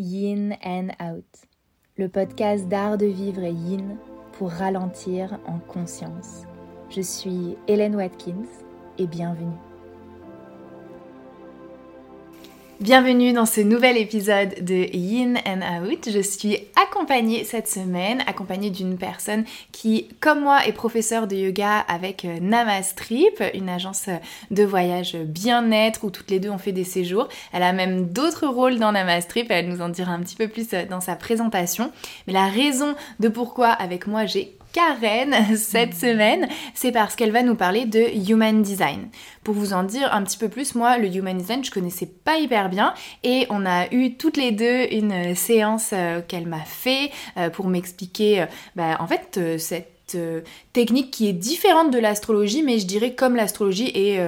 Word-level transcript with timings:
Yin 0.00 0.56
and 0.64 0.88
Out, 0.98 1.26
le 1.98 2.08
podcast 2.08 2.66
d'art 2.68 2.96
de 2.96 3.04
vivre 3.04 3.42
et 3.42 3.52
yin 3.52 3.98
pour 4.32 4.48
ralentir 4.50 5.38
en 5.46 5.58
conscience. 5.58 6.46
Je 6.88 7.02
suis 7.02 7.58
Hélène 7.68 7.96
Watkins 7.96 8.48
et 8.96 9.06
bienvenue. 9.06 9.69
Bienvenue 12.80 13.34
dans 13.34 13.44
ce 13.44 13.60
nouvel 13.60 13.98
épisode 13.98 14.64
de 14.64 14.88
Yin 14.96 15.36
and 15.46 15.82
Out. 15.82 16.08
Je 16.10 16.20
suis 16.20 16.56
accompagnée 16.82 17.44
cette 17.44 17.68
semaine, 17.68 18.22
accompagnée 18.26 18.70
d'une 18.70 18.96
personne 18.96 19.44
qui, 19.70 20.08
comme 20.18 20.40
moi, 20.40 20.66
est 20.66 20.72
professeure 20.72 21.26
de 21.26 21.36
yoga 21.36 21.80
avec 21.80 22.24
euh, 22.24 22.38
Namastrip, 22.40 23.44
une 23.52 23.68
agence 23.68 24.08
de 24.50 24.64
voyage 24.64 25.14
bien-être 25.14 26.04
où 26.04 26.10
toutes 26.10 26.30
les 26.30 26.40
deux 26.40 26.48
ont 26.48 26.56
fait 26.56 26.72
des 26.72 26.84
séjours. 26.84 27.28
Elle 27.52 27.64
a 27.64 27.74
même 27.74 28.06
d'autres 28.06 28.46
rôles 28.46 28.78
dans 28.78 28.92
Namastrip, 28.92 29.50
elle 29.50 29.68
nous 29.68 29.82
en 29.82 29.90
dira 29.90 30.12
un 30.12 30.20
petit 30.20 30.36
peu 30.36 30.48
plus 30.48 30.68
euh, 30.72 30.86
dans 30.86 31.02
sa 31.02 31.16
présentation. 31.16 31.92
Mais 32.26 32.32
la 32.32 32.46
raison 32.46 32.94
de 33.18 33.28
pourquoi 33.28 33.68
avec 33.68 34.06
moi 34.06 34.24
j'ai 34.24 34.56
Karen 34.72 35.56
cette 35.56 35.94
semaine, 35.94 36.48
c'est 36.74 36.92
parce 36.92 37.16
qu'elle 37.16 37.32
va 37.32 37.42
nous 37.42 37.54
parler 37.54 37.86
de 37.86 38.30
Human 38.30 38.62
Design. 38.62 39.08
Pour 39.42 39.54
vous 39.54 39.72
en 39.72 39.82
dire 39.82 40.12
un 40.14 40.22
petit 40.22 40.38
peu 40.38 40.48
plus, 40.48 40.74
moi, 40.74 40.98
le 40.98 41.08
Human 41.08 41.36
Design, 41.36 41.64
je 41.64 41.70
connaissais 41.70 42.06
pas 42.06 42.38
hyper 42.38 42.68
bien 42.68 42.94
et 43.24 43.46
on 43.50 43.66
a 43.66 43.92
eu 43.92 44.14
toutes 44.14 44.36
les 44.36 44.52
deux 44.52 44.86
une 44.92 45.34
séance 45.34 45.90
euh, 45.92 46.20
qu'elle 46.20 46.46
m'a 46.46 46.60
fait 46.60 47.10
euh, 47.36 47.50
pour 47.50 47.66
m'expliquer, 47.68 48.42
euh, 48.42 48.46
bah, 48.76 48.96
en 49.00 49.06
fait, 49.06 49.40
cette 49.58 50.18
technique 50.72 51.12
qui 51.12 51.28
est 51.28 51.32
différente 51.32 51.92
de 51.92 51.98
l'astrologie, 51.98 52.64
mais 52.64 52.80
je 52.80 52.86
dirais 52.86 53.14
comme 53.14 53.36
l'astrologie 53.36 53.92
est 53.94 54.20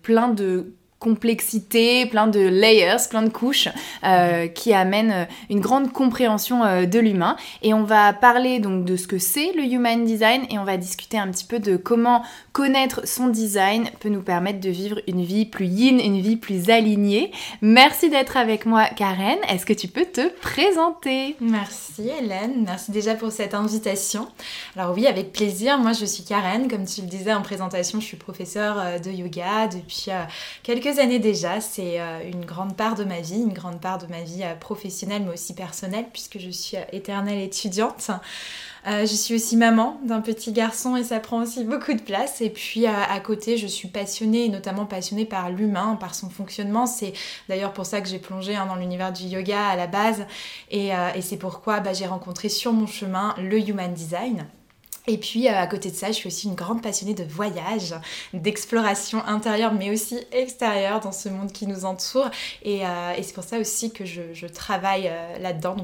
plein 0.00 0.28
de 0.28 0.72
complexité, 0.98 2.06
plein 2.06 2.26
de 2.26 2.40
layers, 2.40 3.08
plein 3.10 3.22
de 3.22 3.28
couches 3.28 3.68
euh, 4.02 4.46
qui 4.48 4.72
amènent 4.72 5.12
euh, 5.12 5.24
une 5.50 5.60
grande 5.60 5.92
compréhension 5.92 6.64
euh, 6.64 6.86
de 6.86 6.98
l'humain. 6.98 7.36
Et 7.62 7.74
on 7.74 7.84
va 7.84 8.14
parler 8.14 8.60
donc 8.60 8.84
de 8.86 8.96
ce 8.96 9.06
que 9.06 9.18
c'est 9.18 9.52
le 9.52 9.62
Human 9.62 10.04
Design 10.04 10.46
et 10.50 10.58
on 10.58 10.64
va 10.64 10.78
discuter 10.78 11.18
un 11.18 11.30
petit 11.30 11.44
peu 11.44 11.58
de 11.58 11.76
comment 11.76 12.22
connaître 12.52 13.06
son 13.06 13.28
design 13.28 13.90
peut 14.00 14.08
nous 14.08 14.22
permettre 14.22 14.60
de 14.60 14.70
vivre 14.70 15.00
une 15.06 15.22
vie 15.22 15.44
plus 15.44 15.66
yin, 15.66 16.00
une 16.00 16.20
vie 16.20 16.36
plus 16.36 16.70
alignée. 16.70 17.30
Merci 17.60 18.08
d'être 18.08 18.38
avec 18.38 18.64
moi 18.64 18.86
Karen. 18.86 19.38
Est-ce 19.50 19.66
que 19.66 19.74
tu 19.74 19.88
peux 19.88 20.06
te 20.06 20.28
présenter? 20.40 21.36
Merci 21.40 22.08
Hélène, 22.08 22.64
merci 22.64 22.90
déjà 22.90 23.14
pour 23.14 23.32
cette 23.32 23.52
invitation. 23.52 24.28
Alors 24.76 24.94
oui, 24.94 25.06
avec 25.06 25.32
plaisir. 25.32 25.76
Moi 25.78 25.92
je 25.92 26.06
suis 26.06 26.24
Karen, 26.24 26.68
comme 26.68 26.86
tu 26.86 27.02
le 27.02 27.06
disais 27.06 27.34
en 27.34 27.42
présentation, 27.42 28.00
je 28.00 28.06
suis 28.06 28.16
professeure 28.16 29.00
de 29.04 29.10
yoga 29.10 29.68
depuis 29.68 30.08
quelques 30.62 30.85
années 30.86 31.18
déjà. 31.18 31.60
C'est 31.60 32.00
euh, 32.00 32.20
une 32.30 32.44
grande 32.44 32.76
part 32.76 32.94
de 32.94 33.04
ma 33.04 33.20
vie, 33.20 33.36
une 33.36 33.52
grande 33.52 33.80
part 33.80 33.98
de 33.98 34.06
ma 34.06 34.22
vie 34.22 34.42
euh, 34.42 34.54
professionnelle 34.54 35.22
mais 35.26 35.34
aussi 35.34 35.54
personnelle 35.54 36.06
puisque 36.12 36.38
je 36.38 36.50
suis 36.50 36.76
euh, 36.76 36.82
éternelle 36.92 37.40
étudiante. 37.40 38.10
je 38.86 39.04
suis 39.04 39.34
aussi 39.34 39.56
maman 39.56 40.00
d'un 40.04 40.20
petit 40.20 40.52
garçon 40.52 40.96
et 40.96 41.02
ça 41.02 41.18
prend 41.18 41.42
aussi 41.42 41.64
beaucoup 41.64 41.92
de 41.92 42.00
place. 42.00 42.40
Et 42.40 42.50
puis 42.50 42.86
à 42.86 43.18
côté, 43.20 43.56
je 43.56 43.66
suis 43.66 43.88
passionnée, 43.88 44.48
notamment 44.48 44.86
passionnée 44.86 45.24
par 45.24 45.50
l'humain, 45.50 45.96
par 45.96 46.14
son 46.14 46.30
fonctionnement. 46.30 46.86
C'est 46.86 47.12
d'ailleurs 47.48 47.72
pour 47.72 47.84
ça 47.84 48.00
que 48.00 48.08
j'ai 48.08 48.20
plongé 48.20 48.54
hein, 48.54 48.66
dans 48.66 48.76
l'univers 48.76 49.12
du 49.12 49.24
yoga 49.24 49.66
à 49.66 49.76
la 49.76 49.88
base. 49.88 50.24
Et, 50.70 50.92
c'est 51.20 51.36
pourquoi 51.36 51.80
bah, 51.80 51.92
j'ai 51.94 52.06
rencontré 52.06 52.48
sur 52.48 52.72
mon 52.72 52.86
chemin 52.86 53.34
le 53.38 53.58
Human 53.58 53.92
Design. 53.92 54.46
Et 55.08 55.18
puis 55.18 55.48
euh, 55.48 55.56
à 55.56 55.66
côté 55.66 55.90
de 55.90 55.94
ça, 55.94 56.08
je 56.08 56.12
suis 56.12 56.28
aussi 56.28 56.48
une 56.48 56.54
grande 56.54 56.82
passionnée 56.82 57.14
de 57.14 57.24
voyage, 57.24 57.94
d'exploration 58.32 59.24
intérieure 59.24 59.72
mais 59.72 59.90
aussi 59.90 60.18
extérieure 60.32 61.00
dans 61.00 61.12
ce 61.12 61.28
monde 61.28 61.52
qui 61.52 61.66
nous 61.66 61.84
entoure. 61.84 62.30
Et, 62.62 62.84
euh, 62.86 63.12
c'est 63.22 63.34
pour 63.34 63.44
ça 63.44 63.58
aussi 63.58 63.92
que 63.92 64.04
je, 64.04 64.46
travaille 64.46 65.08
euh, 65.08 65.38
là-dedans, 65.38 65.76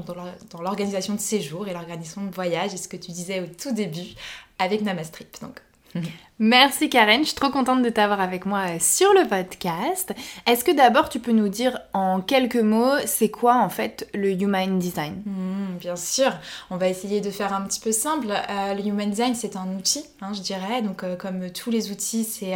dans 0.51 0.61
l'organisation 0.61 1.13
de 1.13 1.19
séjours 1.19 1.67
et 1.67 1.73
l'organisation 1.73 2.23
de 2.25 2.33
voyage, 2.33 2.73
et 2.73 2.77
ce 2.77 2.87
que 2.87 2.97
tu 2.97 3.11
disais 3.11 3.41
au 3.41 3.47
tout 3.47 3.73
début 3.73 4.15
avec 4.59 4.81
Namastrip. 4.81 5.41
Donc 5.41 5.61
Merci 6.39 6.89
Karen, 6.89 7.21
je 7.21 7.27
suis 7.27 7.35
trop 7.35 7.51
contente 7.51 7.83
de 7.83 7.89
t'avoir 7.89 8.19
avec 8.19 8.45
moi 8.45 8.61
euh, 8.67 8.77
sur 8.79 9.13
le 9.13 9.27
podcast. 9.27 10.13
Est-ce 10.47 10.63
que 10.63 10.75
d'abord 10.75 11.09
tu 11.09 11.19
peux 11.19 11.31
nous 11.31 11.47
dire 11.47 11.79
en 11.93 12.21
quelques 12.21 12.55
mots 12.55 12.97
c'est 13.05 13.29
quoi 13.29 13.57
en 13.57 13.69
fait 13.69 14.09
le 14.13 14.31
Human 14.31 14.79
Design? 14.79 15.21
Hmm, 15.25 15.77
Bien 15.79 15.95
sûr, 15.95 16.31
on 16.69 16.77
va 16.77 16.87
essayer 16.87 17.21
de 17.21 17.29
faire 17.29 17.53
un 17.53 17.61
petit 17.61 17.79
peu 17.79 17.91
simple. 17.91 18.27
Euh, 18.31 18.73
le 18.73 18.85
Human 18.85 19.09
Design 19.09 19.35
c'est 19.35 19.55
un 19.55 19.67
outil, 19.75 20.03
hein, 20.21 20.33
je 20.33 20.41
dirais. 20.41 20.81
Donc 20.81 21.03
euh, 21.03 21.15
comme 21.15 21.51
tous 21.51 21.69
les 21.69 21.91
outils 21.91 22.23
c'est 22.23 22.55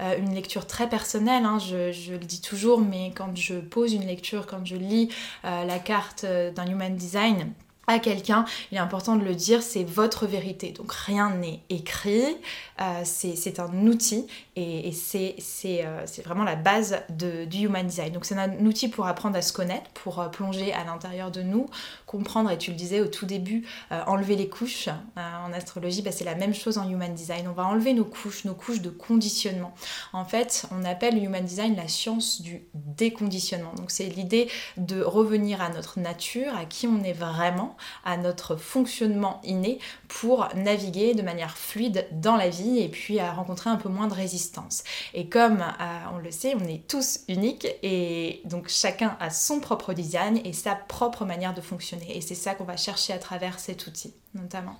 une 0.00 0.34
lecture 0.34 0.66
très 0.66 0.88
personnelle. 0.88 1.44
Hein. 1.44 1.58
je, 1.58 1.92
je, 1.92 2.12
le 2.12 2.18
dis 2.18 2.40
toujours, 2.40 2.80
mais 2.80 3.12
quand 3.14 3.36
je 3.36 3.54
pose 3.54 3.92
une 3.92 4.06
lecture, 4.06 4.46
quand 4.46 4.64
je 4.64 4.76
lis 4.76 5.08
la 5.42 5.78
carte 5.78 6.24
d'un 6.24 6.66
Human 6.66 6.94
Design, 6.94 7.52
à 7.86 7.98
quelqu'un, 7.98 8.44
il 8.70 8.76
est 8.76 8.80
important 8.80 9.16
de 9.16 9.24
le 9.24 9.34
dire, 9.34 9.62
c'est 9.62 9.84
votre 9.84 10.26
vérité. 10.26 10.72
Donc 10.72 10.92
rien 10.92 11.30
n'est 11.30 11.60
écrit, 11.70 12.36
euh, 12.80 13.02
c'est 13.04 13.58
un 13.58 13.86
outil 13.86 14.26
et, 14.54 14.92
euh, 15.14 16.02
c'est 16.06 16.22
vraiment 16.22 16.44
la 16.44 16.56
base 16.56 16.98
de, 17.08 17.44
du 17.44 17.66
Human 17.66 17.86
Design. 17.86 18.12
Donc 18.12 18.24
c'est 18.24 18.36
un 18.36 18.52
outil 18.66 18.88
pour 18.88 19.06
apprendre 19.06 19.36
à 19.36 19.42
se 19.42 19.52
connaître, 19.52 19.90
pour 19.90 20.20
euh, 20.20 20.28
plonger 20.28 20.72
à 20.72 20.84
l'intérieur 20.84 21.30
de 21.30 21.42
nous, 21.42 21.66
comprendre, 22.04 22.50
et 22.50 22.58
tu 22.58 22.70
le 22.70 22.76
disais 22.76 23.00
au 23.00 23.06
tout 23.06 23.26
début, 23.26 23.66
enlever 24.06 24.36
les 24.36 24.48
couches. 24.48 24.88
en 25.16 25.52
astrologie, 25.52 26.02
bah, 26.02 26.12
c'est 26.12 26.24
la 26.24 26.34
même 26.34 26.54
chose 26.54 26.78
en 26.78 26.88
Human 26.88 27.12
Design. 27.14 27.48
On 27.48 27.52
va 27.52 27.64
enlever 27.64 27.92
nos 27.94 28.04
couches, 28.04 28.44
nos 28.44 28.54
couches 28.54 28.80
de 28.80 28.90
conditionnement. 28.90 29.74
En 30.12 30.24
fait, 30.24 30.66
on 30.70 30.84
appelle 30.84 31.16
le 31.16 31.22
Human 31.22 31.44
Design 31.44 31.76
la 31.76 31.88
science 31.88 32.40
du 32.42 32.62
déconditionnement. 32.74 33.72
Donc 33.74 33.90
c'est 33.90 34.06
l'idée 34.06 34.48
de 34.76 35.02
revenir 35.02 35.60
à 35.60 35.68
notre 35.70 35.98
nature, 35.98 36.54
à 36.56 36.64
qui 36.64 36.86
on 36.86 37.02
est 37.02 37.12
vraiment 37.12 37.76
à 38.04 38.16
notre 38.16 38.56
fonctionnement 38.56 39.40
inné 39.44 39.78
pour 40.08 40.48
naviguer 40.54 41.14
de 41.14 41.22
manière 41.22 41.56
fluide 41.56 42.06
dans 42.12 42.36
la 42.36 42.48
vie 42.48 42.78
et 42.78 42.88
puis 42.88 43.18
à 43.20 43.32
rencontrer 43.32 43.70
un 43.70 43.76
peu 43.76 43.88
moins 43.88 44.08
de 44.08 44.14
résistance. 44.14 44.84
Et 45.14 45.28
comme 45.28 45.60
euh, 45.60 45.98
on 46.14 46.18
le 46.18 46.30
sait, 46.30 46.54
on 46.54 46.64
est 46.64 46.86
tous 46.86 47.20
uniques 47.28 47.66
et 47.82 48.42
donc 48.44 48.68
chacun 48.68 49.16
a 49.20 49.30
son 49.30 49.60
propre 49.60 49.92
design 49.92 50.40
et 50.44 50.52
sa 50.52 50.74
propre 50.74 51.24
manière 51.24 51.54
de 51.54 51.60
fonctionner. 51.60 52.16
Et 52.16 52.20
c'est 52.20 52.34
ça 52.34 52.54
qu'on 52.54 52.64
va 52.64 52.76
chercher 52.76 53.12
à 53.12 53.18
travers 53.18 53.58
cet 53.58 53.86
outil 53.86 54.14
notamment. 54.34 54.76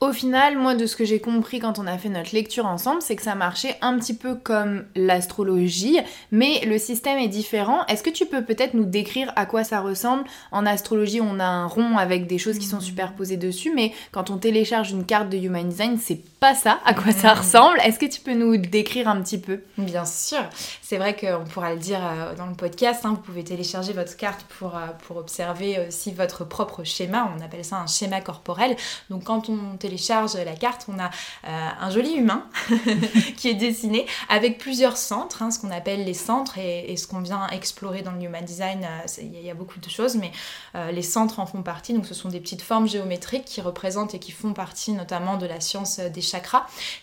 Au 0.00 0.12
final, 0.12 0.58
moi, 0.58 0.74
de 0.74 0.84
ce 0.84 0.94
que 0.94 1.06
j'ai 1.06 1.20
compris 1.20 1.58
quand 1.58 1.78
on 1.78 1.86
a 1.86 1.96
fait 1.96 2.10
notre 2.10 2.34
lecture 2.34 2.66
ensemble, 2.66 3.00
c'est 3.00 3.16
que 3.16 3.22
ça 3.22 3.34
marchait 3.34 3.76
un 3.80 3.98
petit 3.98 4.12
peu 4.12 4.34
comme 4.34 4.84
l'astrologie, 4.94 5.98
mais 6.30 6.60
le 6.66 6.76
système 6.76 7.18
est 7.18 7.28
différent. 7.28 7.78
Est-ce 7.86 8.02
que 8.02 8.10
tu 8.10 8.26
peux 8.26 8.44
peut-être 8.44 8.74
nous 8.74 8.84
décrire 8.84 9.32
à 9.36 9.46
quoi 9.46 9.64
ça 9.64 9.80
ressemble? 9.80 10.24
En 10.52 10.66
astrologie, 10.66 11.22
on 11.22 11.40
a 11.40 11.46
un 11.46 11.64
rond 11.64 11.96
avec 11.96 12.26
des 12.26 12.36
choses 12.36 12.58
qui 12.58 12.66
sont 12.66 12.76
mmh. 12.76 12.82
superposées 12.82 13.36
dessus, 13.38 13.72
mais 13.74 13.92
quand 14.12 14.28
on 14.28 14.36
télécharge 14.36 14.90
une 14.90 15.06
carte 15.06 15.30
de 15.30 15.38
Human 15.38 15.66
Design, 15.66 15.96
c'est 15.98 16.20
pas 16.46 16.54
ça 16.54 16.78
à 16.84 16.94
quoi 16.94 17.10
ça 17.10 17.34
ressemble. 17.34 17.76
Est-ce 17.80 17.98
que 17.98 18.06
tu 18.06 18.20
peux 18.20 18.34
nous 18.34 18.56
décrire 18.56 19.08
un 19.08 19.20
petit 19.20 19.38
peu? 19.38 19.62
Bien 19.78 20.04
sûr. 20.04 20.38
C'est 20.80 20.96
vrai 20.96 21.16
qu'on 21.16 21.42
pourra 21.42 21.74
le 21.74 21.80
dire 21.80 21.98
euh, 22.00 22.36
dans 22.36 22.46
le 22.46 22.54
podcast. 22.54 23.04
Hein, 23.04 23.14
vous 23.16 23.20
pouvez 23.20 23.42
télécharger 23.42 23.92
votre 23.92 24.16
carte 24.16 24.42
pour, 24.60 24.76
euh, 24.76 24.86
pour 25.08 25.16
observer 25.16 25.84
aussi 25.88 26.12
votre 26.12 26.44
propre 26.44 26.84
schéma. 26.84 27.32
On 27.36 27.44
appelle 27.44 27.64
ça 27.64 27.78
un 27.78 27.88
schéma 27.88 28.20
corporel. 28.20 28.76
Donc 29.10 29.24
quand 29.24 29.48
on 29.48 29.76
télécharge 29.76 30.36
la 30.36 30.54
carte, 30.54 30.86
on 30.88 30.98
a 31.00 31.10
euh, 31.46 31.68
un 31.80 31.90
joli 31.90 32.14
humain 32.14 32.44
qui 33.36 33.48
est 33.48 33.54
dessiné 33.54 34.06
avec 34.28 34.58
plusieurs 34.58 34.96
centres, 34.96 35.42
hein, 35.42 35.50
ce 35.50 35.58
qu'on 35.58 35.70
appelle 35.70 36.04
les 36.04 36.14
centres 36.14 36.58
et, 36.58 36.96
ce 36.96 37.06
qu'on 37.06 37.20
vient 37.20 37.46
explorer 37.48 38.02
dans 38.02 38.12
le 38.12 38.22
Human 38.22 38.44
Design. 38.44 38.84
Euh, 38.84 39.22
il 39.22 39.44
y, 39.44 39.50
a 39.50 39.54
beaucoup 39.54 39.78
de 39.78 39.88
choses, 39.88 40.16
mais 40.16 40.30
euh, 40.74 40.90
les 40.90 41.02
centres 41.02 41.40
en 41.40 41.46
font 41.46 41.62
partie. 41.62 41.92
Donc 41.92 42.06
ce 42.06 42.14
sont 42.14 42.28
des 42.28 42.40
petites 42.40 42.62
formes 42.62 42.88
géométriques 42.88 43.44
qui 43.44 43.60
représentent 43.60 44.14
et 44.14 44.18
qui 44.18 44.32
font 44.32 44.52
partie 44.52 44.92
notamment 44.92 45.36
de 45.36 45.46
la 45.46 45.60
science 45.60 45.98
des 45.98 46.20
chakras. 46.20 46.35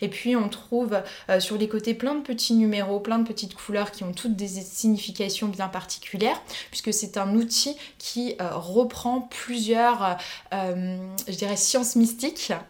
Et 0.01 0.07
puis 0.07 0.35
on 0.35 0.49
trouve 0.49 1.01
sur 1.39 1.57
les 1.57 1.67
côtés 1.67 1.93
plein 1.93 2.15
de 2.15 2.21
petits 2.21 2.53
numéros, 2.53 2.99
plein 2.99 3.19
de 3.19 3.27
petites 3.27 3.55
couleurs 3.55 3.91
qui 3.91 4.03
ont 4.03 4.11
toutes 4.11 4.35
des 4.35 4.47
significations 4.47 5.47
bien 5.47 5.67
particulières, 5.67 6.41
puisque 6.69 6.93
c'est 6.93 7.17
un 7.17 7.35
outil 7.35 7.75
qui 7.97 8.35
reprend 8.39 9.21
plusieurs, 9.21 10.17
je 10.51 11.35
dirais, 11.35 11.57
sciences 11.57 11.95
mystiques 11.95 12.13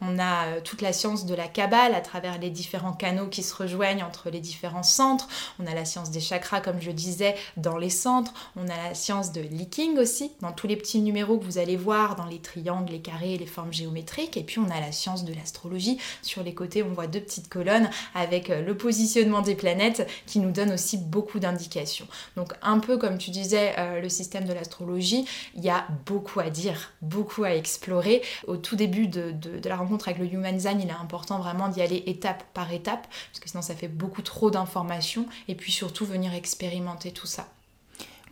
on 0.02 0.20
a 0.20 0.46
euh, 0.46 0.62
toute 0.64 0.82
la 0.82 0.94
science 0.94 1.26
de 1.26 1.36
la 1.36 1.48
Kabbale 1.48 1.96
à 1.96 2.02
travers 2.02 2.38
les 2.40 2.50
différents 2.50 2.94
canaux 2.94 3.28
qui 3.28 3.44
se 3.44 3.54
rejoignent 3.56 4.04
entre 4.04 4.30
les 4.30 4.40
différents 4.40 4.84
centres. 4.84 5.28
On 5.60 5.68
a 5.68 5.74
la 5.74 5.86
science 5.86 6.12
des 6.12 6.20
chakras, 6.20 6.62
comme 6.62 6.82
je 6.82 6.92
disais, 6.92 7.36
dans 7.58 7.78
les 7.78 7.90
centres. 7.90 8.34
On 8.56 8.68
a 8.68 8.78
la 8.90 8.94
science 8.94 9.32
de 9.32 9.42
leaking 9.42 9.98
aussi, 9.98 10.32
dans 10.42 10.52
tous 10.52 10.68
les 10.68 10.76
petits 10.76 11.00
numéros 11.00 11.38
que 11.38 11.46
vous 11.46 11.58
allez 11.58 11.78
voir, 11.78 12.16
dans 12.16 12.26
les 12.26 12.40
triangles, 12.40 12.92
les 12.92 13.02
carrés, 13.02 13.38
les 13.38 13.46
formes 13.46 13.74
géométriques. 13.74 14.38
Et 14.38 14.44
puis 14.44 14.60
on 14.60 14.70
a 14.70 14.80
la 14.80 14.92
science 14.92 15.26
de 15.26 15.34
l'astrologie. 15.34 15.98
Sur 16.22 16.43
les 16.44 16.54
côtés, 16.54 16.84
on 16.84 16.90
voit 16.90 17.08
deux 17.08 17.22
petites 17.22 17.50
colonnes 17.50 17.90
avec 18.14 18.50
euh, 18.50 18.62
le 18.62 18.78
positionnement 18.78 19.42
des 19.42 19.56
planètes 19.56 20.08
qui 20.26 20.40
nous 20.40 20.52
donne 20.52 20.72
aussi 20.72 20.98
beaucoup 20.98 21.40
d'indications. 21.40 22.08
Donc 22.36 22.54
un 22.62 22.80
peu 22.80 22.98
comme 22.98 23.18
tu 23.18 23.32
disais, 23.32 23.74
euh, 23.78 24.02
le 24.02 24.10
système 24.10 24.46
de 24.46 24.54
l'astrologie, 24.54 25.26
il 25.56 25.64
y 25.64 25.70
a 25.70 25.86
beaucoup 26.06 26.40
à 26.40 26.50
dire, 26.50 26.92
beaucoup 27.02 27.44
à 27.44 27.54
explorer. 27.54 28.22
Au 28.48 28.58
tout 28.58 28.76
début 28.76 29.08
de, 29.08 29.32
de 29.32 29.70
la 29.70 29.76
rencontre, 29.76 30.08
avec 30.08 30.20
le 30.20 30.32
Human 30.32 30.56
Design, 30.56 30.82
il 30.82 30.88
est 30.88 30.92
important 30.92 31.40
vraiment 31.40 31.70
d'y 31.70 31.82
aller 31.82 32.04
étape 32.06 32.44
par 32.54 32.72
étape, 32.72 33.08
parce 33.30 33.40
que 33.40 33.50
sinon 33.50 33.62
ça 33.62 33.76
fait 33.76 33.88
beaucoup 33.88 34.22
trop 34.22 34.52
d'informations, 34.52 35.26
et 35.48 35.56
puis 35.56 35.72
surtout 35.72 36.06
venir 36.06 36.34
expérimenter 36.34 37.12
tout 37.12 37.28
ça. 37.28 37.48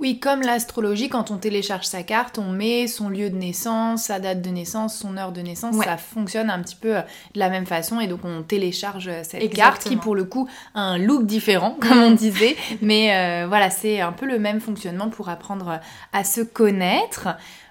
Oui, 0.01 0.18
comme 0.18 0.42
l'astrologie, 0.42 1.09
quand 1.09 1.30
on 1.30 1.38
télécharge 1.38 1.86
sa 1.86 2.01
carte, 2.01 2.39
on 2.39 2.50
met 2.50 2.88
son 2.88 3.07
lieu 3.07 3.30
de 3.30 3.36
naissance, 3.36 4.06
sa 4.06 4.19
date 4.19 4.42
de 4.42 4.50
naissance, 4.50 4.98
son 4.98 5.15
heure 5.15 5.31
de 5.31 5.42
naissance. 5.42 5.75
Ça 5.75 5.98
fonctionne 5.98 6.50
un 6.50 6.59
petit 6.63 6.75
peu 6.75 6.98
euh, 6.98 7.01
de 7.36 7.39
la 7.39 7.50
même 7.50 7.68
façon 7.68 8.00
et 8.00 8.07
donc 8.07 8.21
on 8.25 8.42
télécharge 8.42 9.07
euh, 9.07 9.21
cette 9.21 9.53
carte 9.53 9.83
qui, 9.83 9.98
pour 9.98 10.15
le 10.15 10.24
coup, 10.24 10.50
a 10.74 10.81
un 10.81 10.98
look 10.98 11.27
différent, 11.27 11.77
comme 11.80 12.00
on 12.00 12.12
disait. 12.12 12.57
Mais 12.81 13.15
euh, 13.15 13.45
voilà, 13.48 13.69
c'est 13.69 14.01
un 14.01 14.12
peu 14.12 14.25
le 14.25 14.39
même 14.39 14.59
fonctionnement 14.59 15.09
pour 15.09 15.30
apprendre 15.30 15.80
à 16.13 16.24
se 16.24 16.42
connaître. 16.42 17.27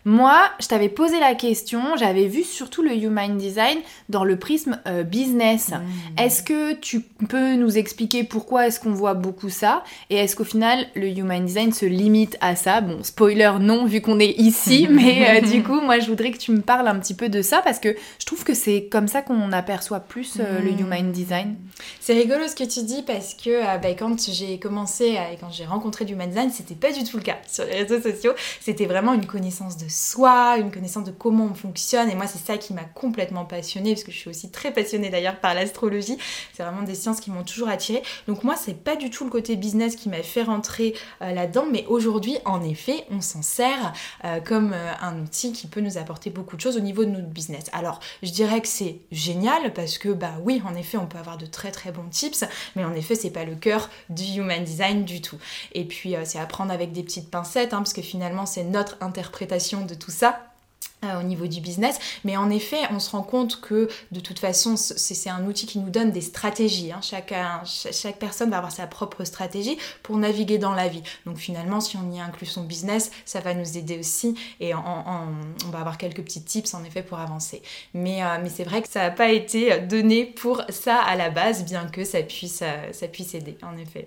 Moi, 0.07 0.51
je 0.61 0.67
t'avais 0.67 0.89
posé 0.89 1.21
la 1.21 1.35
question, 1.35 1.97
j'avais 1.99 2.27
vu 2.27 2.43
surtout 2.43 2.83
le 2.83 2.95
Human 2.95 3.37
Design 3.37 3.79
dans 4.09 4.25
le 4.25 4.39
prisme 4.39 4.81
euh, 4.87 5.03
business. 5.03 5.71
Mmh. 5.71 6.21
Est-ce 6.21 6.43
que 6.43 6.73
tu 6.73 7.01
peux 7.01 7.55
nous 7.57 7.77
expliquer 7.77 8.25
pourquoi 8.25 8.67
est-ce 8.67 8.81
qu'on 8.81 8.95
voit 8.95 9.13
beaucoup 9.13 9.51
ça 9.51 9.85
Et 10.09 10.17
est-ce 10.17 10.37
qu'au 10.37 10.45
final, 10.45 10.87
le 10.95 11.09
Human 11.09 11.45
Design 11.45 11.73
se 11.73 11.85
limite 11.85 12.39
à 12.41 12.57
ça? 12.57 12.81
Bon, 12.81 13.03
spoiler, 13.03 13.53
non, 13.61 13.85
vu 13.85 14.01
qu'on 14.01 14.19
est 14.21 14.39
ici, 14.39 14.89
mais 14.91 15.43
euh, 15.43 15.47
du 15.47 15.63
coup, 15.63 15.81
moi, 15.83 15.99
je 15.99 16.07
voudrais 16.07 16.31
que 16.31 16.39
tu 16.39 16.51
me 16.53 16.63
parles 16.63 16.89
un 16.89 16.99
petit 16.99 17.15
peu 17.15 17.29
de 17.29 17.43
ça 17.43 17.61
parce 17.63 17.79
que 17.79 17.95
je 18.19 18.25
trouve 18.25 18.43
que 18.43 18.55
c'est 18.55 18.89
comme 18.91 19.07
ça 19.07 19.21
qu'on 19.21 19.53
aperçoit 19.53 20.01
plus 20.01 20.39
euh, 20.41 20.61
le 20.61 20.71
mmh. 20.71 20.81
Human 20.81 21.13
Design. 21.13 21.57
C'est 22.01 22.15
rigolo 22.15 22.49
ce 22.49 22.55
que 22.55 22.65
tu 22.65 22.83
dis 22.85 23.03
parce 23.03 23.35
que 23.35 23.79
bah, 23.83 23.91
quand 23.99 24.31
j'ai 24.31 24.59
commencé 24.59 25.19
et 25.33 25.37
quand 25.39 25.51
j'ai 25.51 25.67
rencontré 25.67 26.07
le 26.07 26.13
Human 26.13 26.29
Design, 26.29 26.51
c'était 26.51 26.75
pas 26.75 26.93
du 26.93 27.05
tout 27.05 27.19
le 27.19 27.23
cas 27.23 27.37
sur 27.47 27.65
les 27.65 27.83
réseaux 27.83 28.01
sociaux. 28.01 28.33
C'était 28.61 28.87
vraiment 28.87 29.13
une 29.13 29.27
connaissance 29.27 29.77
de 29.77 29.90
soi, 29.91 30.57
une 30.59 30.71
connaissance 30.71 31.05
de 31.05 31.11
comment 31.11 31.49
on 31.51 31.55
fonctionne. 31.55 32.09
Et 32.09 32.15
moi, 32.15 32.27
c'est 32.27 32.45
ça 32.45 32.57
qui 32.57 32.73
m'a 32.73 32.85
complètement 32.85 33.45
passionnée, 33.45 33.93
parce 33.93 34.05
que 34.05 34.13
je 34.13 34.17
suis 34.17 34.31
aussi 34.31 34.51
très 34.51 34.73
passionnée 34.73 35.11
d'ailleurs 35.11 35.41
par 35.41 35.55
l'astrologie. 35.55 36.17
C'est 36.55 36.63
vraiment 36.63 36.83
des 36.83 36.95
sciences 36.95 37.21
qui 37.21 37.31
m'ont 37.31 37.45
toujours 37.45 37.69
attirée. 37.69 38.03
Donc 38.27 38.45
moi, 38.45 38.55
c'est 38.57 38.75
pas 38.75 38.97
du 38.97 39.11
tout 39.11 39.25
le 39.25 39.31
côté 39.31 39.57
business 39.57 39.97
qui 39.97 40.09
m'a 40.09 40.23
fait 40.23 40.43
rentrer 40.43 40.95
euh, 41.23 41.33
là-dedans, 41.33 41.65
mais 41.71 41.85
aujourd'hui, 41.89 42.39
en 42.45 42.63
effet, 42.63 43.05
on 43.11 43.21
s'en 43.21 43.43
sert 43.43 43.93
euh, 44.25 44.41
comme 44.41 44.73
euh, 44.73 44.93
un 45.01 45.21
outil 45.21 45.53
qui 45.53 45.67
peut 45.67 45.81
nous 45.81 45.99
apporter 45.99 46.31
beaucoup 46.31 46.57
de 46.57 46.61
choses 46.61 46.77
au 46.77 46.81
niveau 46.81 47.05
de 47.05 47.11
notre 47.11 47.29
business. 47.29 47.65
Alors, 47.73 48.01
je 48.23 48.31
dirais 48.31 48.61
que 48.61 48.69
c'est 48.69 49.01
génial 49.11 49.73
parce 49.73 49.99
que 49.99 50.09
bah 50.09 50.35
oui, 50.43 50.63
en 50.67 50.75
effet, 50.75 50.97
on 50.97 51.07
peut 51.07 51.19
avoir 51.19 51.39
de 51.39 51.47
très 51.47 51.71
très 51.71 51.93
bons 51.93 52.09
tips, 52.11 52.45
mais 52.77 52.85
en 52.85 52.95
effet, 52.95 53.15
c'est 53.15 53.31
pas 53.31 53.45
le 53.45 53.55
cœur 53.55 53.91
du 54.09 54.25
human 54.25 54.65
design 54.65 55.05
du 55.05 55.21
tout. 55.21 55.39
Et 55.73 55.85
puis, 55.85 56.15
c'est 56.25 56.39
à 56.39 56.47
prendre 56.47 56.73
avec 56.73 56.93
des 56.93 57.03
petites 57.03 57.31
pincettes, 57.31 57.73
hein, 57.73 57.79
parce 57.79 57.93
que 57.93 58.03
finalement, 58.03 58.47
c'est 58.47 58.65
notre 58.65 58.97
interprétation 59.01 59.80
de 59.87 59.95
tout 59.95 60.11
ça 60.11 60.41
euh, 61.03 61.19
au 61.19 61.23
niveau 61.23 61.47
du 61.47 61.63
business. 61.63 61.99
Mais 62.25 62.37
en 62.37 62.51
effet, 62.51 62.81
on 62.91 62.99
se 62.99 63.11
rend 63.11 63.23
compte 63.23 63.63
que 63.63 63.89
de 64.13 64.21
toute 64.21 64.39
façon, 64.39 64.77
c'est 64.77 65.31
un 65.31 65.47
outil 65.47 65.65
qui 65.65 65.79
nous 65.79 65.89
donne 65.89 66.11
des 66.11 66.21
stratégies. 66.21 66.93
Hein. 66.93 67.01
Chacun, 67.01 67.63
chaque 67.65 68.19
personne 68.19 68.51
va 68.51 68.59
avoir 68.59 68.71
sa 68.71 68.87
propre 68.87 69.25
stratégie 69.25 69.79
pour 70.03 70.19
naviguer 70.19 70.59
dans 70.59 70.75
la 70.75 70.89
vie. 70.89 71.03
Donc 71.25 71.39
finalement, 71.39 71.81
si 71.81 71.97
on 71.97 72.13
y 72.13 72.21
inclut 72.21 72.45
son 72.45 72.65
business, 72.65 73.13
ça 73.25 73.41
va 73.41 73.55
nous 73.55 73.79
aider 73.79 73.99
aussi 73.99 74.35
et 74.61 74.75
on 74.75 75.71
va 75.71 75.79
avoir 75.79 75.97
quelques 75.97 76.23
petits 76.23 76.43
tips 76.43 76.75
en 76.75 76.85
effet 76.85 77.03
pour 77.03 77.19
avancer. 77.19 77.63
Mais, 77.95 78.23
euh, 78.23 78.37
c'est 78.55 78.65
vrai 78.65 78.83
que 78.83 78.89
ça 78.91 79.01
n'a 79.01 79.11
pas 79.11 79.31
été 79.31 79.79
donné 79.81 80.27
pour 80.27 80.61
ça 80.69 81.01
à 81.01 81.17
la 81.17 81.31
base, 81.31 81.65
bien 81.65 81.87
que 81.87 82.03
euh, 82.03 82.93
ça 82.93 83.09
puisse 83.09 83.35
aider 83.35 83.57
en 83.63 83.79
effet. 83.79 84.07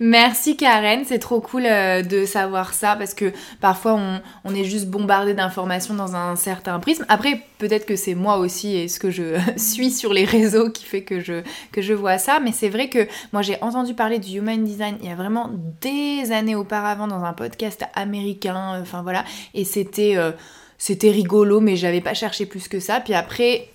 Merci 0.00 0.56
Karen, 0.56 1.04
c'est 1.06 1.18
trop 1.18 1.40
cool 1.40 1.64
euh, 1.64 2.02
de 2.02 2.24
savoir 2.24 2.74
ça 2.74 2.96
parce 2.96 3.14
que 3.14 3.32
parfois 3.60 4.00
on, 4.44 4.54
est 4.54 4.64
juste 4.64 4.86
bombardé 4.88 5.32
d'informations 5.32 5.94
dans 5.94 6.16
un 6.16 6.34
certain 6.34 6.80
prisme. 6.80 7.04
Après, 7.08 7.40
peut-être 7.58 7.86
que 7.86 7.94
c'est 7.94 8.14
moi 8.14 8.38
aussi 8.38 8.74
et 8.74 8.88
ce 8.88 8.98
que 8.98 9.10
je 9.10 9.38
suis 9.56 9.90
sur 9.90 10.12
les 10.12 10.24
réseaux 10.24 10.70
qui 10.70 10.84
fait 10.84 11.02
que 11.02 11.20
je, 11.20 11.92
vois 11.92 12.18
ça, 12.18 12.40
mais 12.40 12.52
c'est 12.52 12.68
vrai 12.68 12.88
que 12.88 13.06
moi 13.32 13.42
j'ai 13.42 13.62
entendu 13.62 13.94
parler 13.94 14.18
du 14.18 14.38
Human 14.38 14.64
Design 14.64 14.96
il 15.02 15.08
y 15.08 15.12
a 15.12 15.14
vraiment 15.14 15.50
des 15.80 16.32
années 16.32 16.56
auparavant 16.56 17.06
dans 17.06 17.22
un 17.22 17.32
podcast 17.32 17.84
américain, 17.94 18.80
enfin 18.80 19.02
voilà, 19.02 19.24
et 19.54 19.64
c'était... 19.64 20.16
Euh, 20.16 20.32
c'était 20.78 21.12
rigolo, 21.12 21.60
mais 21.60 21.76
j'avais 21.76 22.00
pas 22.00 22.12
cherché 22.12 22.44
plus 22.44 22.66
que 22.66 22.80
ça. 22.80 22.98
Puis 22.98 23.14
après, 23.14 23.68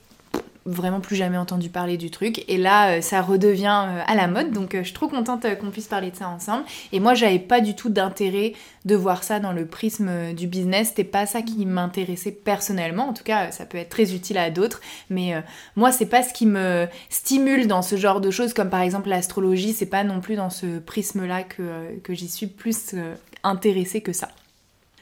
vraiment 0.67 0.99
plus 0.99 1.15
jamais 1.15 1.37
entendu 1.37 1.69
parler 1.69 1.97
du 1.97 2.11
truc. 2.11 2.43
Et 2.47 2.57
là, 2.57 2.91
euh, 2.91 3.01
ça 3.01 3.21
redevient 3.21 3.85
euh, 3.87 4.01
à 4.05 4.15
la 4.15 4.27
mode. 4.27 4.51
Donc, 4.51 4.75
euh, 4.75 4.79
je 4.79 4.85
suis 4.85 4.93
trop 4.93 5.07
contente 5.07 5.45
qu'on 5.59 5.71
puisse 5.71 5.87
parler 5.87 6.11
de 6.11 6.15
ça 6.15 6.27
ensemble. 6.27 6.65
Et 6.91 6.99
moi, 6.99 7.13
j'avais 7.13 7.39
pas 7.39 7.61
du 7.61 7.73
tout 7.73 7.89
d'intérêt 7.89 8.53
de 8.85 8.95
voir 8.95 9.23
ça 9.23 9.39
dans 9.39 9.53
le 9.53 9.65
prisme 9.65 10.33
du 10.33 10.45
business. 10.47 10.89
C'était 10.89 11.03
pas 11.03 11.25
ça 11.25 11.41
qui 11.41 11.65
m'intéressait 11.65 12.31
personnellement. 12.31 13.07
En 13.07 13.13
tout 13.13 13.23
cas, 13.23 13.51
ça 13.51 13.65
peut 13.65 13.77
être 13.77 13.89
très 13.89 14.13
utile 14.13 14.37
à 14.37 14.49
d'autres. 14.49 14.81
Mais 15.09 15.33
moi, 15.75 15.91
c'est 15.91 16.05
pas 16.05 16.23
ce 16.23 16.33
qui 16.33 16.45
me 16.45 16.87
stimule 17.09 17.67
dans 17.67 17.81
ce 17.81 17.97
genre 17.97 18.21
de 18.21 18.31
choses, 18.31 18.53
comme 18.53 18.69
par 18.69 18.81
exemple 18.81 19.09
l'astrologie. 19.09 19.73
C'est 19.73 19.87
pas 19.87 20.05
non 20.05 20.21
plus 20.21 20.35
dans 20.35 20.49
ce 20.49 20.79
prisme-là 20.79 21.43
que, 21.43 21.97
que 22.01 22.13
j'y 22.13 22.29
suis 22.29 22.47
plus 22.47 22.95
intéressée 23.43 23.99
que 23.99 24.13
ça. 24.13 24.29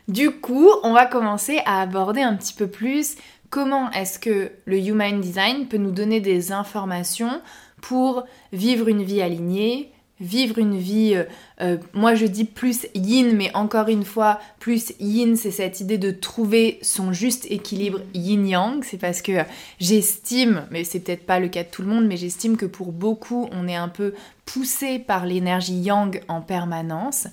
Du 0.08 0.30
coup, 0.30 0.70
on 0.84 0.94
va 0.94 1.08
commencer 1.08 1.62
à 1.66 1.82
aborder 1.82 2.22
un 2.22 2.36
petit 2.36 2.54
peu 2.54 2.68
plus 2.68 3.16
comment 3.56 3.90
est-ce 3.92 4.20
que 4.20 4.52
le 4.66 4.78
Human 4.78 5.22
Design 5.22 5.68
peut 5.68 5.78
nous 5.78 5.92
donner 5.92 6.20
des 6.20 6.52
informations 6.52 7.42
pour 7.82 8.26
vivre 8.52 8.90
une 8.90 9.02
vie 9.02 9.22
alignée, 9.22 9.94
vivre 10.20 10.58
une 10.58 10.78
vie, 10.78 11.14
euh, 11.16 11.24
euh, 11.62 11.78
moi 11.94 12.16
je 12.16 12.26
dis 12.26 12.44
plus 12.44 12.86
yin, 12.96 13.34
mais 13.34 13.56
encore 13.56 13.88
une 13.88 14.04
fois, 14.04 14.42
plus 14.60 14.92
yin, 15.00 15.38
c'est 15.38 15.52
cette 15.52 15.80
idée 15.80 15.98
de 15.98 16.12
trouver 16.12 16.80
son 16.82 17.14
juste 17.14 17.50
équilibre 17.50 18.02
yin-yang. 18.14 18.84
C'est 18.84 18.98
parce 18.98 19.22
que 19.22 19.46
j'estime, 19.80 20.68
mais 20.70 20.84
c'est 20.84 21.00
peut-être 21.00 21.26
pas 21.26 21.40
le 21.40 21.48
cas 21.48 21.64
de 21.64 21.70
tout 21.70 21.82
le 21.82 21.88
monde, 21.88 22.08
mais 22.08 22.18
j'estime 22.18 22.58
que 22.58 22.66
pour 22.66 22.92
beaucoup, 22.92 23.48
on 23.54 23.70
est 23.70 23.76
un 23.76 23.88
peu 23.88 24.14
poussé 24.44 25.00
par 25.00 25.26
l'énergie 25.26 25.80
yang 25.80 26.22
en 26.28 26.42
permanence 26.42 27.28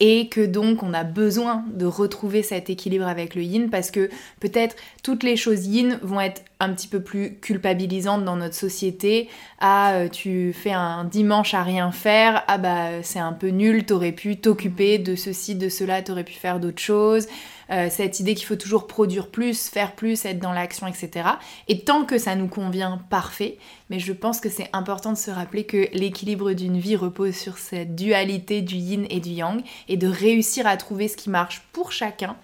et 0.00 0.28
que 0.28 0.44
donc 0.44 0.82
on 0.82 0.92
a 0.92 1.04
besoin 1.04 1.64
de 1.72 1.86
retrouver 1.86 2.42
cet 2.42 2.70
équilibre 2.70 3.06
avec 3.06 3.34
le 3.34 3.42
yin 3.42 3.70
parce 3.70 3.90
que 3.90 4.10
peut-être 4.40 4.76
toutes 5.02 5.22
les 5.22 5.36
choses 5.36 5.66
yin 5.66 5.98
vont 6.02 6.20
être 6.20 6.42
un 6.60 6.72
petit 6.72 6.88
peu 6.88 7.00
plus 7.00 7.36
culpabilisantes 7.40 8.24
dans 8.24 8.36
notre 8.36 8.54
société. 8.54 9.28
Ah, 9.60 9.94
euh, 9.94 10.08
tu 10.08 10.52
fais 10.52 10.72
un 10.72 11.04
dimanche 11.04 11.54
à 11.54 11.62
rien 11.62 11.92
faire, 11.92 12.44
ah 12.48 12.58
bah 12.58 13.02
c'est 13.02 13.18
un 13.18 13.32
peu 13.32 13.48
nul, 13.48 13.84
t'aurais 13.84 14.12
pu 14.12 14.36
t'occuper 14.36 14.98
de 14.98 15.16
ceci, 15.16 15.54
de 15.54 15.68
cela, 15.68 16.02
t'aurais 16.02 16.24
pu 16.24 16.34
faire 16.34 16.60
d'autres 16.60 16.82
choses. 16.82 17.26
Euh, 17.70 17.88
cette 17.90 18.20
idée 18.20 18.34
qu'il 18.34 18.46
faut 18.46 18.56
toujours 18.56 18.86
produire 18.86 19.28
plus, 19.28 19.68
faire 19.68 19.92
plus, 19.92 20.24
être 20.24 20.38
dans 20.38 20.52
l'action, 20.52 20.86
etc. 20.86 21.28
Et 21.68 21.80
tant 21.80 22.04
que 22.04 22.18
ça 22.18 22.36
nous 22.36 22.48
convient, 22.48 23.00
parfait. 23.10 23.58
Mais 23.90 23.98
je 23.98 24.12
pense 24.12 24.40
que 24.40 24.48
c'est 24.48 24.68
important 24.72 25.12
de 25.12 25.18
se 25.18 25.30
rappeler 25.30 25.64
que 25.64 25.88
l'équilibre 25.92 26.52
d'une 26.52 26.78
vie 26.78 26.96
repose 26.96 27.34
sur 27.34 27.58
cette 27.58 27.94
dualité 27.94 28.60
du 28.62 28.76
yin 28.76 29.06
et 29.10 29.20
du 29.20 29.30
yang 29.30 29.62
et 29.88 29.96
de 29.96 30.06
réussir 30.06 30.66
à 30.66 30.76
trouver 30.76 31.08
ce 31.08 31.16
qui 31.16 31.30
marche 31.30 31.62
pour 31.72 31.92
chacun 31.92 32.36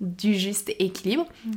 du 0.00 0.34
juste 0.34 0.72
équilibre. 0.78 1.26
Hmm. 1.44 1.52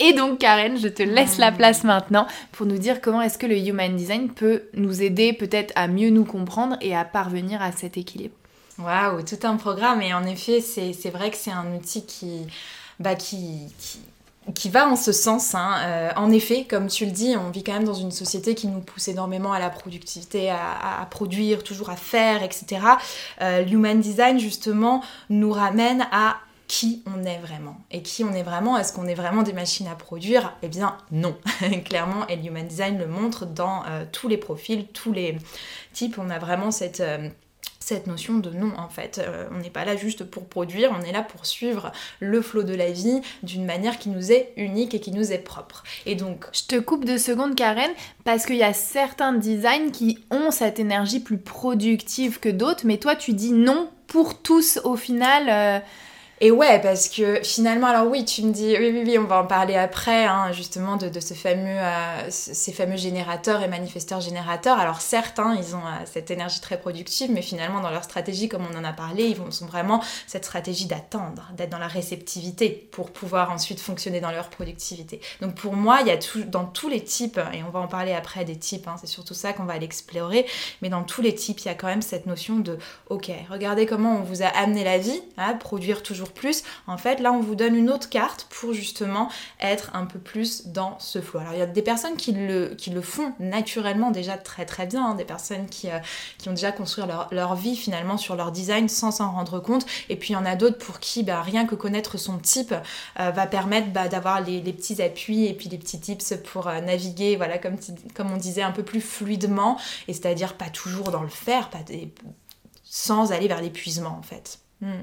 Et 0.00 0.12
donc 0.12 0.38
Karen, 0.38 0.78
je 0.78 0.88
te 0.88 1.02
laisse 1.02 1.38
la 1.38 1.50
hmm. 1.50 1.56
place 1.56 1.84
maintenant 1.84 2.26
pour 2.52 2.66
nous 2.66 2.78
dire 2.78 3.00
comment 3.00 3.22
est-ce 3.22 3.38
que 3.38 3.46
le 3.46 3.56
Human 3.56 3.96
Design 3.96 4.28
peut 4.28 4.62
nous 4.74 5.02
aider 5.02 5.32
peut-être 5.32 5.72
à 5.74 5.88
mieux 5.88 6.10
nous 6.10 6.24
comprendre 6.24 6.76
et 6.80 6.94
à 6.94 7.04
parvenir 7.04 7.62
à 7.62 7.72
cet 7.72 7.96
équilibre. 7.96 8.34
Waouh, 8.78 9.22
tout 9.22 9.38
un 9.42 9.56
programme. 9.56 10.02
Et 10.02 10.14
en 10.14 10.24
effet, 10.24 10.60
c'est 10.60 11.10
vrai 11.10 11.30
que 11.30 11.36
c'est 11.36 11.50
un 11.50 11.74
outil 11.74 12.06
qui, 12.06 12.46
bah, 13.00 13.16
qui, 13.16 13.66
qui, 14.54 14.68
va 14.68 14.88
en 14.88 14.94
ce 14.94 15.10
sens. 15.10 15.54
Hein. 15.54 15.74
Euh, 15.80 16.10
en 16.14 16.30
effet, 16.30 16.64
comme 16.64 16.86
tu 16.86 17.04
le 17.04 17.10
dis, 17.10 17.34
on 17.36 17.50
vit 17.50 17.64
quand 17.64 17.72
même 17.72 17.84
dans 17.84 17.94
une 17.94 18.12
société 18.12 18.54
qui 18.54 18.68
nous 18.68 18.80
pousse 18.80 19.08
énormément 19.08 19.52
à 19.52 19.58
la 19.58 19.68
productivité, 19.68 20.50
à, 20.50 21.06
produire, 21.10 21.64
toujours 21.64 21.90
à 21.90 21.96
faire, 21.96 22.44
etc. 22.44 22.80
Euh, 23.40 23.62
L'human 23.62 24.00
design, 24.00 24.38
justement, 24.38 25.02
nous 25.28 25.50
ramène 25.50 26.06
à 26.12 26.36
qui 26.68 27.02
on 27.06 27.24
est 27.24 27.38
vraiment. 27.38 27.76
Et 27.90 28.02
qui 28.02 28.22
on 28.22 28.32
est 28.32 28.42
vraiment, 28.42 28.78
est-ce 28.78 28.92
qu'on 28.92 29.06
est 29.06 29.14
vraiment 29.14 29.42
des 29.42 29.52
machines 29.52 29.88
à 29.88 29.94
produire? 29.94 30.54
Eh 30.62 30.68
bien 30.68 30.96
non, 31.10 31.36
clairement, 31.84 32.26
et 32.28 32.36
l'Human 32.36 32.66
Design 32.66 32.98
le 32.98 33.06
montre 33.06 33.46
dans 33.46 33.84
euh, 33.86 34.04
tous 34.10 34.28
les 34.28 34.36
profils, 34.36 34.86
tous 34.86 35.12
les 35.12 35.38
types, 35.92 36.18
on 36.18 36.30
a 36.30 36.38
vraiment 36.38 36.70
cette 36.70 37.02
cette 37.88 38.06
notion 38.06 38.38
de 38.38 38.50
non 38.50 38.72
en 38.76 38.88
fait. 38.88 39.18
Euh, 39.18 39.48
on 39.50 39.58
n'est 39.58 39.70
pas 39.70 39.84
là 39.84 39.96
juste 39.96 40.24
pour 40.24 40.46
produire, 40.46 40.92
on 40.98 41.02
est 41.02 41.12
là 41.12 41.22
pour 41.22 41.46
suivre 41.46 41.90
le 42.20 42.42
flot 42.42 42.62
de 42.62 42.74
la 42.74 42.90
vie 42.90 43.20
d'une 43.42 43.64
manière 43.64 43.98
qui 43.98 44.10
nous 44.10 44.30
est 44.30 44.52
unique 44.56 44.94
et 44.94 45.00
qui 45.00 45.10
nous 45.10 45.32
est 45.32 45.38
propre. 45.38 45.82
Et 46.04 46.14
donc... 46.14 46.44
Je 46.52 46.64
te 46.64 46.78
coupe 46.78 47.04
deux 47.06 47.18
secondes 47.18 47.54
Karen, 47.54 47.90
parce 48.24 48.44
qu'il 48.44 48.56
y 48.56 48.62
a 48.62 48.74
certains 48.74 49.32
designs 49.32 49.90
qui 49.90 50.18
ont 50.30 50.50
cette 50.50 50.78
énergie 50.78 51.20
plus 51.20 51.38
productive 51.38 52.40
que 52.40 52.50
d'autres, 52.50 52.82
mais 52.84 52.98
toi 52.98 53.16
tu 53.16 53.32
dis 53.32 53.52
non 53.52 53.90
pour 54.06 54.40
tous 54.40 54.78
au 54.84 54.96
final. 54.96 55.48
Euh, 55.48 55.80
Et 56.40 56.52
ouais, 56.52 56.80
parce 56.80 57.08
que 57.08 57.42
finalement, 57.42 57.88
alors 57.88 58.06
oui, 58.06 58.24
tu 58.24 58.42
me 58.42 58.52
dis, 58.52 58.76
oui, 58.78 58.90
oui, 58.92 59.02
oui, 59.04 59.18
on 59.18 59.24
va 59.24 59.42
en 59.42 59.46
parler 59.46 59.74
après, 59.74 60.24
hein, 60.24 60.52
justement, 60.52 60.96
de, 60.96 61.18
ce 61.18 61.34
fameux, 61.34 61.66
euh, 61.66 62.26
ces 62.30 62.72
fameux 62.72 62.96
générateurs 62.96 63.60
et 63.62 63.68
manifesteurs 63.68 64.20
générateurs. 64.20 64.78
Alors 64.78 65.00
certes, 65.00 65.40
hein, 65.40 65.56
ils 65.58 65.74
ont 65.74 65.80
euh, 65.80 66.04
cette 66.04 66.30
énergie 66.30 66.60
très 66.60 66.78
productive, 66.78 67.32
mais 67.32 67.42
finalement, 67.42 67.80
dans 67.80 67.90
leur 67.90 68.04
stratégie, 68.04 68.48
comme 68.48 68.62
on 68.72 68.78
en 68.78 68.84
a 68.84 68.92
parlé, 68.92 69.24
ils 69.24 69.52
sont 69.52 69.66
vraiment 69.66 70.00
cette 70.28 70.44
stratégie 70.44 70.86
d'attendre, 70.86 71.50
d'être 71.56 71.70
dans 71.70 71.78
la 71.78 71.88
réceptivité 71.88 72.88
pour 72.92 73.10
pouvoir 73.10 73.50
ensuite 73.50 73.80
fonctionner 73.80 74.20
dans 74.20 74.30
leur 74.30 74.48
productivité. 74.48 75.20
Donc 75.40 75.56
pour 75.56 75.74
moi, 75.74 75.98
il 76.02 76.06
y 76.06 76.12
a 76.12 76.18
tout, 76.18 76.44
dans 76.44 76.66
tous 76.66 76.88
les 76.88 77.02
types, 77.02 77.40
et 77.52 77.64
on 77.64 77.70
va 77.70 77.80
en 77.80 77.88
parler 77.88 78.12
après 78.12 78.44
des 78.44 78.56
types, 78.56 78.86
hein, 78.86 78.94
c'est 79.00 79.08
surtout 79.08 79.34
ça 79.34 79.52
qu'on 79.52 79.64
va 79.64 79.72
aller 79.72 79.86
explorer, 79.86 80.46
mais 80.82 80.88
dans 80.88 81.02
tous 81.02 81.20
les 81.20 81.34
types, 81.34 81.58
il 81.60 81.66
y 81.66 81.70
a 81.70 81.74
quand 81.74 81.88
même 81.88 82.02
cette 82.02 82.26
notion 82.26 82.60
de, 82.60 82.78
ok, 83.10 83.32
regardez 83.50 83.86
comment 83.86 84.18
on 84.18 84.22
vous 84.22 84.44
a 84.44 84.46
amené 84.46 84.84
la 84.84 84.98
vie 84.98 85.20
à 85.36 85.54
produire 85.54 86.04
toujours 86.04 86.27
plus. 86.32 86.62
En 86.86 86.98
fait, 86.98 87.20
là, 87.20 87.32
on 87.32 87.40
vous 87.40 87.54
donne 87.54 87.74
une 87.74 87.90
autre 87.90 88.08
carte 88.08 88.46
pour 88.50 88.72
justement 88.72 89.28
être 89.60 89.90
un 89.94 90.06
peu 90.06 90.18
plus 90.18 90.66
dans 90.66 90.98
ce 90.98 91.20
flot. 91.20 91.40
Alors, 91.40 91.52
il 91.52 91.58
y 91.58 91.62
a 91.62 91.66
des 91.66 91.82
personnes 91.82 92.16
qui 92.16 92.32
le, 92.32 92.76
font 93.02 93.32
naturellement 93.38 94.10
déjà 94.10 94.36
très 94.36 94.66
très 94.66 94.86
bien, 94.86 95.10
hein. 95.10 95.14
des 95.14 95.24
personnes 95.24 95.66
qui, 95.66 95.88
euh, 95.88 95.98
qui 96.38 96.48
ont 96.48 96.52
déjà 96.52 96.72
construit 96.72 97.04
leur, 97.30 97.54
vie 97.54 97.76
finalement 97.76 98.18
sur 98.18 98.36
leur 98.36 98.52
design 98.52 98.88
sans 98.88 99.10
s'en 99.10 99.30
rendre 99.30 99.60
compte. 99.60 99.86
Et 100.08 100.16
puis, 100.16 100.30
il 100.30 100.32
y 100.34 100.36
en 100.36 100.44
a 100.44 100.56
d'autres 100.56 100.78
pour 100.78 101.00
qui 101.00 101.22
bah, 101.22 101.42
rien 101.42 101.66
que 101.66 101.74
connaître 101.74 102.18
son 102.18 102.38
type 102.38 102.74
euh, 103.20 103.30
va 103.30 103.46
permettre 103.46 103.88
bah, 103.88 104.08
d'avoir 104.08 104.40
les, 104.40 104.60
petits 104.60 105.00
appuis 105.02 105.46
et 105.46 105.54
puis 105.54 105.68
les 105.68 105.78
petits 105.78 106.00
tips 106.00 106.34
pour 106.44 106.68
euh, 106.68 106.80
naviguer, 106.80 107.36
voilà, 107.36 107.58
comme, 107.58 107.76
on 108.18 108.36
disait, 108.36 108.62
un 108.62 108.72
peu 108.72 108.82
plus 108.82 109.00
fluidement, 109.00 109.78
et 110.06 110.12
c'est-à-dire 110.12 110.54
pas 110.54 110.68
toujours 110.70 111.10
dans 111.10 111.22
le 111.22 111.28
faire, 111.28 111.70
pas 111.70 111.78
sans 112.84 113.32
aller 113.32 113.48
vers 113.48 113.60
l'épuisement 113.60 114.16
en 114.18 114.22
fait. 114.22 114.60
Hmm. 114.80 115.02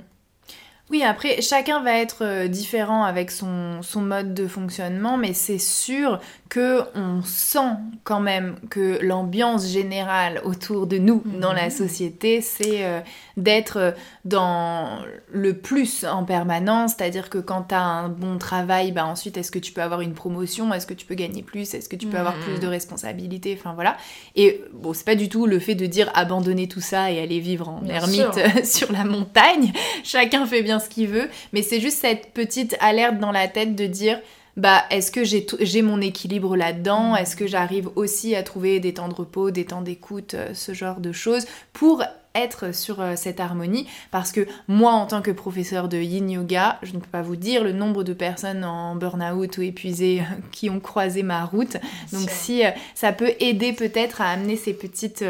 Oui, 0.92 1.01
après, 1.01 1.42
chacun 1.42 1.82
va 1.82 1.98
être 1.98 2.24
euh, 2.24 2.48
différent 2.48 3.04
avec 3.06 3.32
son, 3.32 3.82
son 3.82 4.01
mode 4.01 4.36
de 4.36 4.48
fonctionnement, 4.48 5.18
mais 5.18 5.34
c'est 5.34 5.58
sûr 5.58 6.20
que 6.48 6.82
on 6.94 7.24
sent 7.24 7.72
quand 8.04 8.20
même 8.20 8.56
que 8.70 9.00
l'ambiance 9.01 9.68
générale 9.68 10.42
autour 10.44 10.86
de 10.86 11.00
nous 11.00 11.24
dans 11.42 11.54
la 11.54 11.65
mhm. 11.65 11.72
société, 11.72 12.42
c'est 12.42 12.86
euh, 12.86 13.00
d'être 13.38 13.94
dans 14.24 15.00
le 15.32 15.58
plus 15.58 16.06
en 16.06 16.24
permanence, 16.24 16.94
c'est-à-dire 16.98 17.30
que 17.30 17.38
quand 17.38 17.63
tu 17.70 17.75
as 17.75 17.82
un 17.82 18.10
bon 18.10 18.38
travail, 18.38 18.92
bah 18.92 19.06
ensuite 19.06 19.38
est-ce 19.38 19.51
que 19.51 19.60
tu 19.60 19.72
peux 19.72 19.82
avoir 19.82 20.01
une 20.01 20.13
promotion, 20.13 20.74
est-ce 20.74 20.88
que 20.88 20.94
tu 20.94 21.06
peux 21.06 21.15
gagner 21.15 21.44
plus, 21.44 21.74
est-ce 21.74 21.89
que 21.89 21.96
tu 21.96 22.08
peux 22.08 22.18
avoir 22.18 22.36
plus 22.36 22.60
de 22.60 22.65
mhm. 22.65 22.72
responsabilités, 22.72 23.58
enfin 23.60 23.74
voilà. 23.74 23.98
Et 24.36 24.62
bon, 24.74 24.94
c'est 24.94 25.06
pas 25.06 25.15
du 25.15 25.30
tout 25.30 25.46
le 25.46 25.60
fait 25.60 25.75
de 25.75 25.86
dire 25.86 26.10
abandonner 26.13 26.68
tout 26.68 26.82
ça 26.82 27.12
et 27.12 27.20
aller 27.20 27.39
vivre 27.39 27.70
en 27.70 27.86
ermite 27.86 28.39
sur 28.65 28.92
la 28.92 29.04
montagne. 29.04 29.74
Chacun 30.04 30.46
fait 30.46 30.62
bien 30.62 30.80
ce 30.80 30.89
qu'il 30.89 31.08
veut, 31.08 31.30
mais 31.54 31.62
c'est 31.62 31.80
juste 31.80 32.00
cette 32.00 32.34
petite 32.34 32.75
alerte 32.80 33.20
dans 33.20 33.32
la 33.32 33.48
tête 33.48 33.75
de 33.75 33.86
dire 33.86 34.20
bah 34.58 34.84
est-ce 34.89 35.12
que 35.12 35.24
j'ai 35.24 35.82
mon 35.82 36.00
équilibre 36.00 36.56
là-dedans? 36.56 37.13
Mm. 37.13 37.18
Est-ce 37.18 37.36
que 37.36 37.48
j'arrive 37.48 37.89
aussi 37.96 38.36
à 38.36 38.44
trouver 38.44 38.80
des 38.80 38.94
temps 38.94 39.10
de 39.10 39.13
repos, 39.13 39.51
des 39.51 39.65
temps 39.65 39.82
d'écoute, 39.82 40.34
euh, 40.34 40.54
ce 40.54 40.74
genre 40.74 41.00
de 41.00 41.12
choses 41.12 41.46
pour 41.74 42.04
être 42.36 42.75
sur 42.75 43.01
euh, 43.01 43.13
cette 43.15 43.39
harmonie. 43.39 43.88
Parce 44.12 44.32
que 44.32 44.46
moi 44.68 44.92
en 44.92 45.08
tant 45.08 45.22
que 45.22 45.32
professeur 45.32 45.88
de 45.89 45.98
yin 45.98 46.30
yoga, 46.30 46.80
je 46.84 46.94
ne 46.94 47.00
peux 47.00 47.10
pas 47.12 47.22
vous 47.22 47.36
dire 47.36 47.63
le 47.63 47.72
nombre 47.72 48.04
de 48.04 48.13
personnes 48.13 48.63
en 48.63 48.96
burn-out 48.96 49.58
ou 49.58 49.62
épuisées 49.62 50.22
qui 50.51 50.70
ont 50.70 50.80
croisé 50.80 51.24
ma 51.24 51.46
route. 51.46 51.77
Donc 52.13 52.30
si 52.30 52.65
euh, 52.65 52.70
ça 52.94 53.12
peut 53.12 53.34
aider 53.39 53.74
peut-être 53.74 54.22
à 54.22 54.30
amener 54.30 54.56
ces 54.56 54.74
petites 54.74 55.25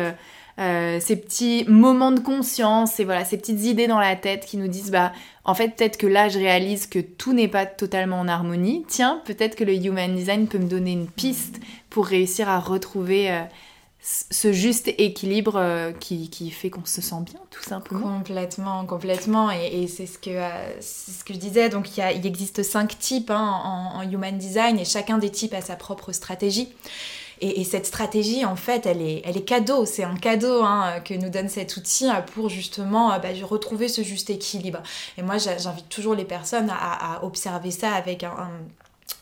euh, 0.58 1.00
ces 1.02 1.18
petits 1.18 1.66
moments 1.68 2.14
de 2.14 2.22
conscience 2.22 3.02
et 3.02 3.04
voilà 3.04 3.26
ces 3.26 3.38
petites 3.38 3.66
idées 3.66 3.88
dans 3.88 4.00
la 4.00 4.16
tête 4.16 4.46
qui 4.46 4.56
nous 4.56 4.70
disent 4.70 4.90
bah 4.90 5.12
en 5.44 5.54
fait 5.54 5.76
peut-être 5.76 5.98
que 5.98 6.08
là 6.08 6.30
je 6.30 6.40
réalise 6.40 6.88
que 6.88 7.00
tout 7.00 7.34
n'est 7.34 7.50
pas 7.50 7.66
totalement 7.66 8.22
en 8.22 8.30
harmonie. 8.30 8.86
Tiens 8.88 9.22
peut-être 9.26 9.58
que 9.58 9.66
le 9.66 9.74
human 9.74 10.16
design 10.16 10.48
peut 10.48 10.58
me 10.58 10.70
donner 10.70 10.94
une 10.94 11.10
piste 11.10 11.60
pour 11.90 12.06
réussir 12.06 12.48
à 12.48 12.62
retrouver 12.62 13.30
euh, 13.32 13.42
ce 14.08 14.54
juste 14.54 14.88
équilibre 15.00 15.56
euh, 15.56 15.92
qui, 15.92 16.30
qui, 16.30 16.52
fait 16.52 16.70
qu'on 16.70 16.86
se 16.86 17.02
sent 17.02 17.22
bien, 17.22 17.40
tout 17.50 17.64
simplement. 17.64 18.18
Complètement, 18.18 18.86
complètement. 18.86 19.50
Et, 19.50 19.88
c'est 19.88 20.06
ce, 20.06 20.20
que, 20.20 20.30
ce 20.80 21.24
que 21.24 21.34
je 21.34 21.40
disais. 21.40 21.70
Donc, 21.70 21.98
il, 21.98 22.00
y 22.00 22.04
a, 22.04 22.12
il 22.12 22.26
existe 22.26 22.62
cinq 22.62 23.00
types 23.00 23.32
hein, 23.32 23.62
en, 23.64 23.98
en, 23.98 24.02
human 24.04 24.38
design 24.38 24.78
et 24.78 24.86
chacun 24.86 25.18
des 25.18 25.32
types 25.32 25.56
a 25.56 25.62
sa 25.62 25.76
propre 25.76 26.12
stratégie. 26.12 26.70
Et, 27.42 27.64
cette 27.64 27.86
stratégie, 27.86 28.46
en 28.46 28.56
fait, 28.56 28.86
elle 28.86 29.02
est, 29.02 29.22
elle 29.26 29.36
est 29.36 29.44
cadeau. 29.44 29.86
C'est 29.86 30.04
un 30.04 30.16
cadeau 30.16 30.62
hein, 30.64 31.02
que 31.04 31.14
nous 31.14 31.30
donne 31.30 31.50
cet 31.50 31.76
outil 31.76 32.08
euh, 32.08 32.22
pour 32.22 32.50
justement 32.50 33.12
euh, 33.12 33.18
bah, 33.20 33.30
retrouver 33.44 33.88
ce 33.88 34.04
juste 34.04 34.30
équilibre. 34.30 34.82
Et 35.18 35.22
moi, 35.22 35.38
j'invite 35.38 35.90
toujours 35.90 36.16
les 36.16 36.26
personnes 36.26 36.70
à, 36.70 37.24
observer 37.24 37.72
ça 37.72 37.92
avec 37.92 38.24
un 38.24 38.50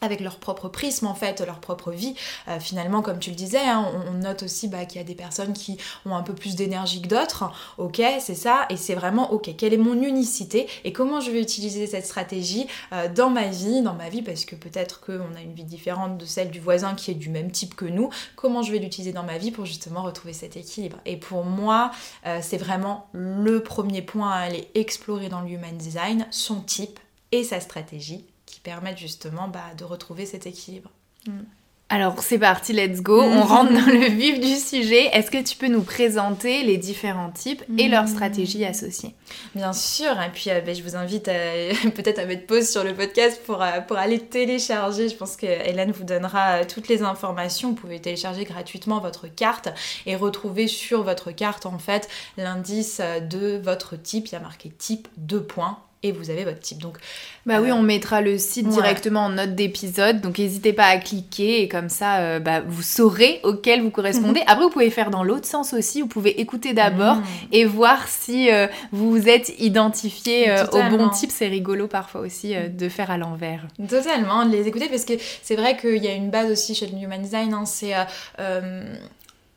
avec 0.03 0.19
leur 0.19 0.37
propre 0.37 0.67
prisme 0.67 1.07
en 1.07 1.15
fait, 1.15 1.41
leur 1.41 1.59
propre 1.59 1.91
vie. 1.91 2.15
Euh, 2.47 2.59
finalement, 2.59 3.01
comme 3.01 3.19
tu 3.19 3.29
le 3.29 3.35
disais, 3.35 3.59
hein, 3.59 3.85
on, 4.09 4.13
note 4.13 4.43
aussi 4.43 4.67
bah, 4.67 4.85
qu'il 4.85 5.01
y 5.01 5.03
a 5.03 5.07
des 5.07 5.15
personnes 5.15 5.53
qui 5.53 5.77
ont 6.05 6.15
un 6.15 6.23
peu 6.23 6.33
plus 6.33 6.55
d'énergie 6.55 7.01
que 7.01 7.07
d'autres. 7.07 7.51
Ok, 7.77 8.01
c'est 8.19 8.35
ça, 8.35 8.65
et 8.69 8.77
c'est 8.77 8.95
vraiment 8.95 9.33
ok. 9.33 9.55
Quelle 9.57 9.73
est 9.73 9.77
mon 9.77 10.01
unicité 10.01 10.67
et 10.83 10.93
comment 10.93 11.19
je 11.19 11.31
vais 11.31 11.41
utiliser 11.41 11.87
cette 11.87 12.05
stratégie 12.05 12.67
euh, 12.91 13.07
dans 13.09 13.29
ma 13.29 13.47
vie, 13.47 13.81
dans 13.81 13.93
ma 13.93 14.09
vie, 14.09 14.21
parce 14.21 14.45
que 14.45 14.55
peut-être 14.55 15.01
qu'on 15.01 15.35
a 15.35 15.41
une 15.41 15.53
vie 15.53 15.63
différente 15.63 16.17
de 16.17 16.25
celle 16.25 16.51
du 16.51 16.59
voisin 16.59 16.95
qui 16.95 17.11
est 17.11 17.15
du 17.15 17.29
même 17.29 17.51
type 17.51 17.75
que 17.75 17.85
nous. 17.85 18.09
Comment 18.35 18.61
je 18.61 18.71
vais 18.71 18.79
l'utiliser 18.79 19.13
dans 19.13 19.23
ma 19.23 19.37
vie 19.37 19.51
pour 19.51 19.65
justement 19.65 20.03
retrouver 20.03 20.33
cet 20.33 20.57
équilibre? 20.57 20.97
Et 21.05 21.17
pour 21.17 21.43
moi, 21.43 21.91
euh, 22.25 22.39
c'est 22.41 22.57
vraiment 22.57 23.07
le 23.13 23.63
premier 23.63 24.01
point 24.01 24.31
à 24.31 24.37
aller 24.37 24.69
explorer 24.75 25.29
dans 25.29 25.41
le 25.41 25.49
human 25.49 25.75
design, 25.77 26.27
son 26.31 26.61
type 26.61 26.99
et 27.31 27.43
sa 27.43 27.59
stratégie 27.59 28.25
permettent 28.63 28.97
justement 28.97 29.47
bah, 29.47 29.73
de 29.77 29.83
retrouver 29.83 30.25
cet 30.25 30.47
équilibre. 30.47 30.89
Mm. 31.27 31.41
Alors 31.89 32.23
c'est 32.23 32.39
parti, 32.39 32.73
let's 32.73 33.01
go. 33.01 33.21
On 33.21 33.43
rentre 33.43 33.71
dans 33.71 33.85
le 33.85 34.07
vif 34.07 34.39
du 34.39 34.55
sujet. 34.55 35.15
Est-ce 35.15 35.29
que 35.29 35.43
tu 35.43 35.55
peux 35.55 35.67
nous 35.67 35.83
présenter 35.83 36.63
les 36.63 36.77
différents 36.77 37.29
types 37.29 37.63
et 37.77 37.87
leurs 37.87 38.05
mm. 38.05 38.07
stratégies 38.07 38.65
associées? 38.65 39.13
Bien 39.53 39.73
sûr. 39.73 40.19
Et 40.19 40.31
puis 40.33 40.49
euh, 40.49 40.61
ben, 40.61 40.73
je 40.73 40.81
vous 40.81 40.95
invite 40.95 41.25
peut-être 41.95 42.17
à 42.17 42.25
mettre 42.25 42.47
pause 42.47 42.67
sur 42.67 42.83
le 42.83 42.95
podcast 42.95 43.39
pour, 43.45 43.61
euh, 43.61 43.81
pour 43.81 43.97
aller 43.97 44.17
télécharger. 44.17 45.07
Je 45.07 45.15
pense 45.15 45.35
que 45.35 45.45
Hélène 45.45 45.91
vous 45.91 46.03
donnera 46.03 46.61
euh, 46.61 46.63
toutes 46.67 46.87
les 46.87 47.03
informations. 47.03 47.69
Vous 47.69 47.75
pouvez 47.75 47.99
télécharger 47.99 48.43
gratuitement 48.43 48.99
votre 48.99 49.27
carte 49.27 49.69
et 50.07 50.15
retrouver 50.15 50.67
sur 50.67 51.03
votre 51.03 51.31
carte 51.31 51.67
en 51.67 51.77
fait 51.77 52.09
l'indice 52.37 53.01
de 53.29 53.61
votre 53.63 53.97
type. 53.97 54.29
Il 54.29 54.31
y 54.31 54.35
a 54.35 54.39
marqué 54.39 54.69
type 54.69 55.07
2 55.17 55.43
points 55.43 55.77
et 56.03 56.11
vous 56.11 56.29
avez 56.29 56.43
votre 56.43 56.59
type. 56.59 56.79
Donc, 56.79 56.97
bah 57.45 57.61
oui, 57.61 57.71
euh, 57.71 57.75
on 57.75 57.81
mettra 57.81 58.21
le 58.21 58.37
site 58.37 58.67
directement 58.67 59.21
en 59.21 59.29
note 59.29 59.55
d'épisode, 59.55 60.21
donc 60.21 60.37
n'hésitez 60.37 60.73
pas 60.73 60.85
à 60.85 60.97
cliquer 60.97 61.61
et 61.61 61.67
comme 61.69 61.89
ça, 61.89 62.17
euh, 62.17 62.39
bah, 62.39 62.61
vous 62.65 62.81
saurez 62.81 63.39
auquel 63.43 63.81
vous 63.81 63.89
correspondez. 63.89 64.41
Après, 64.47 64.63
vous 64.63 64.69
pouvez 64.69 64.89
faire 64.89 65.09
dans 65.09 65.23
l'autre 65.23 65.47
sens 65.47 65.73
aussi, 65.73 66.01
vous 66.01 66.07
pouvez 66.07 66.41
écouter 66.41 66.73
d'abord 66.73 67.15
mm. 67.15 67.23
et 67.53 67.65
voir 67.65 68.07
si 68.07 68.51
euh, 68.51 68.67
vous 68.91 69.09
vous 69.09 69.29
êtes 69.29 69.53
identifié 69.59 70.53
au 70.71 70.97
bon 70.97 71.09
type. 71.09 71.31
C'est 71.31 71.47
rigolo 71.47 71.87
parfois 71.87 72.21
aussi 72.21 72.53
de 72.55 72.89
faire 72.89 73.09
à 73.09 73.17
l'envers. 73.17 73.65
Totalement, 73.89 74.45
de 74.45 74.51
les 74.51 74.67
écouter 74.67 74.89
parce 74.89 75.05
que 75.05 75.13
c'est 75.41 75.55
vrai 75.55 75.77
qu'il 75.77 76.03
y 76.03 76.07
a 76.07 76.13
une 76.13 76.29
base 76.29 76.51
aussi 76.51 76.75
chez 76.75 76.87
le 76.87 76.97
Human 76.97 77.21
Design, 77.21 77.53
hein, 77.53 77.65
c'est 77.65 77.93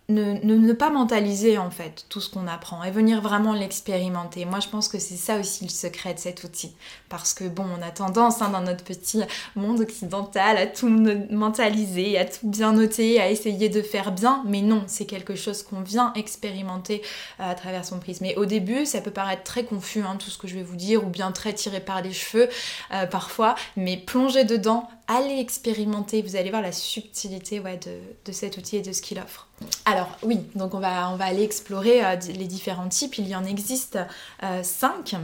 ne, 0.08 0.34
ne, 0.34 0.72
pas 0.72 0.90
mentaliser 0.90 1.58
en 1.58 1.70
fait 1.70 2.06
tout 2.08 2.20
ce 2.20 2.30
qu'on 2.30 2.46
apprend 2.46 2.84
et 2.84 2.90
venir 2.90 3.20
vraiment 3.20 3.54
l'expérimenter. 3.54 4.44
Moi 4.44 4.60
je 4.60 4.68
pense 4.68 4.88
que 4.88 4.98
c'est 4.98 5.16
ça 5.16 5.38
aussi 5.38 5.64
le 5.64 5.70
secret 5.70 6.14
de 6.14 6.18
cet 6.18 6.44
outil. 6.44 6.74
Parce 7.08 7.34
que 7.34 7.44
bon, 7.44 7.64
on 7.78 7.82
a 7.82 7.90
tendance 7.90 8.40
hein, 8.40 8.50
dans 8.50 8.60
notre 8.60 8.84
petit 8.84 9.20
monde 9.56 9.80
occidental 9.80 10.56
à 10.58 10.66
tout 10.66 10.88
mentaliser, 10.88 12.18
à 12.18 12.24
tout 12.24 12.48
bien 12.48 12.72
noter, 12.72 13.20
à 13.20 13.30
essayer 13.30 13.68
de 13.68 13.82
faire 13.82 14.12
bien, 14.12 14.42
mais 14.46 14.62
non, 14.62 14.84
c'est 14.86 15.06
quelque 15.06 15.34
chose 15.34 15.62
qu'on 15.62 15.80
vient 15.80 16.12
expérimenter 16.14 17.02
euh, 17.40 17.50
à 17.50 17.54
travers 17.54 17.84
son 17.84 17.98
prisme. 17.98 18.24
Mais 18.24 18.36
au 18.36 18.46
début, 18.46 18.86
ça 18.86 19.00
peut 19.00 19.10
paraître 19.10 19.42
très 19.42 19.64
confus 19.64 20.02
hein, 20.02 20.16
tout 20.18 20.30
ce 20.30 20.38
que 20.38 20.46
je 20.46 20.54
vais 20.54 20.62
vous 20.62 20.76
dire, 20.76 21.04
ou 21.04 21.08
bien 21.08 21.32
très 21.32 21.52
tiré 21.52 21.80
par 21.80 22.02
les 22.02 22.12
cheveux 22.12 22.48
euh, 22.92 23.06
parfois, 23.06 23.56
mais 23.76 23.96
plongez 23.96 24.44
dedans, 24.44 24.88
allez 25.08 25.38
expérimenter, 25.38 26.22
vous 26.22 26.36
allez 26.36 26.50
voir 26.50 26.62
la 26.62 26.72
subtilité 26.72 27.60
ouais, 27.60 27.78
de, 27.78 27.98
de 28.24 28.32
cet 28.32 28.56
outil 28.56 28.76
et 28.76 28.82
de 28.82 28.92
ce 28.92 29.02
qu'il 29.02 29.18
offre. 29.18 29.46
Alors 29.84 30.08
oui, 30.22 30.40
donc 30.54 30.74
on 30.74 30.80
va, 30.80 31.08
aller 31.20 31.42
explorer 31.42 32.04
euh, 32.04 32.16
les 32.34 32.46
différents 32.46 32.88
types. 32.88 33.18
Il 33.18 33.28
y 33.28 33.34
en 33.34 33.44
existe 33.44 33.98
euh, 34.42 34.62
cinq. 34.62 35.14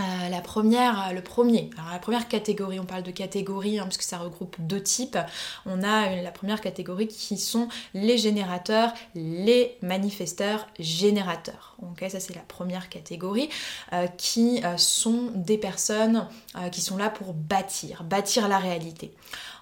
Euh, 0.00 0.28
la 0.28 0.40
première, 0.40 1.12
le 1.12 1.20
premier, 1.20 1.70
la 1.92 1.98
première 1.98 2.28
catégorie, 2.28 2.80
on 2.80 2.84
parle 2.84 3.02
de 3.02 3.10
catégorie 3.10 3.78
hein, 3.78 3.84
parce 3.84 3.98
que 3.98 4.04
ça 4.04 4.18
regroupe 4.18 4.56
deux 4.58 4.82
types. 4.82 5.18
On 5.66 5.82
a 5.82 6.16
la 6.16 6.30
première 6.30 6.60
catégorie 6.60 7.08
qui 7.08 7.36
sont 7.36 7.68
les 7.94 8.16
générateurs, 8.18 8.92
les 9.14 9.76
manifesteurs 9.82 10.66
générateurs. 10.78 11.76
Ok, 11.82 12.04
ça 12.08 12.20
c'est 12.20 12.34
la 12.34 12.42
première 12.42 12.88
catégorie 12.88 13.48
qui 14.16 14.62
sont 14.76 15.32
des 15.34 15.58
personnes 15.58 16.26
qui 16.72 16.80
sont 16.80 16.96
là 16.96 17.10
pour 17.10 17.32
bâtir, 17.32 18.04
bâtir 18.04 18.48
la 18.48 18.58
réalité. 18.58 19.12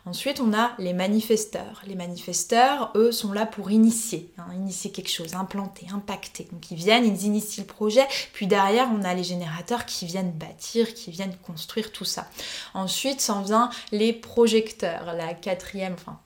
Ensuite, 0.09 0.41
on 0.41 0.55
a 0.55 0.73
les 0.79 0.95
manifesteurs. 0.95 1.83
Les 1.87 1.95
manifesteurs, 1.95 2.93
eux, 2.95 3.13
sont 3.13 3.33
là 3.33 3.45
pour 3.45 3.71
initier, 3.71 4.33
hein, 4.39 4.47
initier 4.55 4.91
quelque 4.91 5.11
chose, 5.11 5.35
implanter, 5.35 5.87
impacter. 5.93 6.49
Donc 6.51 6.71
ils 6.71 6.79
viennent, 6.79 7.05
ils 7.05 7.25
initient 7.27 7.61
le 7.61 7.67
projet, 7.67 8.07
puis 8.33 8.47
derrière, 8.47 8.89
on 8.91 9.05
a 9.05 9.13
les 9.13 9.23
générateurs 9.23 9.85
qui 9.85 10.07
viennent 10.07 10.33
bâtir, 10.33 10.95
qui 10.95 11.11
viennent 11.11 11.37
construire 11.47 11.93
tout 11.93 12.07
ça. 12.07 12.27
Ensuite, 12.73 13.21
s'en 13.21 13.43
vient 13.43 13.69
les 13.93 14.15
projecteurs, 14.15 15.13
la 15.13 15.35
quatrième, 15.35 15.93
enfin 15.93 16.19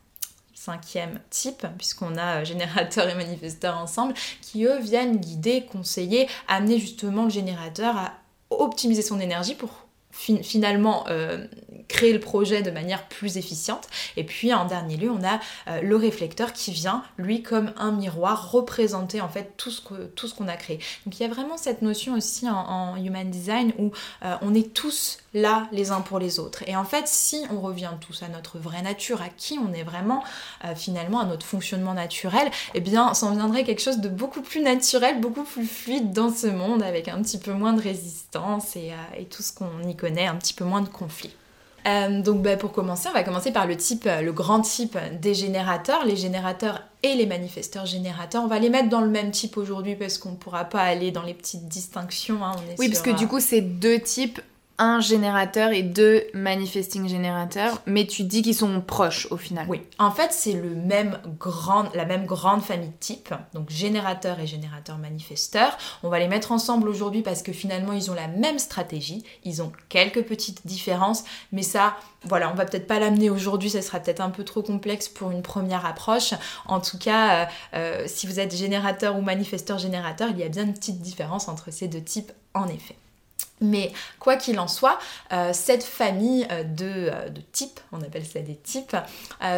cinquième 0.55 1.19
type, 1.29 1.67
puisqu'on 1.77 2.17
a 2.17 2.43
euh, 2.43 2.45
générateur 2.45 3.09
et 3.09 3.17
manifesteur 3.17 3.77
ensemble, 3.79 4.15
qui 4.41 4.65
eux 4.65 4.79
viennent 4.79 5.17
guider, 5.17 5.67
conseiller, 5.67 6.29
amener 6.47 6.79
justement 6.79 7.25
le 7.25 7.31
générateur 7.31 7.97
à 7.97 8.13
optimiser 8.51 9.03
son 9.03 9.19
énergie 9.19 9.57
pour 9.57 9.82
finalement 10.13 11.05
euh, 11.09 11.47
créer 11.89 12.13
le 12.13 12.21
projet 12.21 12.63
de 12.63 12.71
manière 12.71 13.09
plus 13.09 13.37
efficiente. 13.39 13.89
Et 14.17 14.25
puis 14.25 14.53
en 14.53 14.67
dernier 14.67 14.97
lieu, 14.97 15.11
on 15.11 15.25
a 15.25 15.41
euh, 15.69 15.81
le 15.83 15.97
réflecteur 15.97 16.53
qui 16.53 16.71
vient, 16.71 17.03
lui, 17.17 17.43
comme 17.43 17.73
un 17.77 17.93
miroir, 17.93 18.53
représenter 18.53 19.21
en 19.21 19.29
fait 19.29 19.55
tout 19.57 19.71
ce 19.71 19.81
que, 19.81 20.07
tout 20.07 20.29
qu'on 20.37 20.49
a 20.49 20.57
créé. 20.57 20.79
Donc 21.05 21.19
il 21.19 21.23
y 21.23 21.27
a 21.27 21.33
vraiment 21.33 21.57
cette 21.57 21.83
notion 21.83 22.15
aussi 22.15 22.49
en, 22.49 22.97
human 22.97 23.31
design 23.31 23.73
où 23.79 23.91
euh, 24.25 24.35
on 24.43 24.55
est 24.55 24.73
tous 24.73 25.19
là 25.35 25.69
les 25.73 25.91
uns 25.91 26.03
pour 26.03 26.19
les 26.19 26.39
autres. 26.39 26.63
Et 26.67 26.77
en 26.77 26.85
fait, 26.85 27.09
si 27.09 27.43
on 27.51 27.61
revient 27.61 27.93
tous 28.01 28.23
à 28.23 28.29
notre 28.29 28.59
vraie 28.59 28.83
nature, 28.83 29.23
à 29.23 29.29
qui 29.29 29.59
on 29.59 29.73
est 29.73 29.83
vraiment, 29.83 30.23
finalement, 30.77 31.21
à 31.21 31.25
notre 31.25 31.47
fonctionnement 31.47 31.95
naturel, 31.95 32.51
eh 32.75 32.81
bien, 32.81 33.15
s'en 33.15 33.33
viendrait 33.35 33.65
quelque 33.65 33.81
chose 33.81 33.99
de 33.99 34.11
beaucoup 34.11 34.43
plus 34.43 34.61
naturel, 34.61 35.21
beaucoup 35.21 35.45
plus 35.45 35.65
fluide 35.65 36.13
dans 36.13 36.31
ce 36.31 36.49
monde, 36.49 36.83
avec 36.83 37.09
un 37.09 37.23
petit 37.23 37.39
peu 37.39 37.53
moins 37.53 37.73
de 37.73 37.81
résistance 37.81 38.77
et, 38.77 38.93
et 39.17 39.25
tout 39.25 39.43
ce 39.43 39.55
qu'on 39.55 39.89
y 39.89 39.97
connaît, 39.97 40.02
un 40.07 40.37
petit 40.37 40.55
peu 40.55 40.65
moins 40.65 40.83
de 40.83 40.89
conflits. 40.89 41.35
Euh, 41.87 42.23
donc 42.23 42.43
bah, 42.43 42.57
pour 42.57 42.73
commencer, 42.73 43.09
on 43.09 43.13
va 43.13 43.25
commencer 43.25 43.51
par 43.51 43.67
le 43.67 43.77
type, 43.77 44.07
euh, 44.07 44.21
le 44.21 44.33
grand 44.33 44.61
type 44.61 44.97
des 45.21 45.35
générateurs, 45.35 46.05
les 46.05 46.15
générateurs 46.15 46.81
et 47.03 47.15
les 47.15 47.27
manifesteurs 47.27 47.87
générateurs. 47.87 48.45
On 48.45 48.47
va 48.47 48.61
les 48.61 48.71
mettre 48.71 48.89
dans 48.89 49.01
le 49.01 49.09
même 49.09 49.33
type 49.33 49.57
aujourd'hui 49.57 49.97
parce 49.97 50.19
qu'on 50.19 50.31
ne 50.31 50.37
pourra 50.37 50.65
pas 50.65 50.83
aller 50.83 51.11
dans 51.11 51.23
les 51.23 51.35
petites 51.35 51.67
distinctions. 51.67 52.45
Hein, 52.45 52.53
oui, 52.79 52.89
parce 52.89 53.03
que 53.03 53.11
du 53.11 53.27
coup, 53.27 53.41
c'est 53.41 53.61
deux 53.61 53.99
types 53.99 54.41
un 54.79 55.01
générateur 55.01 55.71
et 55.71 55.83
deux 55.83 56.25
manifesting 56.35 57.09
générateurs, 57.09 57.81
mais 57.87 58.07
tu 58.07 58.25
dis 58.25 58.43
qu'ils 58.43 58.55
sont 58.55 58.81
proches 58.81 59.29
au 59.31 59.37
final. 59.37 59.67
Oui, 59.69 59.83
en 59.99 60.11
fait 60.11 60.33
c'est 60.33 60.53
le 60.53 60.71
même 60.71 61.19
grand, 61.39 61.95
la 61.95 62.05
même 62.05 62.27
grande 62.27 62.63
famille 62.63 62.93
type, 63.01 63.35
donc 63.55 63.71
générateur 63.71 64.41
et 64.41 64.47
générateur 64.47 64.99
manifesteur. 64.99 65.77
On 66.03 66.09
va 66.09 66.19
les 66.19 66.29
mettre 66.29 66.53
ensemble 66.53 66.89
aujourd'hui 66.89 67.23
parce 67.23 67.43
que 67.43 67.53
finalement 67.53 67.93
ils 67.93 68.11
ont 68.11 68.15
la 68.15 68.29
même 68.29 68.59
stratégie, 68.59 69.25
ils 69.45 69.63
ont 69.63 69.73
quelques 69.89 70.23
petites 70.23 70.67
différences, 70.67 71.25
mais 71.53 71.63
ça, 71.63 71.97
voilà, 72.25 72.51
on 72.51 72.55
va 72.55 72.65
peut-être 72.65 72.87
pas 72.87 72.99
l'amener 72.99 73.31
aujourd'hui, 73.31 73.71
ça 73.71 73.83
sera 73.83 74.01
peut-être 74.01 74.21
un 74.21 74.31
peu 74.31 74.45
trop 74.45 74.63
complexe 74.63 75.09
pour 75.09 75.31
une 75.31 75.43
première 75.43 75.87
approche. 75.87 76.35
En 76.67 76.81
tout 76.81 76.99
cas, 76.99 77.35
euh, 77.35 77.47
euh, 77.75 78.05
si 78.07 78.27
vous 78.27 78.41
êtes 78.41 78.55
générateur 78.55 79.17
ou 79.17 79.23
manifesteur 79.23 79.79
générateur, 79.79 80.31
il 80.31 80.39
y 80.39 80.43
a 80.43 80.49
bien 80.49 80.65
une 80.65 80.75
petite 80.75 81.01
différence 81.01 81.49
entre 81.49 81.71
ces 81.71 81.89
deux 81.89 82.03
types 82.03 82.33
en 82.55 82.69
effet. 82.69 82.97
Mais 83.63 83.93
quoi 84.19 84.37
qu'il 84.37 84.59
en 84.59 84.69
soit, 84.69 84.99
euh, 85.33 85.53
cette 85.53 85.85
famille 85.85 86.47
euh, 86.51 86.65
euh, 86.83 87.29
de, 87.29 87.41
types, 87.53 87.81
on 87.93 88.03
appelle 88.03 88.27
ça 88.27 88.41
des 88.41 88.57
types, 88.57 88.97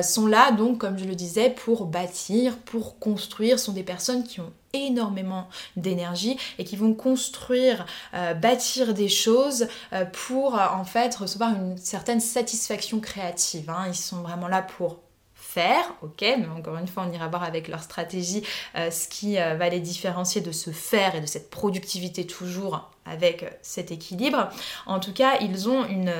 sont 0.02 0.26
là 0.26 0.52
donc, 0.52 0.78
comme 0.78 0.98
je 0.98 1.04
le 1.04 1.14
disais, 1.14 1.50
pour 1.50 1.86
bâtir, 1.86 2.58
pour 2.58 2.98
construire, 2.98 3.58
sont 3.58 3.72
des 3.72 3.82
personnes 3.82 4.24
qui 4.24 4.40
ont 4.40 4.52
énormément 4.72 5.48
d'énergie 5.76 6.36
et 6.58 6.64
qui 6.64 6.76
vont 6.76 6.94
construire, 6.94 7.86
bâtir 8.12 8.92
des 8.92 9.08
choses 9.08 9.68
pour 10.12 10.54
en 10.54 10.84
fait 10.84 11.14
recevoir 11.14 11.50
une 11.50 11.78
certaine 11.78 12.20
satisfaction 12.20 12.98
créative. 12.98 13.70
Hein. 13.70 13.84
Ils 13.86 13.94
sont 13.94 14.22
vraiment 14.22 14.48
là 14.48 14.62
pour 14.62 14.98
faire, 15.34 15.94
ok, 16.02 16.20
mais 16.20 16.48
encore 16.48 16.76
une 16.76 16.88
fois, 16.88 17.06
on 17.08 17.12
ira 17.12 17.28
voir 17.28 17.44
avec 17.44 17.68
leur 17.68 17.82
stratégie 17.82 18.42
ce 18.74 19.08
qui 19.08 19.36
va 19.36 19.68
les 19.68 19.80
différencier 19.80 20.40
de 20.40 20.50
ce 20.50 20.70
faire 20.70 21.14
et 21.14 21.20
de 21.20 21.26
cette 21.26 21.50
productivité 21.50 22.26
toujours 22.26 22.90
avec 23.06 23.58
cet 23.62 23.90
équilibre. 23.90 24.48
En 24.86 25.00
tout 25.00 25.12
cas, 25.12 25.38
ils 25.40 25.68
ont 25.68 25.84
une, 25.86 26.12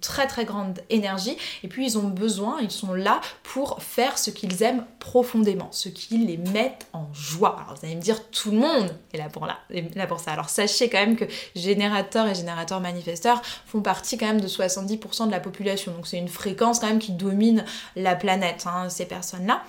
très 0.00 0.26
très 0.26 0.44
grande 0.44 0.80
énergie 0.90 1.36
et 1.62 1.68
puis 1.68 1.86
ils 1.86 1.98
ont 1.98 2.08
besoin, 2.08 2.58
ils 2.60 2.70
sont 2.70 2.94
là 2.94 3.20
pour 3.42 3.82
faire 3.82 4.18
ce 4.18 4.30
qu'ils 4.30 4.62
aiment 4.62 4.84
profondément, 4.98 5.68
ce 5.70 5.88
qui 5.88 6.18
les 6.18 6.36
met 6.36 6.76
en 6.92 7.06
joie. 7.12 7.56
Alors 7.64 7.78
vous 7.78 7.86
allez 7.86 7.96
me 7.96 8.00
dire, 8.00 8.28
tout 8.30 8.50
le 8.50 8.58
monde 8.58 8.94
est 9.12 9.18
là 9.18 9.28
pour, 9.28 10.20
ça. 10.20 10.32
Alors 10.32 10.48
sachez 10.48 10.88
quand 10.88 10.98
même 10.98 11.16
que 11.16 11.24
générateurs 11.54 12.26
et 12.26 12.34
générateurs 12.34 12.80
manifesteurs 12.80 13.42
font 13.66 13.80
partie 13.80 14.18
quand 14.18 14.26
même 14.26 14.40
de 14.40 14.48
70% 14.48 15.26
de 15.26 15.30
la 15.30 15.40
population. 15.40 15.92
Donc 15.92 16.06
c'est 16.06 16.18
une 16.18 16.28
fréquence 16.28 16.78
quand 16.78 16.88
même 16.88 16.98
qui 16.98 17.12
domine 17.12 17.64
la 17.96 18.14
planète, 18.14 18.64
hein, 18.66 18.88
ces 18.88 19.06
personnes-là. 19.06 19.62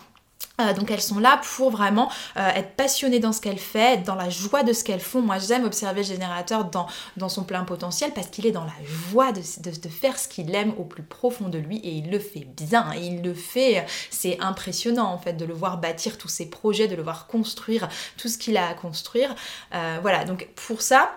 Euh, 0.60 0.74
donc 0.74 0.92
elles 0.92 1.02
sont 1.02 1.20
là 1.20 1.40
pour 1.56 1.72
vraiment 1.72 2.12
euh, 2.38 2.50
être 2.56 2.76
passionnées 2.76 3.20
dans 3.20 3.32
ce 3.32 3.42
qu'elles 3.42 3.60
font, 3.60 4.02
dans 4.06 4.16
la 4.16 4.30
joie 4.30 4.64
de 4.64 4.74
ce 4.74 4.84
qu'elles 4.84 5.00
font. 5.00 5.22
Moi 5.22 5.38
j'aime 5.40 5.66
observer 5.66 6.02
le 6.02 6.08
générateur 6.08 6.66
dans, 6.66 6.88
son 7.30 7.44
plein 7.44 7.64
potentiel 7.64 8.12
parce 8.14 8.28
qu'il 8.28 8.46
est 8.46 8.52
dans 8.52 8.64
la 8.64 8.86
joie 9.12 9.32
de, 9.32 9.42
faire 9.90 10.18
ce 10.18 10.28
qu'il 10.28 10.54
aime 10.56 10.74
au 10.78 10.84
plus 10.84 11.04
profond 11.04 11.50
de 11.50 11.58
lui 11.58 11.78
et 11.78 11.92
il 11.92 12.10
le 12.10 12.20
fait 12.20 12.46
bien. 12.46 12.92
Il 12.96 13.22
le 13.22 13.34
fait, 13.34 13.86
c'est 14.10 14.40
impressionnant 14.42 15.12
en 15.12 15.18
fait 15.18 15.34
de 15.34 15.46
le 15.46 15.54
voir 15.54 15.78
bâtir 15.78 16.18
tous 16.18 16.28
ses 16.28 16.50
projets, 16.50 16.88
de 16.88 16.96
le 16.96 17.04
voir 17.04 17.28
construire 17.28 17.88
tout 18.18 18.28
ce 18.28 18.38
qu'il 18.38 18.58
a 18.58 18.68
à 18.68 18.74
construire. 18.74 19.36
Euh, 19.74 20.00
voilà, 20.02 20.26
donc 20.26 20.50
pour 20.56 20.82
ça, 20.82 21.12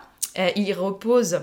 il 0.55 0.73
repose 0.73 1.41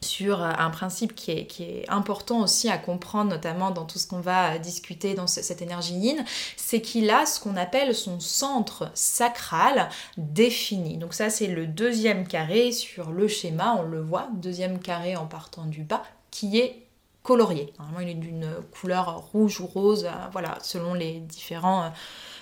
sur 0.00 0.42
euh, 0.42 0.50
un 0.58 0.70
principe 0.70 1.14
qui 1.14 1.30
est, 1.32 1.84
important 1.88 2.40
aussi 2.40 2.68
à 2.68 2.78
comprendre, 2.78 3.30
notamment 3.30 3.70
dans 3.70 3.84
tout 3.84 3.98
ce 3.98 4.06
qu'on 4.06 4.20
va 4.20 4.58
discuter 4.58 5.14
dans 5.14 5.26
cette 5.26 5.62
énergie 5.62 5.94
yin, 5.94 6.24
c'est 6.56 6.80
qu'il 6.80 7.10
a 7.10 7.26
ce 7.26 7.40
qu'on 7.40 7.56
appelle 7.56 7.94
son 7.94 8.20
centre 8.20 8.90
sacral 8.94 9.88
défini. 10.16 10.96
Donc 10.96 11.14
ça 11.14 11.30
c'est 11.30 11.46
le 11.46 11.66
deuxième 11.66 12.26
carré 12.26 12.72
sur 12.72 13.10
le 13.10 13.28
schéma, 13.28 13.76
on 13.78 13.82
le 13.82 14.00
voit, 14.00 14.28
deuxième 14.34 14.78
carré 14.78 15.16
en 15.16 15.26
partant 15.26 15.64
du 15.64 15.82
bas, 15.82 16.02
qui 16.30 16.58
est 16.58 16.86
colorié. 17.22 17.72
Normalement 17.78 18.00
il 18.00 18.08
est 18.10 18.14
d'une 18.14 18.48
couleur 18.80 19.18
rouge 19.32 19.60
ou 19.60 19.66
rose, 19.66 20.04
euh, 20.04 20.10
voilà, 20.32 20.58
selon 20.62 20.94
les 20.94 21.20
différents 21.20 21.84
euh, 21.84 21.88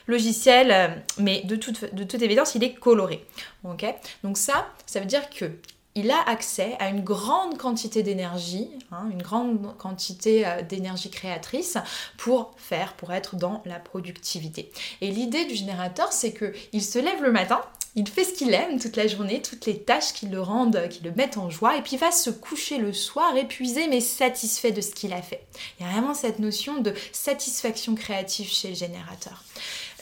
logiciels, 0.07 1.03
mais 1.19 1.43
de 1.43 1.57
toute, 1.57 1.95
de 1.95 2.05
toute 2.05 2.23
évidence 2.23 2.55
il 2.55 2.65
est 2.65 2.75
coloré. 2.75 3.25
ok? 3.65 3.87
Donc 4.23 4.37
ça, 4.37 4.69
ça 4.87 5.01
veut 5.01 5.07
dire 5.07 5.31
que 5.31 5.51
il 5.97 6.11
a 6.11 6.23
accès 6.29 6.77
à 6.79 6.91
une 6.91 7.03
grande 7.03 7.59
quantité 7.59 8.05
d'énergie, 8.05 8.69
hein, 8.93 9.09
une 9.11 9.23
grande 9.23 9.77
quantité 9.79 10.47
euh, 10.47 10.63
d'énergie 10.63 11.11
créatrice 11.11 11.79
pour 12.19 12.53
faire, 12.59 12.93
pour 12.93 13.13
être 13.13 13.35
dans 13.35 13.63
la 13.65 13.81
productivité. 13.81 14.71
Et 15.01 15.11
l'idée 15.11 15.47
du 15.47 15.57
générateur, 15.57 16.13
c'est 16.13 16.33
qu'il 16.33 16.83
se 16.83 16.99
lève 16.99 17.23
le 17.23 17.33
matin, 17.33 17.63
il 17.99 18.07
fait 18.07 18.25
ce 18.25 18.35
qu'il 18.35 18.53
aime 18.53 18.79
toute 18.79 18.95
la 18.97 19.07
journée, 19.07 19.41
toutes 19.41 19.65
les 19.65 19.79
tâches 19.79 20.13
qui 20.13 20.27
le 20.27 20.43
rendent, 20.43 20.87
qui 20.91 21.03
le 21.03 21.13
mettent 21.13 21.39
en 21.39 21.49
joie, 21.49 21.79
et 21.79 21.83
puis 21.83 21.97
va 21.97 22.13
se 22.13 22.29
coucher 22.29 22.77
le 22.77 22.93
soir 22.93 23.35
épuisé 23.35 23.89
mais 23.89 24.03
satisfait 24.03 24.71
de 24.71 24.83
ce 24.83 24.91
qu'il 24.91 25.15
a 25.15 25.23
fait. 25.23 25.47
Il 25.81 25.87
y 25.87 25.89
a 25.89 25.93
vraiment 25.93 26.13
cette 26.13 26.39
notion 26.39 26.83
de 26.83 26.93
satisfaction 27.13 27.95
créative 27.95 28.53
chez 28.53 28.69
le 28.69 28.75
générateur. 28.75 29.43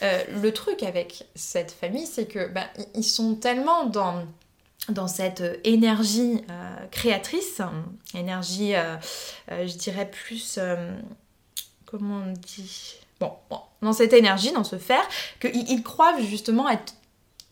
Euh, 0.03 0.21
le 0.41 0.53
truc 0.53 0.83
avec 0.83 1.25
cette 1.35 1.71
famille, 1.71 2.05
c'est 2.05 2.25
que 2.25 2.49
ben, 2.49 2.67
ils 2.95 3.03
sont 3.05 3.35
tellement 3.35 3.85
dans 3.85 4.25
dans 4.89 5.07
cette 5.07 5.41
euh, 5.41 5.57
énergie 5.63 6.41
euh, 6.49 6.75
créatrice, 6.91 7.61
énergie, 8.13 8.75
euh, 8.75 8.95
je 9.49 9.75
dirais 9.77 10.09
plus, 10.09 10.59
comment 11.85 12.23
on 12.27 12.33
dit? 12.33 12.95
Bon, 13.19 13.31
dans 13.81 13.93
cette 13.93 14.13
énergie, 14.13 14.51
dans 14.51 14.63
ce 14.63 14.77
faire, 14.77 15.07
qu'ils 15.39 15.83
croient 15.83 16.19
justement 16.19 16.69
être 16.69 16.93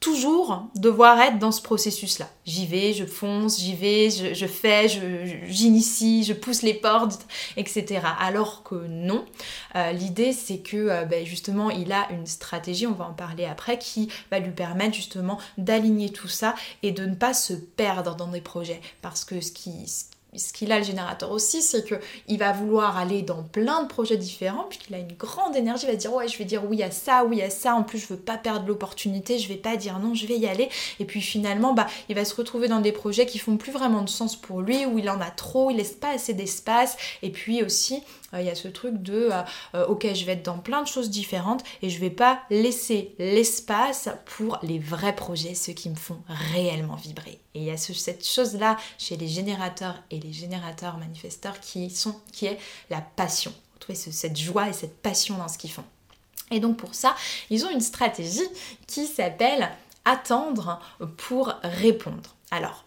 toujours 0.04 0.68
devoir 0.76 1.18
être 1.22 1.40
dans 1.40 1.54
ce 1.54 1.62
processus-là. 1.62 2.28
J'y 2.46 2.68
vais, 2.68 2.92
je 2.92 3.06
fonce, 3.06 3.58
j'y 3.58 3.74
vais, 3.74 4.10
je, 4.10 4.46
fais, 4.46 4.90
j'initie, 5.48 6.26
je, 6.26 6.34
pousse 6.34 6.62
les 6.62 6.74
portes, 6.74 7.26
etc. 7.56 8.02
Alors 8.20 8.64
que 8.64 8.76
non, 8.76 9.24
euh, 9.78 9.94
l'idée 9.94 10.34
c'est 10.34 10.58
que 10.58 10.76
euh, 10.76 11.06
ben, 11.06 11.26
justement 11.26 11.70
il 11.70 11.94
a 11.94 12.12
une 12.12 12.26
stratégie, 12.26 12.86
on 12.86 12.92
va 12.92 13.06
en 13.06 13.14
parler 13.14 13.46
après, 13.46 13.80
qui 13.80 14.10
va 14.30 14.40
lui 14.40 14.52
permettre 14.52 14.94
justement 14.94 15.40
d'aligner 15.58 16.10
tout 16.10 16.28
ça 16.28 16.54
et 16.82 16.92
de 16.92 17.06
ne 17.06 17.16
pas 17.16 17.34
se 17.34 17.54
perdre 17.54 18.18
dans 18.18 18.28
des 18.28 18.42
projets. 18.42 18.82
Parce 19.02 19.24
que 19.24 19.40
ce 19.40 19.54
qui, 19.54 19.72
qu'il 20.54 20.72
a 20.72 20.80
le 20.80 20.86
générateur 20.86 21.32
aussi, 21.32 21.62
c'est 21.62 21.86
que 21.86 21.96
il 22.28 22.40
va 22.40 22.52
vouloir 22.52 22.98
aller 22.98 23.22
dans 23.22 23.44
plein 23.44 23.84
de 23.84 23.88
projets 23.88 24.18
différents, 24.18 24.64
puisqu'il 24.64 24.96
a 24.96 25.00
une 25.00 25.14
grande 25.14 25.56
énergie, 25.56 25.86
il 25.86 25.92
va 25.92 25.96
dire 25.96 26.14
ouais 26.14 26.28
je 26.28 26.38
vais 26.38 26.46
dire 26.46 26.64
oui 26.66 26.82
à 26.84 26.92
ça, 26.92 27.24
oui 27.26 27.42
à 27.42 27.50
ça, 27.50 27.76
en 27.76 27.84
plus 27.84 28.00
je 28.00 28.08
veux 28.08 28.20
pas 28.20 28.38
perdre 28.38 28.68
l'opportunité, 28.68 29.40
je 29.40 29.48
vais 29.48 29.56
pas 29.56 29.76
dire 29.76 30.00
non, 30.00 30.16
je 30.16 30.26
vais 30.26 30.38
y 30.38 30.48
aller. 30.48 30.70
Et 31.00 31.06
puis 31.06 31.22
finalement, 31.22 31.74
bah, 31.74 31.88
il 32.10 32.16
va 32.16 32.26
se 32.26 32.36
retrouver 32.36 32.68
dans 32.68 32.80
des 32.80 32.92
projets 32.92 33.26
qui 33.26 33.40
font 33.40 33.58
plus 33.58 33.72
vraiment 33.72 34.02
de 34.02 34.10
sens 34.10 34.36
pour 34.36 34.62
lui, 34.62 34.86
où 34.86 35.00
il 35.00 35.10
en 35.10 35.22
a 35.22 35.32
trop, 35.32 35.70
il 35.70 35.78
laisse 35.78 35.92
pas 35.92 36.14
assez 36.14 36.34
d'espace. 36.34 36.98
Et 37.22 37.30
puis 37.30 37.64
aussi, 37.64 38.04
il 38.40 38.46
y 38.46 38.50
a 38.50 38.56
ce 38.56 38.68
truc 38.68 39.02
de 39.02 39.30
euh, 39.32 39.42
euh, 39.76 39.86
ok 39.88 40.08
je 40.14 40.26
vais 40.26 40.34
être 40.34 40.46
dans 40.46 40.58
plein 40.58 40.82
de 40.82 40.88
choses 40.88 41.10
différentes 41.10 41.64
et 41.82 41.90
je 41.90 42.00
vais 42.00 42.10
pas 42.10 42.42
laisser 42.50 43.16
l'espace 43.20 44.10
pour 44.26 44.60
les 44.64 44.80
vrais 44.80 45.16
projets, 45.16 45.56
ceux 45.56 45.74
qui 45.74 45.90
me 45.90 45.96
font 45.96 46.20
réellement 46.54 46.96
vibrer. 46.96 47.40
Et 47.56 47.60
il 47.60 47.64
y 47.64 47.72
a 47.72 47.78
cette 47.78 48.26
chose 48.26 48.56
là 48.56 48.78
chez 48.98 49.18
les 49.18 49.28
générateurs 49.28 50.02
et 50.12 50.20
les 50.20 50.34
générateurs 50.34 50.98
manifesteurs 50.98 51.60
qui 51.60 51.90
sont 51.90 52.16
qui 52.32 52.48
est 52.48 52.58
la 52.90 53.02
passion 53.02 53.54
retrouver 53.76 54.14
cette 54.14 54.38
joie 54.38 54.70
et 54.70 54.74
cette 54.74 55.02
passion 55.02 55.38
dans 55.38 55.48
ce 55.48 55.58
qu'ils 55.58 55.72
font. 55.72 55.84
Et 56.52 56.60
donc 56.60 56.78
pour 56.78 56.96
ça, 56.96 57.16
ils 57.50 57.66
ont 57.66 57.70
une 57.70 57.82
stratégie 57.82 58.48
qui 58.88 59.08
s'appelle 59.08 59.70
attendre 60.06 60.80
pour 61.18 61.54
répondre. 61.64 62.36
Alors, 62.52 62.84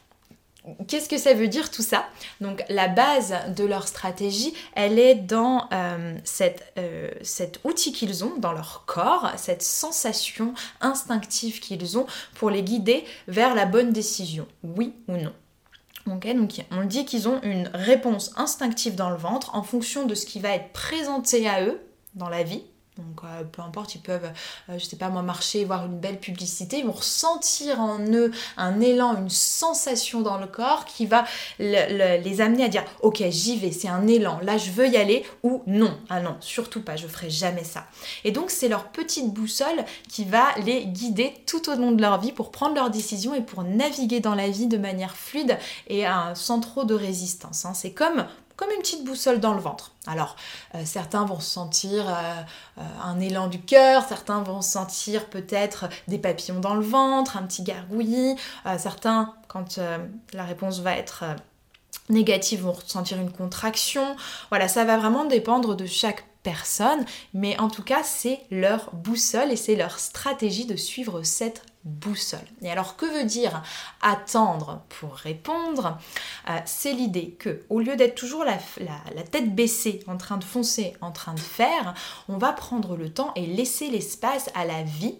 Qu'est-ce 0.88 1.08
que 1.08 1.18
ça 1.18 1.32
veut 1.34 1.48
dire 1.48 1.70
tout 1.70 1.82
ça? 1.82 2.06
Donc 2.40 2.64
la 2.68 2.88
base 2.88 3.34
de 3.56 3.64
leur 3.64 3.86
stratégie, 3.86 4.52
elle 4.74 4.98
est 4.98 5.14
dans 5.14 5.68
euh, 5.72 6.16
euh, 6.78 7.10
cet 7.22 7.60
outil 7.64 7.92
qu'ils 7.92 8.24
ont 8.24 8.36
dans 8.38 8.52
leur 8.52 8.84
corps, 8.86 9.30
cette 9.36 9.62
sensation 9.62 10.54
instinctive 10.80 11.60
qu'ils 11.60 11.98
ont 11.98 12.06
pour 12.34 12.50
les 12.50 12.62
guider 12.62 13.04
vers 13.28 13.54
la 13.54 13.64
bonne 13.64 13.92
décision, 13.92 14.46
oui 14.64 14.94
ou 15.08 15.16
non. 15.16 15.32
donc 16.06 16.26
on 16.72 16.84
dit 16.84 17.04
qu'ils 17.04 17.28
ont 17.28 17.40
une 17.42 17.70
réponse 17.72 18.32
instinctive 18.36 18.96
dans 18.96 19.10
le 19.10 19.16
ventre 19.16 19.54
en 19.54 19.62
fonction 19.62 20.04
de 20.04 20.14
ce 20.14 20.26
qui 20.26 20.40
va 20.40 20.50
être 20.50 20.72
présenté 20.72 21.48
à 21.48 21.62
eux 21.62 21.80
dans 22.14 22.28
la 22.28 22.42
vie, 22.42 22.64
donc 22.98 23.24
euh, 23.24 23.44
peu 23.44 23.62
importe, 23.62 23.94
ils 23.94 24.00
peuvent, 24.00 24.30
euh, 24.70 24.78
je 24.78 24.84
sais 24.84 24.96
pas 24.96 25.08
moi, 25.08 25.22
marcher, 25.22 25.64
voir 25.64 25.86
une 25.86 25.98
belle 25.98 26.18
publicité, 26.18 26.78
ils 26.78 26.86
vont 26.86 26.92
ressentir 26.92 27.80
en 27.80 27.98
eux 28.00 28.30
un 28.56 28.80
élan, 28.80 29.16
une 29.16 29.30
sensation 29.30 30.22
dans 30.22 30.38
le 30.38 30.46
corps 30.46 30.84
qui 30.84 31.06
va 31.06 31.24
les 31.58 32.40
amener 32.40 32.64
à 32.64 32.68
dire 32.68 32.84
ok 33.02 33.22
j'y 33.28 33.58
vais, 33.58 33.72
c'est 33.72 33.88
un 33.88 34.06
élan, 34.06 34.38
là 34.42 34.56
je 34.58 34.70
veux 34.70 34.88
y 34.88 34.96
aller 34.96 35.24
ou 35.42 35.62
non, 35.66 35.96
ah 36.08 36.20
non, 36.20 36.36
surtout 36.40 36.82
pas, 36.82 36.96
je 36.96 37.06
ferai 37.06 37.30
jamais 37.30 37.64
ça. 37.64 37.86
Et 38.24 38.30
donc 38.30 38.50
c'est 38.50 38.68
leur 38.68 38.88
petite 38.88 39.32
boussole 39.32 39.84
qui 40.08 40.24
va 40.24 40.46
les 40.64 40.86
guider 40.86 41.34
tout 41.46 41.70
au 41.70 41.74
long 41.74 41.92
de 41.92 42.00
leur 42.00 42.20
vie 42.20 42.32
pour 42.32 42.50
prendre 42.50 42.74
leurs 42.74 42.90
décisions 42.90 43.34
et 43.34 43.42
pour 43.42 43.62
naviguer 43.62 44.20
dans 44.20 44.34
la 44.34 44.48
vie 44.48 44.66
de 44.66 44.78
manière 44.78 45.16
fluide 45.16 45.58
et 45.88 46.06
euh, 46.06 46.34
sans 46.34 46.60
trop 46.60 46.84
de 46.84 46.94
résistance. 46.94 47.64
Hein. 47.64 47.74
C'est 47.74 47.92
comme 47.92 48.26
comme 48.56 48.70
une 48.70 48.80
petite 48.80 49.04
boussole 49.04 49.40
dans 49.40 49.54
le 49.54 49.60
ventre. 49.60 49.92
Alors, 50.06 50.36
euh, 50.74 50.82
certains 50.84 51.24
vont 51.24 51.40
sentir 51.40 52.08
euh, 52.08 52.12
euh, 52.78 52.82
un 53.04 53.20
élan 53.20 53.48
du 53.48 53.60
cœur, 53.60 54.04
certains 54.08 54.42
vont 54.42 54.62
sentir 54.62 55.26
peut-être 55.26 55.88
des 56.08 56.18
papillons 56.18 56.60
dans 56.60 56.74
le 56.74 56.84
ventre, 56.84 57.36
un 57.36 57.42
petit 57.42 57.62
gargouillis, 57.62 58.36
certains, 58.78 59.34
quand 59.48 59.78
la 60.32 60.44
réponse 60.44 60.80
va 60.80 60.96
être 60.96 61.24
négative, 62.08 62.62
vont 62.62 62.72
ressentir 62.72 63.18
une 63.18 63.30
contraction. 63.30 64.16
Voilà, 64.50 64.68
ça 64.68 64.84
va 64.84 64.96
vraiment 64.96 65.24
dépendre 65.24 65.76
de 65.76 65.86
chaque 65.86 66.24
personne, 66.42 67.04
mais 67.34 67.58
en 67.58 67.68
tout 67.68 67.82
cas, 67.82 68.02
c'est 68.02 68.40
leur 68.50 68.90
boussole 68.92 69.50
et 69.50 69.56
c'est 69.56 69.76
leur 69.76 69.98
stratégie 69.98 70.66
de 70.66 70.76
suivre 70.76 71.22
cette 71.22 71.62
boussole. 71.86 72.40
Et 72.60 72.70
alors 72.70 72.96
que 72.96 73.06
veut 73.06 73.24
dire 73.24 73.62
attendre 74.02 74.82
pour 74.88 75.14
répondre? 75.14 75.98
Euh, 76.50 76.58
C'est 76.66 76.92
l'idée 76.92 77.30
que 77.38 77.62
au 77.70 77.80
lieu 77.80 77.96
d'être 77.96 78.14
toujours 78.14 78.44
la, 78.44 78.58
tête 79.30 79.54
baissée, 79.54 80.00
en 80.06 80.16
train 80.16 80.36
de 80.36 80.44
foncer, 80.44 80.94
en 81.00 81.12
train 81.12 81.34
de 81.34 81.40
faire, 81.40 81.94
on 82.28 82.36
va 82.36 82.52
prendre 82.52 82.96
le 82.96 83.10
temps 83.10 83.32
et 83.36 83.46
laisser 83.46 83.88
l'espace 83.88 84.50
à 84.54 84.64
la 84.64 84.82
vie 84.82 85.14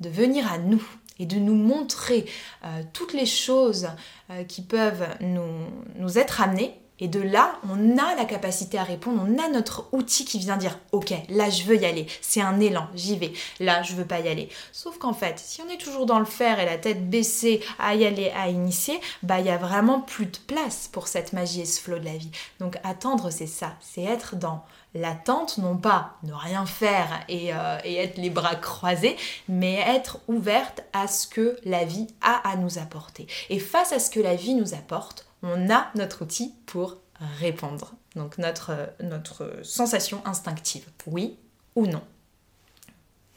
de 0.00 0.08
venir 0.10 0.50
à 0.52 0.58
nous 0.58 0.82
et 1.18 1.26
de 1.26 1.36
nous 1.36 1.54
montrer 1.54 2.26
euh, 2.64 2.82
toutes 2.92 3.12
les 3.12 3.26
choses 3.26 3.88
euh, 4.30 4.44
qui 4.44 4.62
peuvent 4.62 5.06
nous 5.20 6.18
être 6.18 6.40
amenées 6.40 6.80
et 7.00 7.08
de 7.08 7.20
là, 7.20 7.58
on 7.68 7.96
a 7.98 8.14
la 8.14 8.24
capacité 8.24 8.78
à 8.78 8.84
répondre, 8.84 9.22
on 9.26 9.42
a 9.42 9.48
notre 9.48 9.88
outil 9.92 10.24
qui 10.24 10.38
vient 10.38 10.56
dire 10.56 10.78
OK, 10.92 11.12
là 11.28 11.48
je 11.50 11.64
veux 11.64 11.76
y 11.76 11.86
aller, 11.86 12.06
c'est 12.20 12.42
un 12.42 12.60
élan, 12.60 12.86
j'y 12.94 13.16
vais. 13.16 13.32
Là, 13.58 13.82
je 13.82 13.94
veux 13.94 14.04
pas 14.04 14.20
y 14.20 14.28
aller. 14.28 14.48
Sauf 14.72 14.98
qu'en 14.98 15.14
fait, 15.14 15.38
si 15.38 15.62
on 15.62 15.68
est 15.68 15.78
toujours 15.78 16.06
dans 16.06 16.18
le 16.18 16.24
faire 16.24 16.60
et 16.60 16.66
la 16.66 16.78
tête 16.78 17.08
baissée 17.08 17.60
à 17.78 17.94
y 17.94 18.04
aller, 18.04 18.30
à 18.36 18.48
initier, 18.48 19.00
bah 19.22 19.40
il 19.40 19.46
y 19.46 19.50
a 19.50 19.56
vraiment 19.56 20.00
plus 20.00 20.26
de 20.26 20.38
place 20.46 20.88
pour 20.92 21.08
cette 21.08 21.32
magie 21.32 21.62
et 21.62 21.66
ce 21.66 21.80
flot 21.80 21.98
de 21.98 22.04
la 22.04 22.16
vie. 22.16 22.30
Donc 22.58 22.76
attendre, 22.84 23.30
c'est 23.30 23.46
ça, 23.46 23.72
c'est 23.80 24.02
être 24.02 24.36
dans 24.36 24.64
l'attente, 24.94 25.58
non 25.58 25.76
pas 25.76 26.16
ne 26.24 26.32
rien 26.32 26.66
faire 26.66 27.24
et, 27.28 27.54
euh, 27.54 27.78
et, 27.84 27.96
être 27.96 28.18
les 28.18 28.30
bras 28.30 28.56
croisés, 28.56 29.16
mais 29.48 29.74
être 29.74 30.18
ouverte 30.28 30.82
à 30.92 31.06
ce 31.06 31.26
que 31.28 31.56
la 31.64 31.84
vie 31.84 32.08
a 32.20 32.48
à 32.48 32.56
nous 32.56 32.78
apporter. 32.78 33.26
Et 33.50 33.60
face 33.60 33.92
à 33.92 34.00
ce 34.00 34.10
que 34.10 34.20
la 34.20 34.34
vie 34.34 34.54
nous 34.54 34.74
apporte, 34.74 35.29
on 35.42 35.70
a 35.70 35.90
notre 35.94 36.22
outil 36.22 36.54
pour 36.66 36.98
répondre. 37.38 37.94
Donc 38.16 38.38
notre, 38.38 38.90
notre 39.02 39.60
sensation 39.62 40.22
instinctive, 40.24 40.86
oui 41.06 41.36
ou 41.76 41.86
non. 41.86 42.02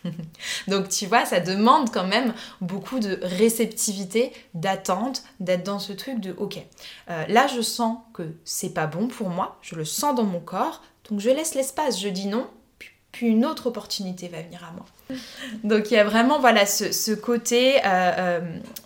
Donc 0.67 0.89
tu 0.89 1.05
vois, 1.05 1.25
ça 1.25 1.39
demande 1.39 1.91
quand 1.91 2.07
même 2.07 2.33
beaucoup 2.61 2.99
de 2.99 3.19
réceptivité, 3.21 4.33
d'attente, 4.53 5.23
d'être 5.39 5.63
dans 5.63 5.79
ce 5.79 5.93
truc 5.93 6.19
de 6.19 6.33
ok, 6.37 6.59
euh, 7.09 7.25
là 7.27 7.47
je 7.47 7.61
sens 7.61 7.97
que 8.13 8.23
c'est 8.43 8.73
pas 8.73 8.87
bon 8.87 9.07
pour 9.07 9.29
moi, 9.29 9.57
je 9.61 9.75
le 9.75 9.85
sens 9.85 10.15
dans 10.15 10.23
mon 10.23 10.39
corps, 10.39 10.81
donc 11.09 11.19
je 11.19 11.29
laisse 11.29 11.55
l'espace, 11.55 11.99
je 11.99 12.09
dis 12.09 12.27
non, 12.27 12.47
puis 13.11 13.27
une 13.27 13.45
autre 13.45 13.67
opportunité 13.67 14.27
va 14.27 14.41
venir 14.41 14.63
à 14.63 14.71
moi. 14.71 14.85
Donc 15.63 15.91
il 15.91 15.95
y 15.95 15.97
a 15.97 16.03
vraiment 16.03 16.39
voilà 16.39 16.65
ce, 16.65 17.13
côté, 17.13 17.77
euh, 17.77 17.81
euh, 17.85 18.39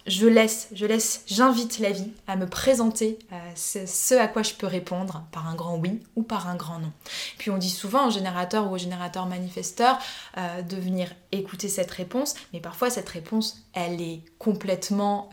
je 0.06 0.28
laisse, 0.28 0.70
je 0.74 0.86
laisse, 0.86 1.24
j'invite 1.28 1.80
la 1.80 1.92
vie 1.92 2.12
à 2.28 2.36
me 2.36 2.48
présenter 2.48 3.20
euh, 3.32 3.36
ce, 3.56 4.16
à 4.16 4.28
quoi 4.28 4.44
je 4.44 4.54
peux 4.54 4.68
répondre 4.68 5.24
par 5.32 5.48
un 5.48 5.56
grand 5.56 5.78
oui 5.78 6.02
ou 6.16 6.24
par 6.24 6.48
un 6.48 6.56
grand 6.56 6.80
non. 6.80 6.92
Puis 7.38 7.52
on 7.52 7.58
dit 7.58 7.70
souvent 7.70 8.08
au 8.08 8.12
générateur 8.12 8.70
ou 8.70 8.76
au 8.76 8.78
générateur 8.78 9.26
manifesteur 9.26 10.00
de 10.38 10.76
venir 10.76 11.10
écouter 11.32 11.70
cette 11.70 11.92
réponse, 11.92 12.36
mais 12.54 12.60
parfois 12.60 12.90
cette 12.90 13.10
réponse 13.10 13.64
elle 13.74 14.02
est 14.02 14.22
complètement 14.40 15.30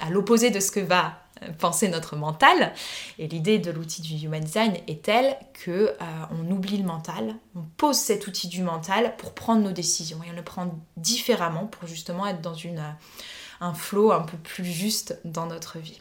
à 0.00 0.10
l'opposé 0.10 0.50
de 0.50 0.60
ce 0.60 0.70
que 0.70 0.80
va 0.80 1.18
penser 1.58 1.88
notre 1.88 2.16
mental. 2.16 2.72
Et 3.18 3.26
l'idée 3.26 3.58
de 3.58 3.70
l'outil 3.70 4.02
du 4.02 4.14
Human 4.24 4.42
Design 4.42 4.74
est 4.86 5.02
telle 5.02 5.36
que 5.52 5.94
on 6.30 6.50
oublie 6.50 6.78
le 6.78 6.84
mental, 6.84 7.34
on 7.54 7.62
pose 7.76 7.96
cet 7.96 8.26
outil 8.26 8.48
du 8.48 8.62
mental 8.62 9.14
pour 9.16 9.32
prendre 9.32 9.62
nos 9.62 9.72
décisions 9.72 10.13
et 10.22 10.30
on 10.30 10.34
le 10.34 10.44
prend 10.44 10.78
différemment 10.96 11.66
pour 11.66 11.88
justement 11.88 12.26
être 12.26 12.40
dans 12.40 12.54
une, 12.54 12.82
un 13.60 13.74
flow 13.74 14.12
un 14.12 14.22
peu 14.22 14.36
plus 14.36 14.64
juste 14.64 15.18
dans 15.24 15.46
notre 15.46 15.78
vie. 15.78 16.00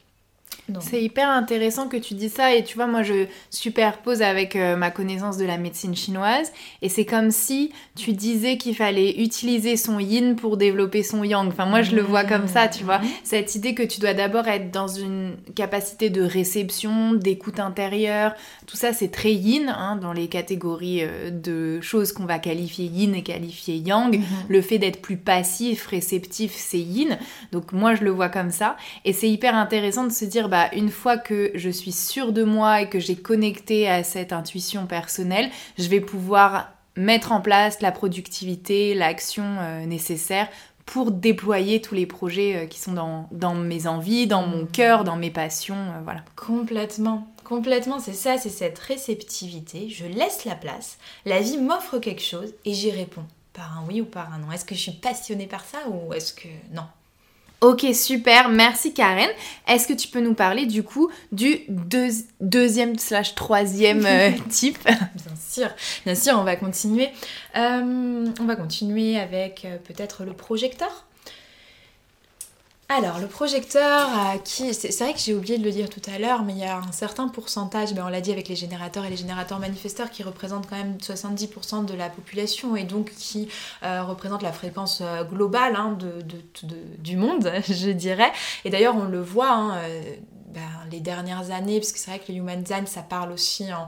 C'est 0.80 1.04
hyper 1.04 1.30
intéressant 1.30 1.90
que 1.90 1.98
tu 1.98 2.14
dis 2.14 2.30
ça 2.30 2.56
et 2.56 2.64
tu 2.64 2.76
vois 2.76 2.88
moi 2.88 3.04
je 3.04 3.26
superpose 3.50 4.22
avec 4.22 4.56
euh, 4.56 4.78
ma 4.78 4.92
connaissance 4.92 5.38
de 5.38 5.46
la 5.46 5.58
médecine 5.58 5.94
chinoise 5.94 6.54
et 6.82 6.88
c'est 6.88 7.04
comme 7.04 7.32
si 7.32 7.74
tu 7.96 8.14
disais 8.14 8.58
qu'il 8.58 8.74
fallait 8.74 9.22
utiliser 9.22 9.76
son 9.76 10.00
yin 10.00 10.36
pour 10.38 10.56
développer 10.56 11.04
son 11.04 11.26
yang. 11.26 11.48
Enfin 11.50 11.66
moi 11.66 11.82
je 11.82 11.96
le 11.96 12.02
vois 12.02 12.24
comme 12.24 12.48
ça, 12.48 12.70
tu 12.70 12.86
vois. 12.86 13.00
Mmh. 13.00 13.08
Cette 13.24 13.56
idée 13.56 13.76
que 13.76 13.84
tu 13.84 14.00
dois 14.00 14.14
d'abord 14.14 14.48
être 14.48 14.72
dans 14.72 14.88
une 14.88 15.36
capacité 15.54 16.10
de 16.10 16.22
réception, 16.22 17.14
d'écoute 17.14 17.60
intérieure, 17.60 18.34
tout 18.66 18.78
ça 18.78 18.94
c'est 18.94 19.10
très 19.10 19.34
yin 19.34 19.68
hein, 19.68 19.98
dans 19.98 20.14
les 20.14 20.28
catégories 20.28 21.04
euh, 21.04 21.30
de 21.30 21.82
choses 21.82 22.14
qu'on 22.14 22.26
va 22.26 22.40
qualifier 22.40 22.86
yin 22.86 23.16
et 23.16 23.24
qualifier 23.24 23.76
yang. 23.76 24.18
Mmh. 24.18 24.24
Le 24.48 24.62
fait 24.62 24.80
d'être 24.80 25.02
plus 25.02 25.18
passif, 25.18 25.88
réceptif, 25.88 26.54
c'est 26.56 26.80
yin. 26.80 27.18
Donc 27.52 27.74
moi 27.74 27.96
je 27.96 28.06
le 28.06 28.12
vois 28.12 28.30
comme 28.30 28.52
ça 28.52 28.78
et 29.04 29.12
c'est 29.12 29.30
hyper 29.30 29.56
intéressant 29.56 30.06
de 30.06 30.12
se 30.12 30.24
dire 30.24 30.48
bah, 30.54 30.70
une 30.74 30.92
fois 30.92 31.18
que 31.18 31.50
je 31.56 31.72
suis 31.72 31.92
sûre 31.92 32.32
de 32.32 32.44
moi 32.44 32.82
et 32.82 32.88
que 32.88 33.00
j'ai 33.00 33.16
connecté 33.16 33.90
à 33.90 34.04
cette 34.04 34.32
intuition 34.32 34.86
personnelle, 34.86 35.50
je 35.80 35.88
vais 35.88 36.00
pouvoir 36.00 36.70
mettre 36.96 37.32
en 37.32 37.42
place 37.42 37.82
la 37.82 37.92
productivité, 37.92 38.94
l'action 38.94 39.46
euh, 39.62 39.88
nécessaire 39.88 40.48
pour 40.86 41.10
déployer 41.10 41.82
tous 41.82 41.96
les 41.96 42.06
projets 42.06 42.56
euh, 42.56 42.66
qui 42.68 42.80
sont 42.80 42.94
dans, 43.32 43.56
mes 43.56 43.88
envies, 43.88 44.28
dans 44.28 44.46
mon 44.46 44.68
cœur, 44.68 45.04
dans 45.04 45.16
mes 45.16 45.32
passions, 45.32 45.74
euh, 45.74 46.02
voilà. 46.04 46.24
Complètement. 46.36 47.28
Complètement, 47.44 47.98
c'est 47.98 48.14
ça, 48.14 48.38
c'est 48.38 48.50
cette 48.50 48.78
réceptivité. 48.78 49.90
Je 49.90 50.06
laisse 50.06 50.46
la 50.46 50.54
place, 50.54 51.00
la 51.26 51.40
vie 51.40 51.58
m'offre 51.58 51.98
quelque 51.98 52.22
chose 52.22 52.54
et 52.64 52.76
j'y 52.76 52.92
réponds 52.92 53.26
par 53.54 53.76
un 53.76 53.88
oui 53.88 54.02
ou 54.02 54.06
par 54.06 54.32
un 54.32 54.38
non. 54.38 54.52
Est-ce 54.52 54.66
que 54.66 54.76
je 54.76 54.82
suis 54.82 54.92
passionnée 54.92 55.48
par 55.48 55.66
ça 55.66 55.80
ou 55.90 56.14
est-ce 56.14 56.32
que 56.32 56.48
non? 56.72 56.86
Ok, 57.64 57.86
super, 57.94 58.50
merci 58.50 58.94
Karen. 58.94 59.30
Est-ce 59.70 59.88
que 59.88 59.94
tu 59.94 60.10
peux 60.10 60.20
nous 60.20 60.34
parler 60.34 60.66
du 60.66 60.84
coup 60.84 61.10
du 61.32 61.62
deuxième 62.42 63.00
slash 63.00 63.36
troisième 63.36 64.06
euh, 64.06 64.32
type? 64.50 64.78
Bien 64.84 65.36
sûr, 65.50 65.70
bien 66.04 66.16
sûr, 66.16 66.34
on 66.38 66.44
va 66.44 66.58
continuer. 66.58 67.08
Euh, 67.56 68.26
on 68.38 68.44
va 68.44 68.58
continuer 68.58 69.18
avec 69.18 69.64
euh, 69.64 69.78
peut-être 69.78 70.26
le 70.26 70.34
projecteur. 70.34 71.06
Alors, 72.96 73.18
le 73.18 73.26
projecteur, 73.26 74.08
qui 74.44 74.72
c'est 74.72 74.96
vrai 75.00 75.14
que 75.14 75.20
j'ai 75.20 75.34
oublié 75.34 75.58
de 75.58 75.64
le 75.64 75.72
dire 75.72 75.90
tout 75.90 76.02
à 76.14 76.20
l'heure, 76.20 76.44
mais 76.44 76.54
il 76.54 76.60
y 76.60 76.64
a 76.64 76.78
un 76.78 76.92
certain 76.92 77.28
pourcentage, 77.28 77.92
mais 77.96 78.02
on 78.02 78.08
l'a 78.08 78.22
dit 78.22 78.32
avec 78.32 78.48
les 78.48 78.56
générateurs 78.56 79.04
et 79.04 79.10
les 79.10 79.18
générateurs 79.18 79.58
manifesteurs, 79.58 80.12
qui 80.12 80.22
représentent 80.22 80.70
quand 80.70 80.76
même 80.76 80.98
70% 80.98 81.86
de 81.86 81.96
la 81.96 82.10
population 82.10 82.76
et 82.76 82.84
donc 82.84 83.12
qui 83.18 83.48
euh, 83.82 84.04
représentent 84.04 84.44
la 84.44 84.52
fréquence 84.52 85.02
euh, 85.02 85.24
globale 85.24 85.76
hein, 85.76 85.98
du 87.00 87.18
monde, 87.18 87.52
je 87.68 87.90
dirais. 87.90 88.32
Et 88.64 88.70
d'ailleurs, 88.70 88.96
on 88.96 89.06
le 89.06 89.22
voit. 89.22 89.52
Hein, 89.52 89.78
euh, 89.78 90.02
ben, 90.54 90.62
les 90.92 91.00
dernières 91.00 91.50
années, 91.52 91.80
parce 91.80 91.92
que 91.92 91.98
c'est 91.98 92.12
vrai 92.12 92.20
que 92.20 92.32
le 92.32 92.38
Human 92.38 92.62
Design, 92.62 92.86
ça 92.86 93.02
parle 93.02 93.32
aussi 93.32 93.74
en, 93.74 93.88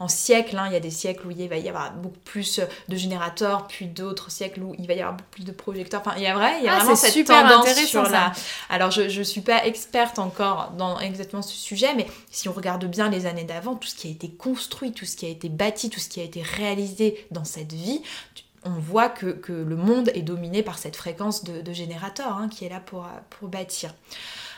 en 0.00 0.08
siècles. 0.08 0.56
Hein. 0.56 0.66
Il 0.68 0.72
y 0.72 0.76
a 0.76 0.80
des 0.80 0.90
siècles 0.90 1.26
où 1.26 1.30
il 1.30 1.48
va 1.48 1.56
y 1.56 1.68
avoir 1.68 1.92
beaucoup 1.92 2.18
plus 2.24 2.60
de 2.88 2.96
générateurs, 2.96 3.66
puis 3.66 3.86
d'autres 3.86 4.30
siècles 4.30 4.62
où 4.62 4.74
il 4.78 4.86
va 4.86 4.94
y 4.94 5.00
avoir 5.00 5.14
beaucoup 5.14 5.30
plus 5.30 5.44
de 5.44 5.52
projecteurs. 5.52 6.00
Enfin, 6.00 6.14
il 6.16 6.22
y 6.22 6.26
a, 6.26 6.34
vrai, 6.34 6.56
il 6.60 6.64
y 6.64 6.68
a 6.68 6.74
ah, 6.74 6.78
vraiment 6.78 6.96
cette 6.96 7.12
super 7.12 7.42
tendance 7.42 7.84
sur 7.84 8.02
la... 8.04 8.32
Alors, 8.70 8.90
je 8.90 9.02
ne 9.02 9.24
suis 9.24 9.42
pas 9.42 9.66
experte 9.66 10.18
encore 10.18 10.72
dans 10.78 10.98
exactement 11.00 11.42
ce 11.42 11.54
sujet, 11.54 11.94
mais 11.94 12.06
si 12.30 12.48
on 12.48 12.52
regarde 12.52 12.84
bien 12.86 13.10
les 13.10 13.26
années 13.26 13.44
d'avant, 13.44 13.74
tout 13.74 13.88
ce 13.88 13.94
qui 13.94 14.08
a 14.08 14.10
été 14.10 14.30
construit, 14.30 14.92
tout 14.92 15.04
ce 15.04 15.16
qui 15.16 15.26
a 15.26 15.28
été 15.28 15.48
bâti, 15.50 15.90
tout 15.90 16.00
ce 16.00 16.08
qui 16.08 16.20
a 16.20 16.24
été 16.24 16.40
réalisé 16.40 17.26
dans 17.30 17.44
cette 17.44 17.72
vie, 17.72 18.00
on 18.64 18.78
voit 18.78 19.08
que, 19.08 19.38
le 19.48 19.76
monde 19.76 20.10
est 20.14 20.22
dominé 20.22 20.62
par 20.62 20.78
cette 20.78 20.96
fréquence 20.96 21.44
de, 21.44 21.72
générateurs 21.72 22.38
hein, 22.38 22.48
qui 22.48 22.64
est 22.64 22.68
là 22.68 22.80
pour, 22.80 23.06
pour 23.30 23.48
bâtir. 23.48 23.94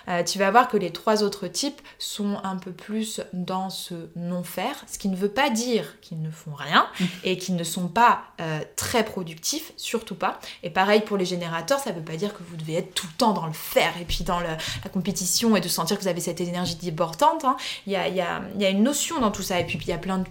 Euh, 0.09 0.23
tu 0.23 0.39
vas 0.39 0.51
voir 0.51 0.69
que 0.69 0.77
les 0.77 0.91
trois 0.91 1.23
autres 1.23 1.49
types 1.49 1.81
sont 1.99 2.39
un 2.45 2.57
peu 2.57 2.73
plus 2.73 3.21
dans 3.33 3.71
ce 3.71 3.95
non-faire, 4.17 4.85
ce 4.91 4.99
qui 4.99 5.09
ne 5.09 5.17
veut 5.17 5.29
pas 5.29 5.51
dire 5.51 6.01
qu'ils 6.01 6.23
ne 6.23 6.31
font 6.31 6.55
rien 6.55 6.87
et 7.25 7.39
qu'ils 7.39 7.57
ne 7.57 7.65
sont 7.65 7.89
pas 7.89 8.23
euh, 8.41 8.61
très 8.77 9.05
productifs, 9.05 9.73
surtout 9.77 10.15
pas. 10.15 10.39
Et 10.63 10.71
pareil 10.71 11.01
pour 11.01 11.17
les 11.17 11.25
générateurs, 11.25 11.79
ça 11.79 11.91
ne 11.91 11.97
veut 11.97 12.05
pas 12.05 12.17
dire 12.17 12.33
que 12.33 12.43
vous 12.49 12.57
devez 12.57 12.77
être 12.77 12.95
tout 12.95 13.07
le 13.07 13.17
temps 13.17 13.33
dans 13.33 13.47
le 13.47 13.53
faire 13.53 13.93
et 14.01 14.05
puis 14.05 14.25
dans 14.25 14.41
la 14.41 14.57
compétition 14.93 15.57
et 15.57 15.61
de 15.61 15.69
sentir 15.69 15.97
que 15.97 16.03
vous 16.03 16.09
avez 16.09 16.21
cette 16.21 16.41
énergie 16.41 16.77
débordante. 16.77 17.45
Hein. 17.45 17.57
Il, 17.87 17.93
y 17.93 17.97
a, 17.97 18.09
y, 18.09 18.21
a, 18.21 18.43
y 18.59 18.65
a 18.65 18.71
une 18.71 18.83
notion 18.83 19.21
dans 19.21 19.31
tout 19.31 19.43
ça 19.43 19.61
et 19.61 19.65
puis 19.65 19.79
il 19.81 19.89
y 19.89 19.93
a 19.93 19.99
plein 19.99 20.19
de 20.19 20.27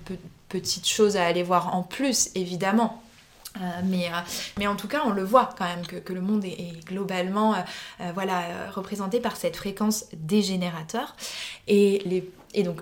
petites 0.50 0.88
choses 0.88 1.18
à 1.18 1.26
aller 1.26 1.44
voir 1.44 1.76
en 1.76 1.84
plus, 1.84 2.30
évidemment. 2.36 3.02
Euh, 3.62 3.82
mais, 3.86 4.08
euh, 4.08 4.18
mais 4.58 4.68
en 4.68 4.76
tout 4.76 4.88
cas, 4.88 5.04
on 5.06 5.12
le 5.12 5.24
voit 5.24 5.50
quand 5.58 5.66
même 5.66 5.86
que, 5.86 6.14
le 6.14 6.22
monde 6.22 6.46
est, 6.46 6.86
globalement 6.86 7.56
euh, 7.56 8.12
voilà, 8.14 8.70
représenté 8.72 9.20
par 9.20 9.36
cette 9.36 9.56
fréquence 9.56 10.06
des 10.14 10.42
générateurs. 10.42 11.16
Et, 11.68 12.02
les, 12.06 12.30
et 12.54 12.64
donc, 12.64 12.82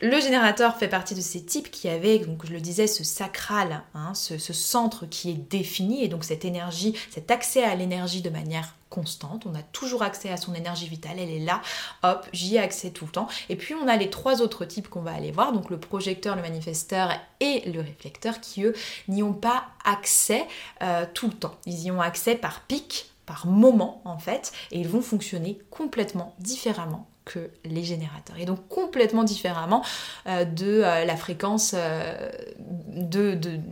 le 0.00 0.20
générateur 0.20 0.76
fait 0.76 0.88
partie 0.88 1.14
de 1.14 1.20
ces 1.20 1.44
types 1.44 1.70
qui 1.70 1.88
avaient, 1.88 2.18
donc 2.18 2.44
je 2.44 2.52
le 2.52 2.60
disais, 2.60 2.88
ce 2.88 3.04
sacral, 3.04 3.82
hein, 3.94 4.14
ce, 4.14 4.36
centre 4.52 5.06
qui 5.06 5.30
est 5.30 5.34
défini, 5.50 6.02
et 6.02 6.08
donc 6.08 6.24
cette 6.24 6.44
énergie, 6.44 6.94
cet 7.10 7.30
accès 7.30 7.62
à 7.62 7.76
l'énergie 7.76 8.20
de 8.20 8.30
manière 8.30 8.74
constante. 8.92 9.46
On 9.46 9.54
a 9.54 9.62
toujours 9.62 10.02
accès 10.02 10.30
à 10.30 10.36
son 10.36 10.54
énergie 10.54 10.86
vitale, 10.86 11.18
elle 11.18 11.30
est 11.30 11.40
là, 11.40 11.62
hop, 12.02 12.28
j'y 12.32 12.56
ai 12.56 12.58
accès 12.58 12.90
tout 12.90 13.06
le 13.06 13.10
temps. 13.10 13.26
Et 13.48 13.56
puis 13.56 13.74
on 13.74 13.88
a 13.88 13.96
les 13.96 14.10
trois 14.10 14.42
autres 14.42 14.66
types 14.66 14.88
qu'on 14.88 15.00
va 15.00 15.14
aller 15.14 15.32
voir, 15.32 15.52
donc 15.52 15.70
le 15.70 15.80
projecteur, 15.80 16.36
le 16.36 16.42
manifesteur 16.42 17.10
et 17.40 17.62
le 17.70 17.80
réflecteur, 17.80 18.40
qui 18.40 18.64
eux 18.64 18.74
n'y 19.08 19.22
ont 19.22 19.32
pas 19.32 19.64
accès 19.84 20.46
euh, 20.82 21.06
tout 21.14 21.26
le 21.26 21.32
temps. 21.32 21.54
Ils 21.64 21.84
y 21.84 21.90
ont 21.90 22.02
accès 22.02 22.34
par 22.34 22.60
pic, 22.60 23.10
par 23.24 23.46
moment 23.46 24.02
en 24.04 24.18
fait, 24.18 24.52
et 24.70 24.80
ils 24.80 24.88
vont 24.88 25.02
fonctionner 25.02 25.58
complètement 25.70 26.34
différemment 26.38 27.08
que 27.24 27.50
les 27.64 27.84
générateurs. 27.84 28.36
Et 28.38 28.44
donc 28.44 28.66
complètement 28.68 29.24
différemment 29.24 29.84
euh, 30.26 30.44
de 30.44 30.82
euh, 30.82 31.04
la 31.04 31.16
fréquence 31.16 31.74
euh, 31.76 32.30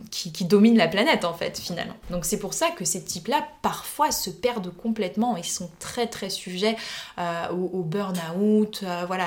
qui, 0.09 0.45
domine 0.45 0.77
la 0.77 0.87
planète 0.87 1.25
en 1.25 1.33
fait 1.33 1.59
finalement. 1.59 1.95
Donc 2.09 2.25
c'est 2.25 2.39
pour 2.39 2.53
ça 2.53 2.69
que 2.71 2.85
ces 2.85 3.03
types-là 3.03 3.47
parfois 3.61 4.11
se 4.11 4.29
perdent 4.29 4.73
complètement 4.75 5.37
et 5.37 5.43
sont 5.43 5.69
très 5.79 6.07
très 6.07 6.29
sujets 6.29 6.75
au, 7.51 7.83
burn-out, 7.83 8.83
voilà, 9.07 9.25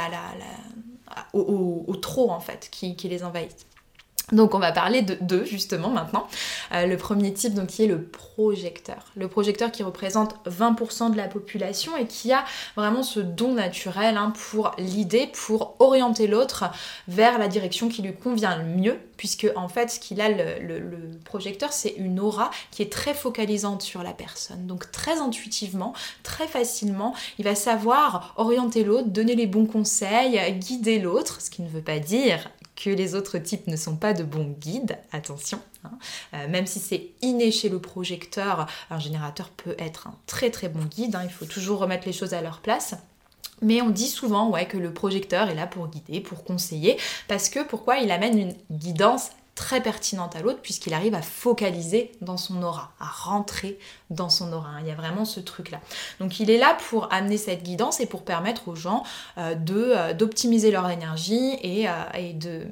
au, 1.32 1.96
trop 2.00 2.30
en 2.30 2.40
fait 2.40 2.68
qui, 2.70 2.96
qui 2.96 3.08
les 3.08 3.24
envahissent. 3.24 3.66
Donc 4.32 4.54
on 4.54 4.58
va 4.58 4.72
parler 4.72 5.02
de 5.02 5.18
deux 5.20 5.44
justement 5.44 5.90
maintenant. 5.90 6.26
Euh, 6.72 6.86
le 6.86 6.96
premier 6.96 7.34
type 7.34 7.52
donc 7.52 7.66
qui 7.66 7.84
est 7.84 7.86
le 7.86 8.02
projecteur. 8.02 9.04
Le 9.16 9.28
projecteur 9.28 9.70
qui 9.70 9.82
représente 9.82 10.36
20% 10.46 11.10
de 11.10 11.16
la 11.16 11.28
population 11.28 11.94
et 11.96 12.06
qui 12.06 12.32
a 12.32 12.44
vraiment 12.74 13.02
ce 13.02 13.20
don 13.20 13.52
naturel 13.52 14.16
hein, 14.16 14.32
pour 14.50 14.72
l'idée, 14.78 15.28
pour 15.46 15.76
orienter 15.78 16.26
l'autre 16.26 16.64
vers 17.06 17.38
la 17.38 17.48
direction 17.48 17.88
qui 17.88 18.00
lui 18.00 18.14
convient 18.14 18.56
le 18.56 18.64
mieux, 18.64 18.98
puisque 19.18 19.46
en 19.56 19.68
fait 19.68 19.90
ce 19.90 20.00
qu'il 20.00 20.22
a 20.22 20.30
le, 20.30 20.78
le 20.78 21.10
projecteur 21.24 21.72
c'est 21.72 21.94
une 21.98 22.18
aura 22.18 22.50
qui 22.70 22.80
est 22.80 22.90
très 22.90 23.12
focalisante 23.12 23.82
sur 23.82 24.02
la 24.02 24.12
personne. 24.12 24.66
Donc 24.66 24.90
très 24.90 25.18
intuitivement, 25.20 25.92
très 26.22 26.48
facilement, 26.48 27.14
il 27.38 27.44
va 27.44 27.54
savoir 27.54 28.32
orienter 28.36 28.84
l'autre, 28.84 29.08
donner 29.08 29.34
les 29.34 29.46
bons 29.46 29.66
conseils, 29.66 30.40
guider 30.58 30.98
l'autre, 30.98 31.42
ce 31.42 31.50
qui 31.50 31.60
ne 31.60 31.68
veut 31.68 31.82
pas 31.82 31.98
dire 31.98 32.48
que 32.76 32.90
les 32.90 33.14
autres 33.14 33.38
types 33.38 33.66
ne 33.66 33.76
sont 33.76 33.96
pas 33.96 34.12
de 34.12 34.24
bons 34.24 34.54
guides, 34.60 34.98
attention. 35.12 35.60
Hein. 35.84 35.90
Euh, 36.34 36.48
même 36.48 36.66
si 36.66 36.80
c'est 36.80 37.10
inné 37.22 37.50
chez 37.50 37.68
le 37.68 37.78
projecteur, 37.78 38.66
un 38.90 38.98
générateur 38.98 39.48
peut 39.50 39.76
être 39.78 40.08
un 40.08 40.14
très 40.26 40.50
très 40.50 40.68
bon 40.68 40.84
guide, 40.84 41.14
hein. 41.16 41.22
il 41.24 41.30
faut 41.30 41.46
toujours 41.46 41.78
remettre 41.78 42.06
les 42.06 42.12
choses 42.12 42.34
à 42.34 42.40
leur 42.40 42.60
place. 42.60 42.94
Mais 43.62 43.80
on 43.80 43.90
dit 43.90 44.08
souvent 44.08 44.50
ouais, 44.50 44.66
que 44.66 44.76
le 44.76 44.92
projecteur 44.92 45.48
est 45.48 45.54
là 45.54 45.66
pour 45.66 45.88
guider, 45.88 46.20
pour 46.20 46.44
conseiller, 46.44 46.98
parce 47.28 47.48
que 47.48 47.64
pourquoi 47.64 47.98
il 47.98 48.10
amène 48.10 48.38
une 48.38 48.54
guidance 48.70 49.30
très 49.54 49.80
pertinente 49.80 50.34
à 50.36 50.40
l'autre 50.40 50.60
puisqu'il 50.60 50.94
arrive 50.94 51.14
à 51.14 51.22
focaliser 51.22 52.12
dans 52.20 52.36
son 52.36 52.62
aura, 52.62 52.92
à 52.98 53.06
rentrer 53.06 53.78
dans 54.10 54.28
son 54.28 54.52
aura. 54.52 54.80
Il 54.80 54.88
y 54.88 54.90
a 54.90 54.94
vraiment 54.94 55.24
ce 55.24 55.40
truc-là. 55.40 55.80
Donc 56.20 56.40
il 56.40 56.50
est 56.50 56.58
là 56.58 56.76
pour 56.88 57.12
amener 57.12 57.36
cette 57.36 57.62
guidance 57.62 58.00
et 58.00 58.06
pour 58.06 58.22
permettre 58.22 58.68
aux 58.68 58.74
gens 58.74 59.04
euh, 59.38 59.54
euh, 59.70 60.12
d'optimiser 60.12 60.70
leur 60.70 60.90
énergie 60.90 61.56
et, 61.62 61.88
euh, 61.88 62.32
de, 62.34 62.62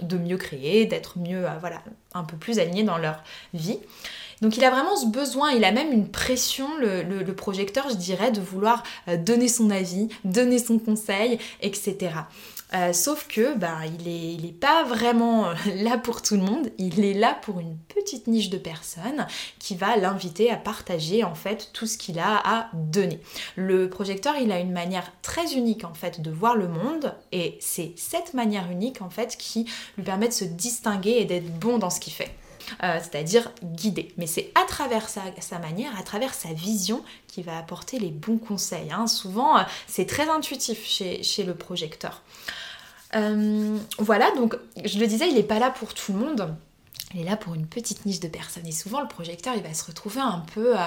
de, 0.00 0.16
mieux 0.16 0.36
créer, 0.36 0.86
d'être 0.86 1.18
mieux, 1.18 1.44
voilà, 1.60 1.82
un 2.14 2.24
peu 2.24 2.36
plus 2.36 2.58
alignés 2.58 2.84
dans 2.84 2.98
leur 2.98 3.22
vie. 3.52 3.78
Donc 4.40 4.56
il 4.56 4.64
a 4.64 4.70
vraiment 4.70 4.96
ce 4.96 5.06
besoin, 5.06 5.50
il 5.50 5.64
a 5.64 5.72
même 5.72 5.90
une 5.92 6.08
pression, 6.08 6.68
le, 6.78 7.32
projecteur, 7.32 7.88
je 7.90 7.96
dirais, 7.96 8.30
de 8.30 8.40
vouloir 8.40 8.84
donner 9.08 9.48
son 9.48 9.70
avis, 9.70 10.08
donner 10.22 10.60
son 10.60 10.78
conseil, 10.78 11.40
etc. 11.60 12.10
Euh, 12.74 12.92
sauf 12.92 13.26
que 13.28 13.56
bah, 13.56 13.78
il 13.86 14.42
n'est 14.42 14.52
pas 14.52 14.84
vraiment 14.84 15.48
euh, 15.48 15.54
là 15.76 15.96
pour 15.96 16.20
tout 16.20 16.34
le 16.34 16.42
monde, 16.42 16.70
il 16.76 17.02
est 17.04 17.14
là 17.14 17.38
pour 17.42 17.60
une 17.60 17.78
petite 17.94 18.26
niche 18.26 18.50
de 18.50 18.58
personnes 18.58 19.26
qui 19.58 19.74
va 19.74 19.96
l'inviter 19.96 20.50
à 20.50 20.56
partager 20.56 21.24
en 21.24 21.34
fait 21.34 21.70
tout 21.72 21.86
ce 21.86 21.96
qu'il 21.96 22.18
a 22.18 22.36
à 22.44 22.68
donner. 22.74 23.20
Le 23.56 23.88
projecteur, 23.88 24.34
il 24.36 24.52
a 24.52 24.58
une 24.58 24.72
manière 24.72 25.12
très 25.22 25.54
unique 25.54 25.84
en 25.84 25.94
fait 25.94 26.20
de 26.20 26.30
voir 26.30 26.56
le 26.56 26.68
monde 26.68 27.14
et 27.32 27.56
c'est 27.60 27.94
cette 27.96 28.34
manière 28.34 28.70
unique 28.70 29.00
en 29.00 29.10
fait 29.10 29.36
qui 29.38 29.66
lui 29.96 30.04
permet 30.04 30.28
de 30.28 30.32
se 30.34 30.44
distinguer 30.44 31.16
et 31.18 31.24
d'être 31.24 31.50
bon 31.58 31.78
dans 31.78 31.90
ce 31.90 32.00
qu'il 32.00 32.12
fait. 32.12 32.34
Euh, 32.82 32.98
c'est-à-dire 33.00 33.50
guider. 33.62 34.12
Mais 34.16 34.26
c'est 34.26 34.50
à 34.54 34.64
travers 34.64 35.08
sa, 35.08 35.58
manière, 35.58 35.90
à 35.98 36.02
travers 36.02 36.34
sa 36.34 36.52
vision 36.52 37.02
qu'il 37.26 37.44
va 37.44 37.58
apporter 37.58 37.98
les 37.98 38.10
bons 38.10 38.38
conseils. 38.38 38.90
Hein. 38.92 39.06
Souvent, 39.06 39.56
c'est 39.86 40.06
très 40.06 40.28
intuitif 40.28 40.86
chez, 40.86 41.22
chez 41.22 41.44
le 41.44 41.54
projecteur. 41.54 42.22
Euh, 43.14 43.78
voilà, 43.98 44.30
donc 44.32 44.56
je 44.84 44.98
le 44.98 45.06
disais, 45.06 45.28
il 45.28 45.34
n'est 45.34 45.42
pas 45.42 45.58
là 45.58 45.70
pour 45.70 45.94
tout 45.94 46.12
le 46.12 46.18
monde. 46.18 46.54
Il 47.14 47.20
est 47.20 47.24
là 47.24 47.36
pour 47.36 47.54
une 47.54 47.66
petite 47.66 48.04
niche 48.04 48.20
de 48.20 48.28
personnes. 48.28 48.66
Et 48.66 48.72
souvent, 48.72 49.00
le 49.00 49.08
projecteur, 49.08 49.54
il 49.56 49.62
va 49.62 49.72
se 49.72 49.84
retrouver 49.84 50.20
un 50.20 50.44
peu 50.54 50.78
euh, 50.78 50.82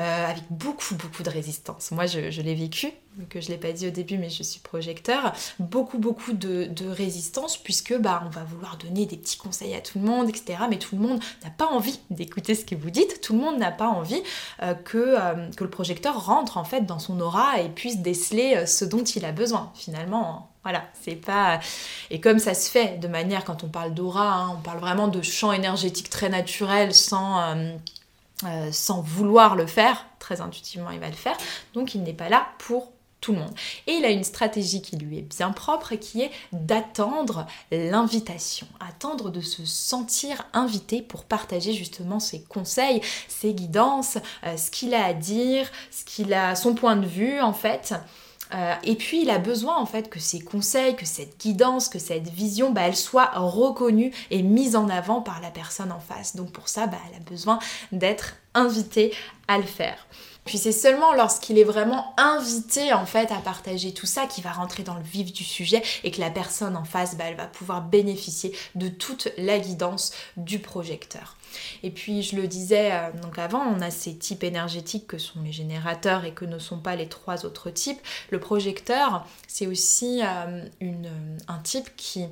euh, 0.00 0.26
avec 0.26 0.42
beaucoup, 0.50 0.96
beaucoup 0.96 1.22
de 1.22 1.30
résistance. 1.30 1.92
Moi, 1.92 2.06
je, 2.06 2.40
l'ai 2.40 2.54
vécu, 2.56 2.88
que 3.28 3.40
je 3.40 3.46
ne 3.46 3.52
l'ai 3.52 3.58
pas 3.58 3.70
dit 3.70 3.86
au 3.86 3.90
début, 3.90 4.18
mais 4.18 4.30
je 4.30 4.42
suis 4.42 4.58
projecteur. 4.58 5.32
Beaucoup, 5.60 5.98
beaucoup 5.98 6.32
de, 6.32 6.68
résistance, 6.88 7.56
puisque 7.56 7.96
bah, 7.96 8.24
on 8.26 8.30
va 8.30 8.42
vouloir 8.42 8.78
donner 8.78 9.06
des 9.06 9.16
petits 9.16 9.38
conseils 9.38 9.74
à 9.74 9.80
tout 9.80 10.00
le 10.00 10.04
monde, 10.04 10.28
etc. 10.28 10.58
Mais 10.68 10.78
tout 10.78 10.96
le 10.96 11.02
monde 11.02 11.20
n'a 11.44 11.50
pas 11.50 11.66
envie 11.66 12.00
d'écouter 12.10 12.56
ce 12.56 12.64
que 12.64 12.74
vous 12.74 12.90
dites. 12.90 13.20
Tout 13.20 13.34
le 13.34 13.38
monde 13.38 13.58
n'a 13.58 13.70
pas 13.70 13.88
envie 13.88 14.22
que, 14.84 15.52
que 15.54 15.64
le 15.64 15.70
projecteur 15.70 16.24
rentre, 16.26 16.56
en 16.56 16.64
fait, 16.64 16.84
dans 16.84 16.98
son 16.98 17.20
aura 17.20 17.60
et 17.60 17.68
puisse 17.68 17.98
déceler 17.98 18.66
ce 18.66 18.84
dont 18.84 19.04
il 19.04 19.24
a 19.24 19.30
besoin, 19.30 19.72
finalement 19.76 20.49
voilà, 20.62 20.84
c'est 21.00 21.16
pas. 21.16 21.60
Et 22.10 22.20
comme 22.20 22.38
ça 22.38 22.54
se 22.54 22.70
fait 22.70 22.98
de 22.98 23.08
manière, 23.08 23.44
quand 23.44 23.64
on 23.64 23.68
parle 23.68 23.94
d'aura, 23.94 24.32
hein, 24.32 24.56
on 24.58 24.60
parle 24.60 24.78
vraiment 24.78 25.08
de 25.08 25.22
champ 25.22 25.52
énergétique 25.52 26.10
très 26.10 26.28
naturel 26.28 26.94
sans, 26.94 27.40
euh, 27.40 27.72
euh, 28.44 28.72
sans 28.72 29.00
vouloir 29.00 29.56
le 29.56 29.66
faire. 29.66 30.06
Très 30.18 30.42
intuitivement, 30.42 30.90
il 30.90 31.00
va 31.00 31.08
le 31.08 31.14
faire. 31.14 31.36
Donc, 31.72 31.94
il 31.94 32.02
n'est 32.02 32.12
pas 32.12 32.28
là 32.28 32.46
pour 32.58 32.92
tout 33.22 33.32
le 33.32 33.38
monde. 33.38 33.54
Et 33.86 33.92
il 33.92 34.04
a 34.04 34.10
une 34.10 34.24
stratégie 34.24 34.82
qui 34.82 34.96
lui 34.96 35.18
est 35.18 35.36
bien 35.36 35.50
propre 35.50 35.92
et 35.92 35.98
qui 35.98 36.22
est 36.22 36.30
d'attendre 36.52 37.46
l'invitation, 37.70 38.66
attendre 38.80 39.30
de 39.30 39.40
se 39.40 39.64
sentir 39.64 40.46
invité 40.52 41.02
pour 41.02 41.24
partager 41.24 41.72
justement 41.72 42.20
ses 42.20 42.42
conseils, 42.42 43.00
ses 43.28 43.54
guidances, 43.54 44.18
euh, 44.44 44.56
ce 44.56 44.70
qu'il 44.70 44.94
a 44.94 45.04
à 45.04 45.12
dire, 45.14 45.70
ce 45.90 46.04
qu'il 46.04 46.32
a, 46.34 46.54
son 46.54 46.74
point 46.74 46.96
de 46.96 47.06
vue 47.06 47.40
en 47.40 47.52
fait. 47.52 47.94
Euh, 48.54 48.74
et 48.82 48.96
puis 48.96 49.22
il 49.22 49.30
a 49.30 49.38
besoin 49.38 49.76
en 49.76 49.86
fait 49.86 50.10
que 50.10 50.18
ces 50.18 50.40
conseils, 50.40 50.96
que 50.96 51.06
cette 51.06 51.40
guidance, 51.40 51.88
que 51.88 51.98
cette 51.98 52.28
vision, 52.28 52.70
bah, 52.70 52.82
elle 52.86 52.96
soit 52.96 53.30
reconnue 53.34 54.12
et 54.30 54.42
mise 54.42 54.76
en 54.76 54.88
avant 54.88 55.20
par 55.20 55.40
la 55.40 55.50
personne 55.50 55.92
en 55.92 56.00
face. 56.00 56.36
Donc 56.36 56.52
pour 56.52 56.68
ça, 56.68 56.86
bah, 56.86 56.98
elle 57.08 57.16
a 57.16 57.24
besoin 57.30 57.58
d'être 57.92 58.36
invitée 58.54 59.12
à 59.48 59.58
le 59.58 59.64
faire. 59.64 60.06
Puis 60.50 60.58
c'est 60.58 60.72
seulement 60.72 61.14
lorsqu'il 61.14 61.58
est 61.58 61.64
vraiment 61.64 62.12
invité 62.16 62.92
en 62.92 63.06
fait 63.06 63.30
à 63.30 63.36
partager 63.36 63.94
tout 63.94 64.06
ça 64.06 64.26
qu'il 64.26 64.42
va 64.42 64.50
rentrer 64.50 64.82
dans 64.82 64.96
le 64.96 65.02
vif 65.04 65.32
du 65.32 65.44
sujet 65.44 65.80
et 66.02 66.10
que 66.10 66.18
la 66.18 66.28
personne 66.28 66.76
en 66.76 66.82
face, 66.82 67.16
bah, 67.16 67.22
elle 67.28 67.36
va 67.36 67.46
pouvoir 67.46 67.82
bénéficier 67.82 68.52
de 68.74 68.88
toute 68.88 69.28
la 69.38 69.60
guidance 69.60 70.12
du 70.36 70.58
projecteur. 70.58 71.36
Et 71.84 71.90
puis 71.90 72.24
je 72.24 72.34
le 72.34 72.48
disais 72.48 72.90
euh, 72.90 73.12
donc 73.22 73.38
avant, 73.38 73.60
on 73.60 73.80
a 73.80 73.92
ces 73.92 74.16
types 74.16 74.42
énergétiques 74.42 75.06
que 75.06 75.18
sont 75.18 75.40
les 75.44 75.52
générateurs 75.52 76.24
et 76.24 76.32
que 76.32 76.44
ne 76.44 76.58
sont 76.58 76.80
pas 76.80 76.96
les 76.96 77.06
trois 77.06 77.46
autres 77.46 77.70
types. 77.70 78.00
Le 78.30 78.40
projecteur, 78.40 79.24
c'est 79.46 79.68
aussi 79.68 80.20
euh, 80.24 80.64
un 81.46 81.58
type 81.62 81.94
qui 81.94 82.26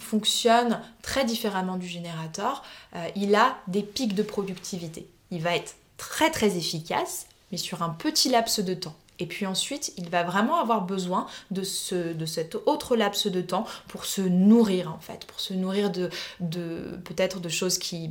fonctionne 0.00 0.80
très 1.02 1.24
différemment 1.24 1.76
du 1.76 1.86
générateur. 1.86 2.64
Euh, 2.96 3.06
il 3.14 3.36
a 3.36 3.58
des 3.68 3.84
pics 3.84 4.16
de 4.16 4.24
productivité. 4.24 5.06
Il 5.30 5.40
va 5.40 5.54
être 5.54 5.76
très 5.98 6.32
très 6.32 6.56
efficace, 6.56 7.26
mais 7.50 7.58
sur 7.58 7.82
un 7.82 7.90
petit 7.90 8.28
laps 8.28 8.60
de 8.60 8.74
temps. 8.74 8.96
Et 9.20 9.26
puis 9.26 9.46
ensuite, 9.46 9.92
il 9.98 10.08
va 10.08 10.22
vraiment 10.22 10.56
avoir 10.56 10.82
besoin 10.82 11.26
de, 11.50 11.62
ce, 11.62 12.14
de 12.14 12.26
cet 12.26 12.56
autre 12.66 12.96
laps 12.96 13.26
de 13.26 13.40
temps 13.42 13.66
pour 13.86 14.06
se 14.06 14.22
nourrir 14.22 14.90
en 14.92 14.98
fait, 14.98 15.26
pour 15.26 15.40
se 15.40 15.52
nourrir 15.52 15.90
de, 15.90 16.08
de 16.40 16.98
peut-être 17.04 17.38
de 17.38 17.50
choses 17.50 17.78
qui 17.78 18.08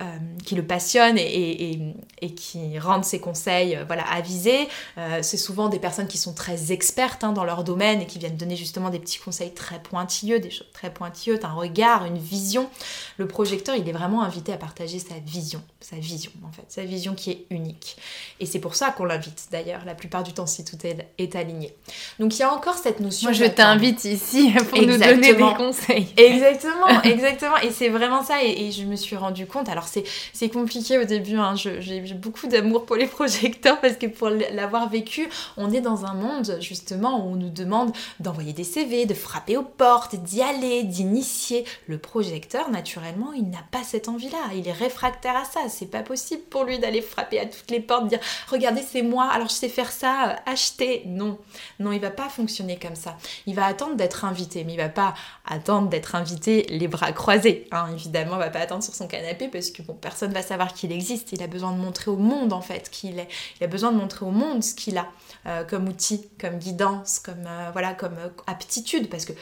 euh, 0.00 0.04
qui 0.46 0.54
le 0.54 0.64
passionne 0.64 1.18
et, 1.18 1.94
qui 2.34 2.78
rendent 2.78 3.04
ses 3.04 3.20
conseils 3.20 3.76
euh, 3.76 3.84
voilà, 3.86 4.02
avisés. 4.10 4.66
Euh, 4.96 5.18
c'est 5.20 5.36
souvent 5.36 5.68
des 5.68 5.78
personnes 5.78 6.06
qui 6.06 6.16
sont 6.16 6.32
très 6.32 6.72
expertes 6.72 7.22
hein, 7.22 7.32
dans 7.32 7.44
leur 7.44 7.64
domaine 7.64 8.00
et 8.00 8.06
qui 8.06 8.18
viennent 8.18 8.38
donner 8.38 8.56
justement 8.56 8.88
des 8.88 8.98
petits 8.98 9.18
conseils 9.18 9.52
très 9.52 9.78
pointilleux, 9.78 10.40
des 10.40 10.50
choses 10.50 10.68
très 10.72 10.90
pointilleuses, 10.90 11.40
un 11.42 11.52
regard, 11.52 12.06
une 12.06 12.16
vision. 12.16 12.70
Le 13.18 13.28
projecteur, 13.28 13.76
il 13.76 13.86
est 13.86 13.92
vraiment 13.92 14.22
invité 14.22 14.54
à 14.54 14.56
partager 14.56 14.98
sa 14.98 15.16
vision, 15.26 15.62
sa 15.80 15.96
vision 15.96 16.30
en 16.48 16.52
fait, 16.52 16.64
sa 16.68 16.84
vision 16.84 17.14
qui 17.14 17.32
est 17.32 17.46
unique. 17.50 17.98
Et 18.38 18.46
c'est 18.46 18.60
pour 18.60 18.76
ça 18.76 18.92
qu'on 18.92 19.04
l'invite 19.04 19.48
d'ailleurs, 19.52 19.84
la 19.84 19.94
plupart 19.94 20.22
du 20.22 20.32
temps 20.32 20.46
si 20.46 20.64
tout 20.64 20.78
est, 20.86 21.36
aligné. 21.36 21.74
Donc 22.18 22.34
il 22.36 22.40
y 22.40 22.42
a 22.42 22.52
encore 22.52 22.78
cette 22.78 23.00
notion. 23.00 23.28
Moi 23.28 23.34
je 23.34 23.44
t'invite 23.44 24.04
ici 24.04 24.50
pour 24.70 24.78
nous 24.80 24.96
donner 24.96 25.34
des 25.34 25.54
conseils. 25.58 26.08
Exactement, 26.16 27.02
exactement. 27.02 27.58
Et 27.58 27.70
c'est 27.70 27.90
vraiment 27.90 28.24
ça. 28.24 28.42
Et, 28.42 28.68
et 28.68 28.72
je 28.72 28.84
me 28.84 28.96
suis 28.96 29.16
rendu 29.16 29.46
compte. 29.46 29.68
Alors 29.68 29.89
c'est 30.32 30.48
compliqué 30.48 30.98
au 30.98 31.04
début. 31.04 31.36
Hein. 31.36 31.54
J'ai 31.56 32.00
beaucoup 32.14 32.46
d'amour 32.46 32.86
pour 32.86 32.96
les 32.96 33.06
projecteurs 33.06 33.80
parce 33.80 33.96
que 33.96 34.06
pour 34.06 34.28
l'avoir 34.28 34.88
vécu, 34.88 35.28
on 35.56 35.72
est 35.72 35.80
dans 35.80 36.04
un 36.04 36.14
monde 36.14 36.58
justement 36.60 37.24
où 37.24 37.32
on 37.32 37.36
nous 37.36 37.50
demande 37.50 37.92
d'envoyer 38.20 38.52
des 38.52 38.64
CV, 38.64 39.06
de 39.06 39.14
frapper 39.14 39.56
aux 39.56 39.62
portes, 39.62 40.16
d'y 40.16 40.42
aller, 40.42 40.82
d'initier. 40.84 41.64
Le 41.86 41.98
projecteur, 41.98 42.70
naturellement, 42.70 43.32
il 43.32 43.48
n'a 43.48 43.64
pas 43.70 43.82
cette 43.82 44.08
envie-là. 44.08 44.38
Il 44.54 44.66
est 44.68 44.72
réfractaire 44.72 45.36
à 45.36 45.44
ça. 45.44 45.60
C'est 45.68 45.90
pas 45.90 46.02
possible 46.02 46.42
pour 46.50 46.64
lui 46.64 46.78
d'aller 46.78 47.02
frapper 47.02 47.38
à 47.38 47.46
toutes 47.46 47.70
les 47.70 47.80
portes, 47.80 48.08
dire 48.08 48.20
regardez, 48.48 48.82
c'est 48.82 49.02
moi, 49.02 49.28
alors 49.32 49.48
je 49.48 49.54
sais 49.54 49.68
faire 49.68 49.90
ça, 49.90 50.30
euh, 50.30 50.34
acheter. 50.46 51.02
Non, 51.06 51.38
non, 51.78 51.92
il 51.92 52.00
va 52.00 52.10
pas 52.10 52.28
fonctionner 52.28 52.78
comme 52.78 52.94
ça. 52.94 53.16
Il 53.46 53.54
va 53.54 53.66
attendre 53.66 53.96
d'être 53.96 54.24
invité, 54.24 54.64
mais 54.64 54.74
il 54.74 54.78
va 54.78 54.88
pas 54.88 55.14
attendre 55.46 55.88
d'être 55.88 56.14
invité 56.14 56.66
les 56.68 56.88
bras 56.88 57.12
croisés. 57.12 57.66
Hein. 57.72 57.86
Évidemment, 57.94 58.36
il 58.36 58.40
va 58.40 58.50
pas 58.50 58.60
attendre 58.60 58.82
sur 58.82 58.94
son 58.94 59.06
canapé 59.06 59.48
parce 59.48 59.70
que 59.70 59.79
bon, 59.80 59.94
personne 59.94 60.32
va 60.32 60.42
savoir 60.42 60.74
qu'il 60.74 60.92
existe. 60.92 61.32
Il 61.32 61.42
a 61.42 61.46
besoin 61.46 61.72
de 61.72 61.78
montrer 61.78 62.10
au 62.10 62.16
monde 62.16 62.52
en 62.52 62.60
fait 62.60 62.90
qui 62.90 63.08
il 63.08 63.18
est. 63.18 63.28
Il 63.60 63.64
a 63.64 63.66
besoin 63.66 63.92
de 63.92 63.96
montrer 63.96 64.24
au 64.24 64.30
monde 64.30 64.62
ce 64.62 64.74
qu'il 64.74 64.98
a 64.98 65.06
euh, 65.46 65.64
comme 65.64 65.88
outil, 65.88 66.28
comme 66.38 66.58
guidance, 66.58 67.18
comme 67.18 67.46
euh, 67.46 67.70
voilà, 67.72 67.94
comme 67.94 68.12
euh, 68.18 68.28
aptitude, 68.46 69.08
parce 69.08 69.24
que 69.24 69.32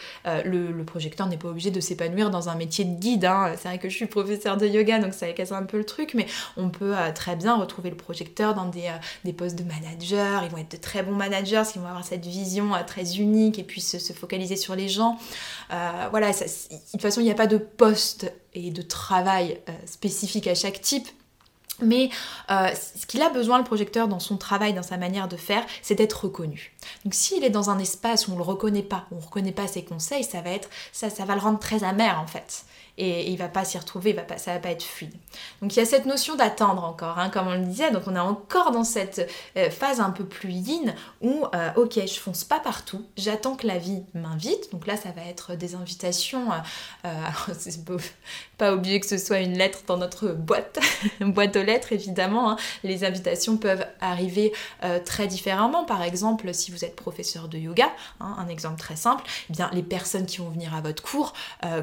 le, 0.44 0.85
projecteur 0.85 1.27
n'est 1.27 1.37
pas 1.37 1.48
obligé 1.48 1.70
de 1.70 1.81
s'épanouir 1.81 2.31
dans 2.31 2.48
un 2.48 2.55
métier 2.55 2.85
de 2.85 2.98
guide. 2.98 3.24
Hein. 3.24 3.53
C'est 3.57 3.68
vrai 3.68 3.79
que 3.79 3.88
je 3.88 3.96
suis 3.96 4.07
professeur 4.07 4.57
de 4.57 4.66
yoga, 4.66 5.01
donc 5.01 5.12
ça 5.12 5.31
casse 5.33 5.51
un 5.51 5.64
peu 5.64 5.77
le 5.77 5.85
truc, 5.85 6.14
mais 6.14 6.27
on 6.57 6.70
peut 6.70 6.94
très 7.14 7.37
bien 7.37 7.57
retrouver 7.57 7.90
le 7.90 7.96
projecteur 7.96 8.55
dans 8.55 8.66
des, 8.66 9.33
postes 9.33 9.57
de 9.57 9.64
manager. 9.64 10.44
Ils 10.44 10.51
vont 10.51 10.59
être 10.59 10.70
de 10.70 10.77
très 10.77 11.03
bons 11.03 11.14
managers, 11.14 11.57
parce 11.57 11.77
vont 11.77 11.87
avoir 11.87 12.05
cette 12.05 12.24
vision 12.24 12.70
très 12.87 13.16
unique 13.16 13.59
et 13.59 13.64
puis 13.64 13.81
se, 13.81 13.98
se 13.98 14.12
focaliser 14.12 14.57
sur 14.57 14.77
les 14.77 14.88
gens. 14.88 15.18
voilà, 15.68 16.31
de 16.31 16.90
toute 16.92 17.03
façon, 17.03 17.20
il 17.20 17.24
n'y 17.24 17.31
a 17.31 17.35
pas 17.35 17.48
de 17.48 17.59
poste 17.59 18.33
et 18.55 18.71
de 18.71 18.83
travail 18.83 19.61
euh, 19.69 19.73
spécifique 19.87 20.47
à 20.47 20.55
chaque 20.55 20.81
type. 20.81 21.09
Mais 21.81 22.11
euh, 22.51 22.71
ce 22.97 23.07
qu'il 23.07 23.23
a 23.23 23.31
besoin, 23.31 23.59
le 23.59 23.65
projecteur, 23.65 24.09
dans 24.09 24.19
son 24.19 24.37
travail, 24.37 24.75
dans 24.75 24.83
sa 24.83 24.97
manière 24.97 25.29
de 25.29 25.37
faire, 25.37 25.65
c'est 25.81 25.95
d'être 25.95 26.25
reconnu. 26.25 26.75
Donc 27.05 27.15
s'il 27.15 27.45
est 27.45 27.51
dans 27.51 27.71
un 27.71 27.79
espace 27.79 28.27
où 28.27 28.33
on 28.33 28.35
ne 28.35 28.39
le 28.39 28.45
reconnaît 28.45 28.83
pas, 28.83 29.07
où 29.11 29.15
on 29.15 29.19
ne 29.19 29.25
reconnaît 29.25 29.53
pas 29.53 29.69
ses 29.69 29.85
conseils, 29.85 30.25
ça 30.25 30.41
va 30.41 30.51
être 30.51 30.69
ça, 30.93 31.09
ça 31.09 31.25
va 31.25 31.35
le 31.35 31.41
rendre 31.41 31.61
très 31.61 31.85
amer 31.85 32.21
en 32.21 32.27
fait 32.27 32.65
et, 32.99 33.31
il 33.31 33.39
va 33.39 33.49
pas 33.49 33.65
s'y 33.65 33.79
retrouver, 33.79 34.17
ça 34.37 34.53
va 34.55 34.59
pas 34.59 34.71
être 34.71 34.83
fluide. 34.83 35.15
Donc 35.63 35.75
il 35.75 35.79
y 35.79 35.83
a 35.83 35.87
cette 35.87 36.07
notion 36.07 36.35
d'attendre 36.35 36.85
encore, 36.85 37.19
hein, 37.19 37.31
comme 37.31 37.47
on 37.47 37.55
le 37.55 37.65
disait, 37.65 37.91
donc 37.91 38.03
on 38.07 38.17
est 38.17 38.21
encore 38.21 38.73
dans 38.73 38.85
cette 38.85 39.31
euh, 39.57 39.71
phase 39.71 40.01
un 40.01 40.11
peu 40.11 40.25
plus 40.25 40.51
yin 40.51 40.95
où 41.21 41.45
euh, 41.55 41.71
ok 41.77 42.01
je 42.07 42.19
fonce 42.19 42.45
pas 42.45 42.61
partout, 42.61 43.07
j'attends 43.17 43.55
que 43.55 43.67
la 43.67 43.79
vie 43.79 44.03
m'invite, 44.15 44.73
donc 44.73 44.87
là 44.87 44.97
ça 44.97 45.11
va 45.11 45.23
être 45.23 45.55
des 45.55 45.75
invitations, 45.75 46.49
euh, 47.05 47.09
pas 48.59 48.73
obligé 48.73 49.01
que 49.01 49.07
ce 49.07 49.19
soit 49.19 49.39
une 49.39 49.57
lettre 49.57 49.81
dans 49.87 49.97
notre 49.97 50.29
boîte, 50.29 50.81
boîte 51.21 51.57
aux 51.57 51.63
lettres 51.63 51.93
évidemment, 51.93 52.51
hein. 52.51 52.57
les 52.83 53.05
invitations 53.05 53.57
peuvent 53.57 53.87
arriver 54.01 54.53
très 55.05 55.27
différemment, 55.27 55.85
par 55.85 56.03
exemple 56.03 56.53
si 56.53 56.71
vous 56.71 56.85
êtes 56.85 56.97
professeur 56.97 57.49
de 57.49 57.59
yoga, 57.59 57.91
hein, 58.21 58.37
un 58.39 58.49
exemple 58.49 58.79
très 58.79 58.97
simple, 58.97 59.23
eh 59.51 59.53
bien 59.53 59.71
les 59.73 59.83
personnes 59.83 60.27
qui 60.27 60.39
vont 60.39 60.49
venir 60.49 60.75
à 60.75 60.81
votre 60.81 61.03
cours, 61.03 61.33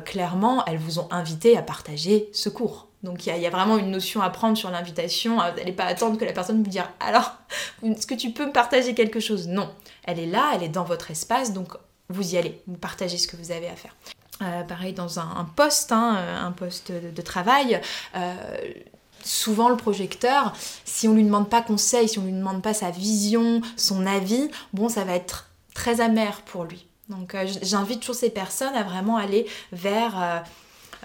clairement 0.03 0.65
elles 0.65 0.77
vous 0.77 0.99
ont 0.99 1.04
invité 1.11 1.57
à 1.57 1.61
partager 1.61 2.29
ce 2.33 2.49
cours. 2.49 2.87
Donc 3.03 3.27
il 3.27 3.37
y, 3.37 3.45
a 3.45 3.49
vraiment 3.51 3.77
une 3.77 3.91
notion 3.91 4.21
à 4.21 4.29
prendre 4.31 4.57
sur 4.57 4.71
l'invitation. 4.71 5.35
Vous 5.35 5.57
n'allez 5.57 5.71
pas 5.71 5.85
attendre 5.85 6.17
que 6.17 6.25
la 6.25 6.33
personne 6.33 6.63
vous 6.63 6.69
dise 6.69 6.81
alors, 6.99 7.33
est-ce 7.83 8.07
que 8.07 8.15
tu 8.15 8.31
peux 8.31 8.47
me 8.47 8.51
partager 8.51 8.95
quelque 8.95 9.19
chose? 9.19 9.47
Non, 9.47 9.69
elle 10.05 10.19
est 10.19 10.25
là, 10.25 10.51
elle 10.55 10.63
est 10.63 10.69
dans 10.69 10.83
votre 10.83 11.11
espace, 11.11 11.53
donc 11.53 11.73
vous 12.09 12.33
y 12.33 12.37
allez, 12.37 12.61
vous 12.67 12.77
partagez 12.77 13.17
ce 13.17 13.27
que 13.27 13.37
vous 13.37 13.51
avez 13.51 13.67
à 13.67 13.75
faire. 13.75 13.95
Euh, 14.41 14.63
pareil 14.63 14.93
dans 14.93 15.19
un, 15.19 15.47
poste, 15.55 15.91
hein, 15.91 16.17
un 16.43 16.51
poste 16.51 16.91
de, 16.91 17.21
travail. 17.21 17.79
Euh, 18.15 18.33
souvent 19.23 19.69
le 19.69 19.77
projecteur, 19.77 20.53
si 20.83 21.07
on 21.07 21.13
lui 21.13 21.23
demande 21.23 21.49
pas 21.49 21.61
conseil, 21.61 22.09
si 22.09 22.19
on 22.19 22.25
lui 22.25 22.33
demande 22.33 22.61
pas 22.61 22.73
sa 22.73 22.89
vision, 22.91 23.61
son 23.77 24.05
avis, 24.05 24.49
bon, 24.73 24.89
ça 24.89 25.03
va 25.03 25.13
être 25.13 25.49
très 25.73 26.01
amer 26.01 26.41
pour 26.41 26.65
lui. 26.65 26.85
Donc 27.07 27.33
euh, 27.33 27.45
j'invite 27.61 28.01
toujours 28.01 28.15
ces 28.15 28.29
personnes 28.29 28.75
à 28.75 28.83
vraiment 28.83 29.17
aller 29.17 29.45
vers 29.71 30.43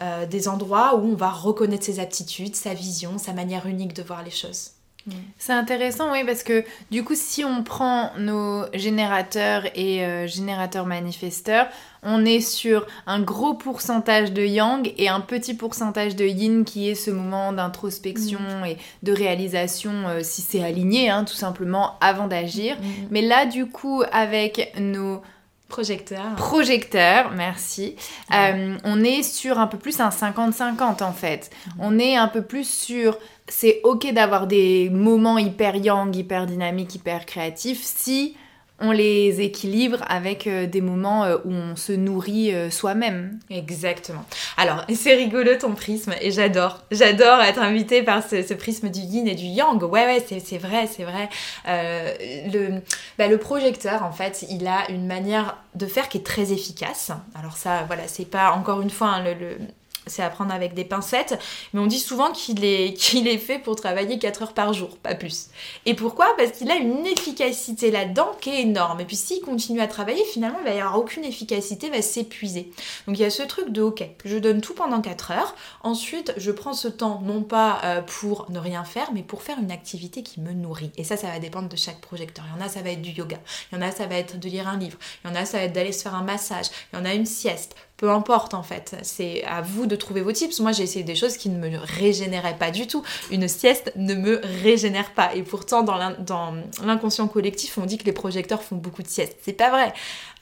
euh, 0.03 0.27
des 0.27 0.49
endroits 0.49 0.97
où 0.97 1.13
on 1.13 1.15
va 1.15 1.31
reconnaître 1.31 1.85
ses 1.85 2.01
aptitudes, 2.01 2.57
sa 2.57 2.75
vision, 2.75 3.19
sa 3.19 3.33
manière 3.33 3.67
unique 3.67 3.95
de 3.95 4.03
voir 4.03 4.23
les 4.23 4.31
choses. 4.31 4.71
Mm. 5.07 5.13
C'est 5.39 5.53
intéressant, 5.53 6.13
oui, 6.13 6.25
parce 6.25 6.43
que 6.43 6.65
du 6.91 7.05
coup, 7.05 7.15
si 7.15 7.45
on 7.45 7.63
prend 7.63 8.11
nos 8.19 8.65
générateurs 8.75 9.65
et 9.75 10.05
euh, 10.05 10.27
générateurs 10.27 10.87
manifesteurs, 10.87 11.67
on 12.03 12.25
est 12.25 12.41
sur 12.41 12.87
un 13.07 13.21
gros 13.21 13.55
pourcentage 13.55 14.33
de 14.33 14.43
yang 14.43 14.93
et 14.97 15.09
un 15.09 15.21
petit 15.21 15.55
pourcentage 15.55 16.17
de 16.17 16.25
yin 16.25 16.65
qui 16.65 16.89
est 16.89 16.95
ce 16.95 17.11
moment 17.11 17.53
d'introspection 17.53 18.41
mm. 18.41 18.67
et 18.67 18.77
de 19.03 19.13
réalisation, 19.13 20.09
euh, 20.09 20.21
si 20.23 20.43
c'est 20.43 20.63
aligné, 20.63 21.11
hein, 21.11 21.25
tout 21.25 21.35
simplement, 21.35 21.99
avant 22.01 22.27
d'agir. 22.27 22.77
Mm. 22.77 22.85
Mais 23.11 23.23
là, 23.23 23.47
du 23.47 23.67
coup, 23.67 24.03
avec 24.13 24.75
nos 24.79 25.23
Projecteur. 25.71 26.35
Projecteur, 26.37 27.31
merci. 27.35 27.97
Euh, 28.35 28.77
on 28.85 29.03
est 29.03 29.23
sur 29.23 29.59
un 29.59 29.67
peu 29.67 29.79
plus 29.79 30.01
un 30.01 30.11
50-50 30.11 31.03
en 31.03 31.13
fait. 31.13 31.51
On 31.79 31.99
est 31.99 32.17
un 32.17 32.29
peu 32.29 32.43
plus 32.43 32.69
sur 32.69 33.17
c'est 33.49 33.81
ok 33.85 34.13
d'avoir 34.13 34.47
des 34.47 34.91
moments 34.91 35.39
hyper 35.39 35.77
yang, 35.77 36.15
hyper 36.15 36.47
dynamiques, 36.47 36.97
hyper 36.97 37.25
créatifs 37.25 37.83
si 37.83 38.37
on 38.81 38.93
les 38.93 39.41
équilibre 39.41 39.99
avec 40.09 40.47
euh, 40.47 40.67
des 40.67 40.81
moments 40.81 41.25
euh, 41.25 41.37
où 41.45 41.53
on 41.53 41.77
se 41.77 41.93
nourrit 41.93 42.55
euh, 42.55 42.71
soi-même. 42.71 43.39
Exactement. 43.51 44.25
Alors, 44.57 44.85
c'est 44.95 45.15
rigolo 45.15 45.55
ton 45.57 45.75
prisme 45.75 46.15
et 46.21 46.31
j'adore. 46.31 46.83
J'adore 46.91 47.41
être 47.41 47.61
invitée 47.61 48.03
par 48.03 48.23
ce, 48.23 48.55
prisme 48.55 48.89
du 48.89 49.01
yin 49.01 49.29
et 49.29 49.35
du 49.35 49.45
yang. 49.45 49.83
Ouais, 49.83 50.07
ouais, 50.07 50.25
c'est 50.27 50.59
vrai, 50.59 50.87
c'est 50.87 51.05
vrai. 51.05 51.29
le, 51.67 52.81
bah, 53.19 53.29
le 53.29 53.39
projecteur, 53.39 54.03
en 54.03 54.13
fait, 54.13 54.45
il 54.51 54.67
a 54.67 54.91
une 54.91 55.07
manière 55.07 55.59
de 55.75 55.87
faire 55.87 56.09
qui 56.09 56.19
est 56.19 56.27
très 56.27 56.53
efficace. 56.53 57.13
Alors 57.39 57.57
ça, 57.57 57.85
voilà, 57.87 58.03
c'est 58.07 58.25
pas 58.29 58.53
encore 58.53 58.81
une 58.81 58.91
fois 58.91 59.09
hein, 59.09 59.25
le, 59.25 59.59
c'est 60.07 60.23
à 60.23 60.31
prendre 60.31 60.53
avec 60.53 60.75
des 60.75 60.85
pincettes, 60.85 61.39
mais 61.73 61.81
on 61.81 61.87
dit 61.87 61.99
souvent 61.99 62.33
qu'il 62.33 62.65
est, 62.65 63.39
fait 63.39 63.59
pour 63.59 63.77
travailler 63.77 64.19
4 64.19 64.43
heures 64.43 64.53
par 64.53 64.73
jour, 64.73 64.97
pas 64.99 65.15
plus. 65.15 65.49
Et 65.87 65.95
pourquoi? 65.95 66.35
Parce 66.37 66.53
qu'il 66.53 66.71
a 66.71 66.77
une 66.77 67.07
efficacité 67.07 67.91
là-dedans 67.91 68.33
qui 68.41 68.51
est 68.51 68.63
énorme. 68.63 69.01
Et 69.01 69.05
puis 69.05 69.17
s'il 69.17 69.41
continue 69.41 69.81
à 69.81 69.87
travailler, 69.87 70.25
finalement, 70.25 70.59
il 70.61 70.65
va 70.65 70.75
y 70.75 70.81
avoir 70.81 70.99
aucune 70.99 71.25
efficacité, 71.25 71.89
il 71.89 71.93
va 71.93 72.03
s'épuiser. 72.03 72.73
Donc 73.07 73.19
il 73.19 73.23
y 73.23 73.25
a 73.25 73.31
ce 73.31 73.43
truc 73.43 73.71
de, 73.71 73.83
ok, 73.83 74.05
je 74.25 74.37
donne 74.39 74.61
tout 74.61 74.75
pendant 74.75 75.01
4 75.01 75.31
heures, 75.33 75.55
ensuite 75.83 76.33
je 76.37 76.51
prends 76.51 76.73
ce 76.73 76.89
temps, 76.89 77.21
non 77.25 77.43
pas 77.43 77.81
euh, 77.85 78.03
pour 78.03 78.51
ne 78.51 78.59
rien 78.59 78.85
faire, 78.85 79.13
mais 79.13 79.23
pour 79.23 79.43
faire 79.43 79.59
une 79.59 79.71
activité 79.71 80.23
qui 80.23 80.41
me 80.41 80.53
nourrit. 80.53 80.91
Et 80.97 81.05
ça, 81.05 81.17
ça 81.17 81.29
va 81.29 81.39
dépendre 81.39 81.69
de 81.69 81.77
chaque 81.77 82.01
projecteur. 82.01 82.45
Il 82.49 82.59
y 82.59 82.63
en 82.63 82.67
a, 82.67 82.69
ça 82.69 82.83
va 82.83 82.91
être 82.91 83.03
du 83.03 83.11
yoga, 83.11 83.39
il 83.71 83.77
y 83.77 83.79
en 83.79 83.83
a, 83.83 83.91
ça 83.91 84.07
va 84.07 84.17
être 84.17 84.39
de 84.39 84.49
lire 84.49 84.69
un 84.69 84.79
livre, 84.79 84.99
il 85.25 85.29
y 85.29 85.33
en 85.33 85.37
a, 85.37 85.45
ça 85.45 85.59
va 85.59 85.65
être 85.65 85.73
d'aller 85.73 85.93
se 85.93 86.03
faire 86.03 86.15
un 86.15 86.23
massage, 86.23 86.67
il 86.93 86.99
y 86.99 87.03
en 87.03 87.05
a 87.05 87.15
une 87.15 87.27
sieste, 87.27 87.77
peu 88.01 88.09
importe 88.09 88.55
en 88.55 88.63
fait. 88.63 88.97
C'est 89.03 89.45
à 89.45 89.61
vous 89.61 89.85
de 89.85 89.95
trouver 89.95 90.23
vos 90.23 90.33
tips. 90.33 90.59
Moi, 90.61 90.73
j'ai 90.73 90.85
essayé 90.85 91.05
des 91.05 91.15
choses 91.15 91.37
qui 91.37 91.51
ne 91.51 91.59
me 91.59 91.77
régénéraient 91.77 92.57
pas 92.57 92.71
du 92.71 92.87
tout. 92.87 93.03
Une 93.31 93.47
sieste 93.47 93.93
ne 93.95 94.15
me 94.15 94.41
régénère 94.63 95.13
pas. 95.13 95.35
Et 95.35 95.43
pourtant, 95.43 95.83
dans 95.83 96.55
l'inconscient 96.83 97.29
collectif, 97.29 97.77
on 97.77 97.85
dit 97.85 97.99
que 97.99 98.05
les 98.05 98.13
projecteurs 98.13 98.63
font 98.63 98.77
beaucoup 98.77 99.03
de 99.03 99.09
siestes. 99.09 99.37
C'est 99.43 99.53
pas 99.53 99.69
vrai. 99.69 99.93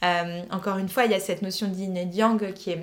Euh, 0.05 0.41
encore 0.51 0.77
une 0.77 0.87
fois, 0.87 1.03
il 1.03 1.11
y 1.11 1.15
a 1.15 1.19
cette 1.19 1.41
notion 1.41 1.69
yang 1.75 2.53
qui 2.53 2.71
est 2.71 2.79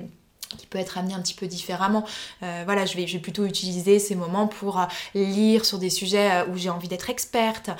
qui 0.56 0.66
peut 0.66 0.78
être 0.78 0.98
amené 0.98 1.14
un 1.14 1.20
petit 1.20 1.34
peu 1.34 1.46
différemment. 1.46 2.04
Euh, 2.42 2.62
voilà, 2.64 2.86
je 2.86 2.96
vais, 2.96 3.06
plutôt 3.18 3.46
utiliser 3.46 3.98
ces 3.98 4.14
moments 4.14 4.46
pour 4.46 4.78
euh, 4.78 4.84
lire 5.14 5.64
sur 5.64 5.78
des 5.78 5.90
sujets 5.90 6.30
euh, 6.30 6.46
où 6.46 6.56
j'ai 6.56 6.70
envie 6.70 6.88
d'être 6.88 7.08
experte 7.10 7.70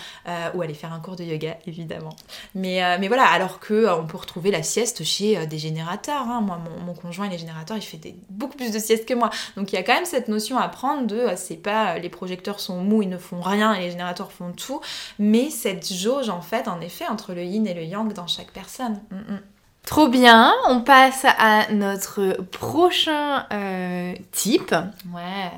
ou 0.54 0.62
aller 0.62 0.74
faire 0.74 0.92
un 0.92 1.00
cours 1.00 1.16
de 1.16 1.24
yoga, 1.24 1.58
évidemment. 1.66 2.14
Mais, 2.54 2.80
voilà, 3.08 3.26
alors 3.26 3.60
que 3.60 3.88
on 3.90 4.06
peut 4.06 4.16
retrouver 4.16 4.50
la 4.50 4.62
sieste 4.62 5.04
chez 5.04 5.46
des 5.46 5.58
générateurs. 5.58 6.22
Hein. 6.22 6.40
Moi, 6.40 6.58
mon, 6.84 6.94
conjoint, 6.94 7.26
il 7.26 7.34
est 7.34 7.38
générateur, 7.38 7.76
il 7.76 7.82
fait 7.82 8.14
beaucoup 8.30 8.56
plus 8.56 8.70
de 8.70 8.78
siestes 8.78 9.06
que 9.06 9.14
moi. 9.14 9.30
Donc 9.56 9.72
il 9.72 9.76
y 9.76 9.78
a 9.78 9.82
quand 9.82 9.94
même 9.94 10.04
cette 10.04 10.28
notion 10.28 10.58
à 10.58 10.68
prendre 10.68 11.06
de 11.06 11.26
c'est 11.36 11.56
pas 11.56 11.98
les 11.98 12.08
projecteurs 12.08 12.60
sont 12.60 12.78
mous, 12.78 13.02
ils 13.02 13.08
ne 13.08 13.18
font 13.18 13.40
rien 13.40 13.74
et 13.74 13.80
les 13.80 13.90
générateurs 13.90 14.32
font 14.32 14.52
tout, 14.52 14.80
mais 15.18 15.50
cette 15.50 15.92
jauge 15.92 16.28
en 16.28 16.40
fait, 16.40 16.68
en 16.68 16.80
effet, 16.80 17.06
entre 17.06 17.34
le 17.34 17.44
yin 17.44 17.66
et 17.66 17.74
le 17.74 17.84
yang 17.84 18.12
dans 18.12 18.26
chaque 18.26 18.52
personne. 18.52 19.00
Mm, 19.10 19.34
mm. 19.34 19.40
Trop 19.86 20.08
bien, 20.08 20.52
on 20.68 20.80
passe 20.80 21.24
à 21.24 21.70
notre 21.70 22.42
prochain 22.50 23.46
euh, 23.52 24.14
type. 24.32 24.74
Ouais, 25.14 25.52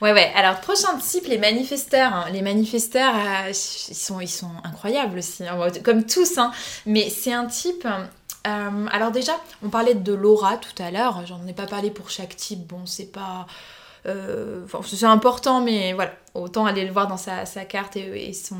ouais, 0.00 0.12
ouais. 0.12 0.32
Alors, 0.36 0.60
prochain 0.60 0.96
type, 0.98 1.26
les 1.26 1.38
manifesteurs. 1.38 2.14
Hein. 2.14 2.26
Les 2.32 2.40
manifesteurs, 2.40 3.12
euh, 3.16 3.50
ils, 3.50 4.28
sont, 4.28 4.48
incroyables 4.62 5.18
aussi, 5.18 5.44
hein. 5.44 5.58
comme 5.82 6.06
tous, 6.06 6.38
hein. 6.38 6.52
mais 6.86 7.10
c'est 7.10 7.32
un 7.32 7.46
type... 7.46 7.86
Euh, 8.46 8.86
alors 8.92 9.10
déjà, 9.10 9.32
on 9.64 9.70
parlait 9.70 9.94
de 9.94 10.12
l'aura 10.12 10.56
tout 10.56 10.80
à 10.80 10.92
l'heure, 10.92 11.26
j'en 11.26 11.44
ai 11.48 11.52
pas 11.52 11.66
parlé 11.66 11.90
pour 11.90 12.10
chaque 12.10 12.36
type, 12.36 12.68
bon, 12.68 12.86
c'est 12.86 13.10
pas... 13.10 13.46
c'est 14.04 15.04
important, 15.04 15.62
mais 15.62 15.94
voilà, 15.94 16.12
autant 16.34 16.64
aller 16.64 16.84
le 16.84 16.92
voir 16.92 17.08
dans 17.08 17.16
sa, 17.16 17.44
carte 17.64 17.96
et 17.96 18.32
son 18.34 18.56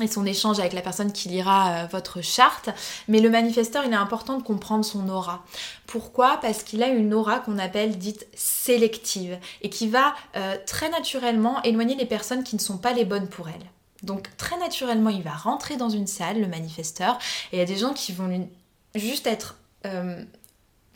et 0.00 0.06
son 0.06 0.24
échange 0.24 0.58
avec 0.58 0.72
la 0.72 0.80
personne 0.80 1.12
qui 1.12 1.28
lira 1.28 1.82
euh, 1.82 1.86
votre 1.86 2.22
charte. 2.22 2.70
Mais 3.08 3.20
le 3.20 3.28
manifesteur, 3.28 3.84
il 3.84 3.92
est 3.92 3.96
important 3.96 4.38
de 4.38 4.42
comprendre 4.42 4.86
son 4.86 5.06
aura. 5.10 5.44
Pourquoi? 5.86 6.38
Parce 6.40 6.62
qu'il 6.62 6.82
a 6.82 6.88
une 6.88 7.12
aura 7.12 7.40
qu'on 7.40 7.58
appelle 7.58 7.98
dite 7.98 8.26
sélective 8.34 9.38
et 9.60 9.68
qui 9.68 9.88
va 9.88 10.14
euh, 10.34 10.56
très 10.66 10.88
naturellement 10.88 11.62
éloigner 11.62 11.94
les 11.94 12.06
personnes 12.06 12.42
qui 12.42 12.56
ne 12.56 12.60
sont 12.60 12.78
pas 12.78 12.94
les 12.94 13.04
bonnes 13.04 13.28
pour 13.28 13.50
elle. 13.50 13.66
Donc 14.02 14.34
très 14.38 14.58
naturellement, 14.58 15.10
il 15.10 15.22
va 15.22 15.32
rentrer 15.32 15.76
dans 15.76 15.90
une 15.90 16.06
salle, 16.06 16.40
le 16.40 16.48
manifesteur, 16.48 17.18
et 17.52 17.56
il 17.56 17.58
y 17.58 17.62
a 17.62 17.66
des 17.66 17.76
gens 17.76 17.92
qui 17.92 18.12
vont 18.12 18.48
juste 18.94 19.26
être 19.26 19.58
euh, 19.84 20.24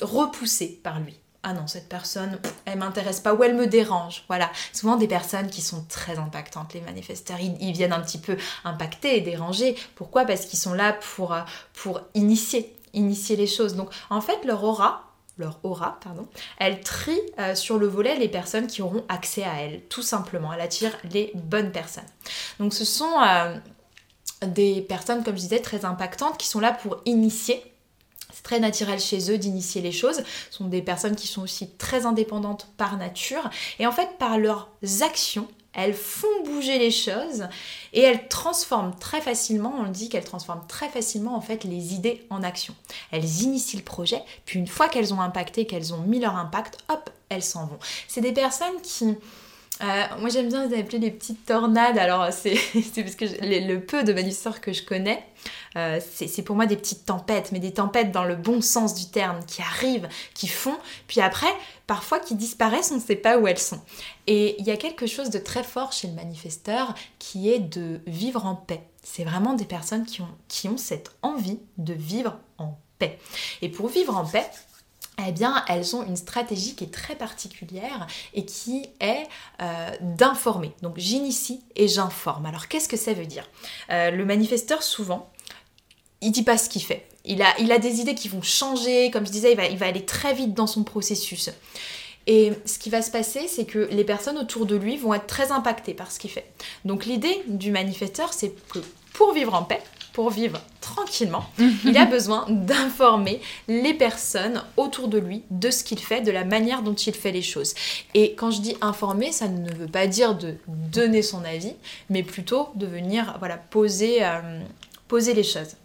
repoussés 0.01 0.81
par 0.83 1.01
lui 1.01 1.21
ah 1.49 1.53
non, 1.53 1.69
cette 1.69 1.89
personne, 1.89 2.41
elle 2.65 2.79
m'intéresse 2.79 3.21
pas 3.21 3.33
ou 3.33 3.45
elle 3.45 3.55
me 3.55 3.69
dérange. 3.69 4.25
Voilà. 4.27 4.51
Souvent 4.73 4.97
des 4.97 5.07
personnes 5.07 5.49
qui 5.49 5.63
sont 5.63 5.85
très 5.89 6.19
impactantes, 6.19 6.75
les 6.75 6.81
manifesteurs, 6.81 7.39
ils, 7.39 7.73
viennent 7.73 7.93
un 7.93 8.01
petit 8.01 8.19
peu 8.19 8.37
impacter 8.65 9.17
et 9.17 9.21
déranger. 9.21 9.77
Pourquoi? 9.95 10.25
Parce 10.25 10.47
qu'ils 10.47 10.59
sont 10.59 10.75
là 10.75 10.95
pour, 11.15 11.33
euh, 11.33 11.43
pour 11.73 12.01
initier, 12.15 12.77
initier 12.95 13.37
les 13.37 13.47
choses. 13.47 13.77
Donc 13.77 13.91
en 14.11 14.21
fait, 14.21 14.45
leur 14.45 14.65
aura, 14.65 15.05
leur 15.39 15.61
aura, 15.63 16.01
pardon, 16.03 16.27
elle 16.59 16.81
trie 16.81 17.21
euh, 17.39 17.55
sur 17.55 17.79
le 17.79 17.87
volet 17.87 18.17
les 18.17 18.29
personnes 18.29 18.67
qui 18.67 18.83
auront 18.83 19.05
accès 19.09 19.45
à 19.45 19.61
elle, 19.61 19.83
tout 19.83 20.03
simplement. 20.03 20.53
Elle 20.53 20.63
attire 20.63 20.97
les 21.13 21.31
bonnes 21.37 21.71
personnes. 21.71 22.03
Donc 22.59 22.75
ce 22.75 22.85
sont 22.85 23.23
euh, 23.25 23.57
des 24.45 24.81
personnes, 24.81 25.23
comme 25.23 25.37
je 25.37 25.43
disais, 25.43 25.61
très 25.61 25.85
impactantes 25.85 26.39
qui 26.39 26.49
sont 26.49 26.59
là 26.59 26.73
pour 26.73 27.03
initier 27.05 27.63
très 28.47 28.61
naturel 28.61 29.01
chez 29.01 29.33
eux 29.33 29.39
d'initier 29.39 29.81
les 29.81 29.91
choses. 29.91 30.23
Ce 30.51 30.59
sont 30.59 30.67
des 30.67 30.81
personnes 30.81 31.17
qui 31.17 31.27
sont 31.27 31.43
aussi 31.43 31.69
très 31.69 32.07
indépendantes 32.07 32.69
par 32.77 32.97
nature. 32.97 33.51
Et 33.81 33.89
en 33.89 33.91
fait, 33.91 34.19
par 34.21 34.39
leurs 34.39 34.71
actions, 35.01 35.49
elles 35.73 35.95
font 35.95 36.45
bouger 36.45 36.79
les 36.79 36.93
choses 36.93 37.49
et 37.93 38.03
elles 38.03 38.29
transforment 38.29 38.95
très 39.01 39.21
facilement, 39.21 39.75
on 39.85 39.91
dit 39.91 40.09
qu'elles 40.09 40.25
transforment 40.25 40.65
très 40.69 40.89
facilement 40.89 41.37
en 41.37 41.41
fait 41.41 41.65
les 41.65 41.93
idées 41.93 42.25
en 42.31 42.45
action. 42.45 42.77
Elles 43.11 43.43
initient 43.43 43.79
le 43.79 43.85
projet, 43.85 44.23
puis 44.45 44.61
une 44.61 44.69
fois 44.69 44.89
qu'elles 44.89 45.13
ont 45.13 45.21
impacté, 45.21 45.67
qu'elles 45.67 45.93
ont 45.93 46.01
mis 46.01 46.21
leur 46.21 46.37
impact, 46.37 46.79
hop, 46.89 47.11
elles 47.31 47.43
s'en 47.43 47.67
vont. 47.67 47.79
C'est 48.07 48.21
des 48.21 48.33
personnes 48.33 48.81
qui 48.81 49.17
euh, 49.83 50.05
moi 50.21 50.31
j'aime 50.31 50.49
bien 50.49 50.67
les 50.67 50.79
appeler 50.79 50.99
les 50.99 51.11
petites 51.11 51.45
tornades. 51.45 51.99
Alors 51.99 52.33
c'est 52.33 52.55
parce 52.75 53.15
que 53.15 53.25
le 53.43 53.79
peu 53.79 54.05
de 54.05 54.13
manifesteurs 54.13 54.61
que 54.61 54.73
je 54.73 54.83
connais, 54.83 55.23
euh, 55.77 56.01
c'est 56.01 56.43
pour 56.43 56.57
moi 56.57 56.67
des 56.67 56.77
petites 56.77 57.05
tempêtes, 57.05 57.53
mais 57.53 57.59
des 57.59 57.73
tempêtes 57.73 58.11
dans 58.11 58.25
le 58.25 58.37
bon 58.37 58.61
sens 58.61 58.95
du 58.95 59.11
terme, 59.11 59.45
qui 59.47 59.61
arrivent, 59.63 60.09
qui 60.35 60.49
font, 60.49 60.77
puis 61.07 61.21
après, 61.21 61.53
parfois 61.87 62.19
qui 62.19 62.35
disparaissent, 62.35 62.91
on 62.93 62.97
ne 62.97 63.01
sait 63.01 63.17
pas 63.17 63.39
où 63.39 63.47
elles 63.47 63.59
sont. 63.59 63.81
Et 64.27 64.57
il 64.59 64.67
y 64.67 64.71
a 64.71 64.77
quelque 64.77 65.07
chose 65.07 65.31
de 65.31 65.39
très 65.39 65.63
fort 65.63 65.93
chez 65.93 66.09
le 66.09 66.15
manifesteur 66.15 66.95
qui 67.19 67.51
est 67.51 67.59
de 67.59 68.01
vivre 68.07 68.47
en 68.47 68.55
paix. 68.55 68.83
C'est 69.03 69.25
vraiment 69.25 69.55
des 69.55 69.67
personnes 69.67 70.05
qui 70.05 70.23
ont, 70.23 70.29
qui 70.49 70.69
ont 70.69 70.79
cette 70.79 71.11
envie 71.23 71.61
de 71.79 71.93
vivre 71.93 72.39
en 72.59 72.79
paix. 72.99 73.19
Et 73.63 73.69
pour 73.69 73.89
vivre 73.89 74.17
en 74.17 74.25
paix, 74.25 74.47
eh 75.29 75.33
bien, 75.33 75.65
elles 75.69 75.97
ont 75.97 76.05
une 76.05 76.17
stratégie 76.17 76.75
qui 76.75 76.85
est 76.85 76.93
très 76.93 77.15
particulière 77.15 78.07
et 78.35 78.45
qui 78.45 78.87
est 79.01 79.27
euh, 79.63 79.91
d'informer. 80.01 80.73
Donc, 80.83 80.95
j'initie 80.99 81.61
et 81.75 81.89
j'informe. 81.89 82.47
Alors, 82.47 82.69
qu'est-ce 82.69 82.89
que 82.89 82.99
ça 82.99 83.15
veut 83.15 83.27
dire? 83.27 83.49
Euh, 83.91 84.11
Le 84.11 84.25
manifesteur, 84.27 84.83
souvent, 84.83 85.31
il 86.21 86.33
dit 86.33 86.43
pas 86.43 86.59
ce 86.59 86.69
qu'il 86.69 86.83
fait. 86.83 87.09
Il 87.25 87.43
a, 87.43 87.79
des 87.79 88.01
idées 88.01 88.15
qui 88.15 88.29
vont 88.29 88.43
changer. 88.43 89.11
Comme 89.11 89.27
je 89.27 89.33
disais, 89.33 89.53
il 89.53 89.57
va, 89.57 89.67
il 89.67 89.79
va 89.79 89.87
aller 89.87 90.05
très 90.05 90.35
vite 90.35 90.55
dans 90.55 90.67
son 90.67 90.85
processus. 90.85 91.51
Et 92.27 92.53
ce 92.65 92.79
qui 92.79 92.91
va 92.91 93.03
se 93.03 93.11
passer, 93.11 93.49
c'est 93.49 93.65
que 93.65 93.89
les 93.91 94.05
personnes 94.05 94.37
autour 94.37 94.67
de 94.67 94.77
lui 94.77 94.97
vont 94.97 95.15
être 95.15 95.27
très 95.27 95.51
impactées 95.51 95.95
par 95.95 96.13
ce 96.13 96.19
qu'il 96.19 96.31
fait. 96.31 96.53
Donc, 96.85 97.07
l'idée 97.07 97.43
du 97.49 97.71
manifesteur, 97.71 98.33
c'est 98.33 98.51
que 98.69 98.81
pour 99.13 99.33
vivre 99.33 99.55
en 99.55 99.63
paix, 99.63 99.81
pour 100.17 100.31
vivre 100.31 100.63
tranquillement, 100.81 101.45
il 101.85 101.95
a 101.99 102.07
besoin 102.17 102.47
d'informer 102.49 103.43
les 103.69 103.93
personnes 103.93 104.63
autour 104.79 105.09
de 105.09 105.19
lui 105.19 105.43
de 105.51 105.71
ce 105.71 105.85
qu'il 105.85 105.99
fait, 105.99 106.23
de 106.23 106.31
la 106.31 106.43
manière 106.43 106.81
dont 106.81 106.95
il 106.95 107.13
fait 107.15 107.33
les 107.33 107.43
choses. 107.43 107.75
Et 108.15 108.35
quand 108.35 108.51
je 108.51 108.63
dis 108.63 108.79
informer, 108.81 109.31
ça 109.31 109.47
ne 109.47 109.71
veut 109.75 109.89
pas 109.89 110.07
dire 110.07 110.35
de 110.35 110.55
donner 110.67 111.21
son 111.21 111.45
avis, 111.45 111.75
mais 112.09 112.23
plutôt 112.23 112.71
de 112.77 112.87
venir 112.87 113.37
voilà, 113.41 113.59
poser, 113.59 114.25
euh, 114.25 114.63
poser 115.07 115.35
les 115.35 115.43
choses. 115.43 115.77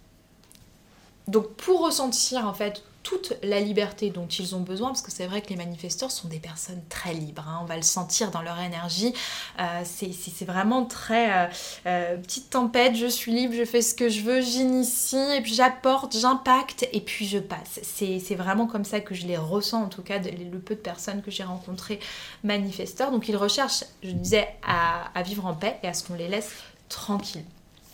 Donc 1.27 1.49
pour 1.55 1.84
ressentir 1.84 2.47
en 2.47 2.53
fait 2.53 2.84
toute 3.04 3.34
la 3.43 3.60
liberté 3.60 4.10
dont 4.10 4.28
ils 4.28 4.56
ont 4.56 4.60
besoin, 4.60 4.89
parce 4.89 5.02
que 5.02 5.12
c'est 5.12 5.26
vrai 5.26 5.41
que 5.41 5.49
les 5.49 5.56
manifesteurs 5.56 6.12
sont 6.12 6.28
des 6.28 6.39
personnes 6.39 6.82
très 6.89 7.14
libres, 7.14 7.45
hein. 7.47 7.60
on 7.62 7.66
va 7.66 7.76
le 7.76 7.82
sentir 7.82 8.32
dans 8.32 8.41
leur 8.41 8.60
énergie, 8.60 9.14
euh, 9.60 9.82
c'est 9.84 10.45
vraiment 10.45 10.86
très 10.86 11.32
euh, 11.32 11.47
euh, 11.86 12.18
petite 12.18 12.49
tempête, 12.49 12.95
je 12.95 13.08
suis 13.08 13.32
libre, 13.32 13.54
je 13.56 13.66
fais 13.66 13.82
ce 13.82 13.93
que 13.93 14.10
je 14.10 14.22
veux, 14.22 14.41
j'initie, 14.41 15.18
et 15.18 15.41
puis 15.41 15.54
j'apporte, 15.54 16.18
j'impacte, 16.18 16.88
et 16.93 17.02
puis 17.02 17.28
je 17.28 17.39
passe. 17.39 17.80
C'est 17.84 18.36
vraiment 18.36 18.68
comme 18.68 18.86
ça 18.86 18.99
que 18.99 19.16
je 19.16 19.26
les 19.26 19.38
ressens, 19.38 19.84
en 19.84 19.89
tout 19.89 20.04
cas, 20.04 20.20
le 20.20 20.60
peu 20.60 20.76
de 20.76 20.80
personnes 20.80 21.22
que 21.22 21.32
j'ai 21.32 21.43
rencontrées 21.43 21.99
manifesteurs. 22.43 23.12
Donc 23.12 23.28
ils 23.28 23.38
recherchent, 23.38 23.84
je 24.04 24.12
disais, 24.12 24.47
à, 24.64 25.12
à 25.16 25.24
vivre 25.24 25.45
en 25.45 25.54
paix 25.54 25.78
et 25.84 25.88
à 25.88 25.93
ce 25.93 26.04
qu'on 26.04 26.16
les 26.16 26.28
laisse 26.28 26.52
tranquilles 26.89 27.43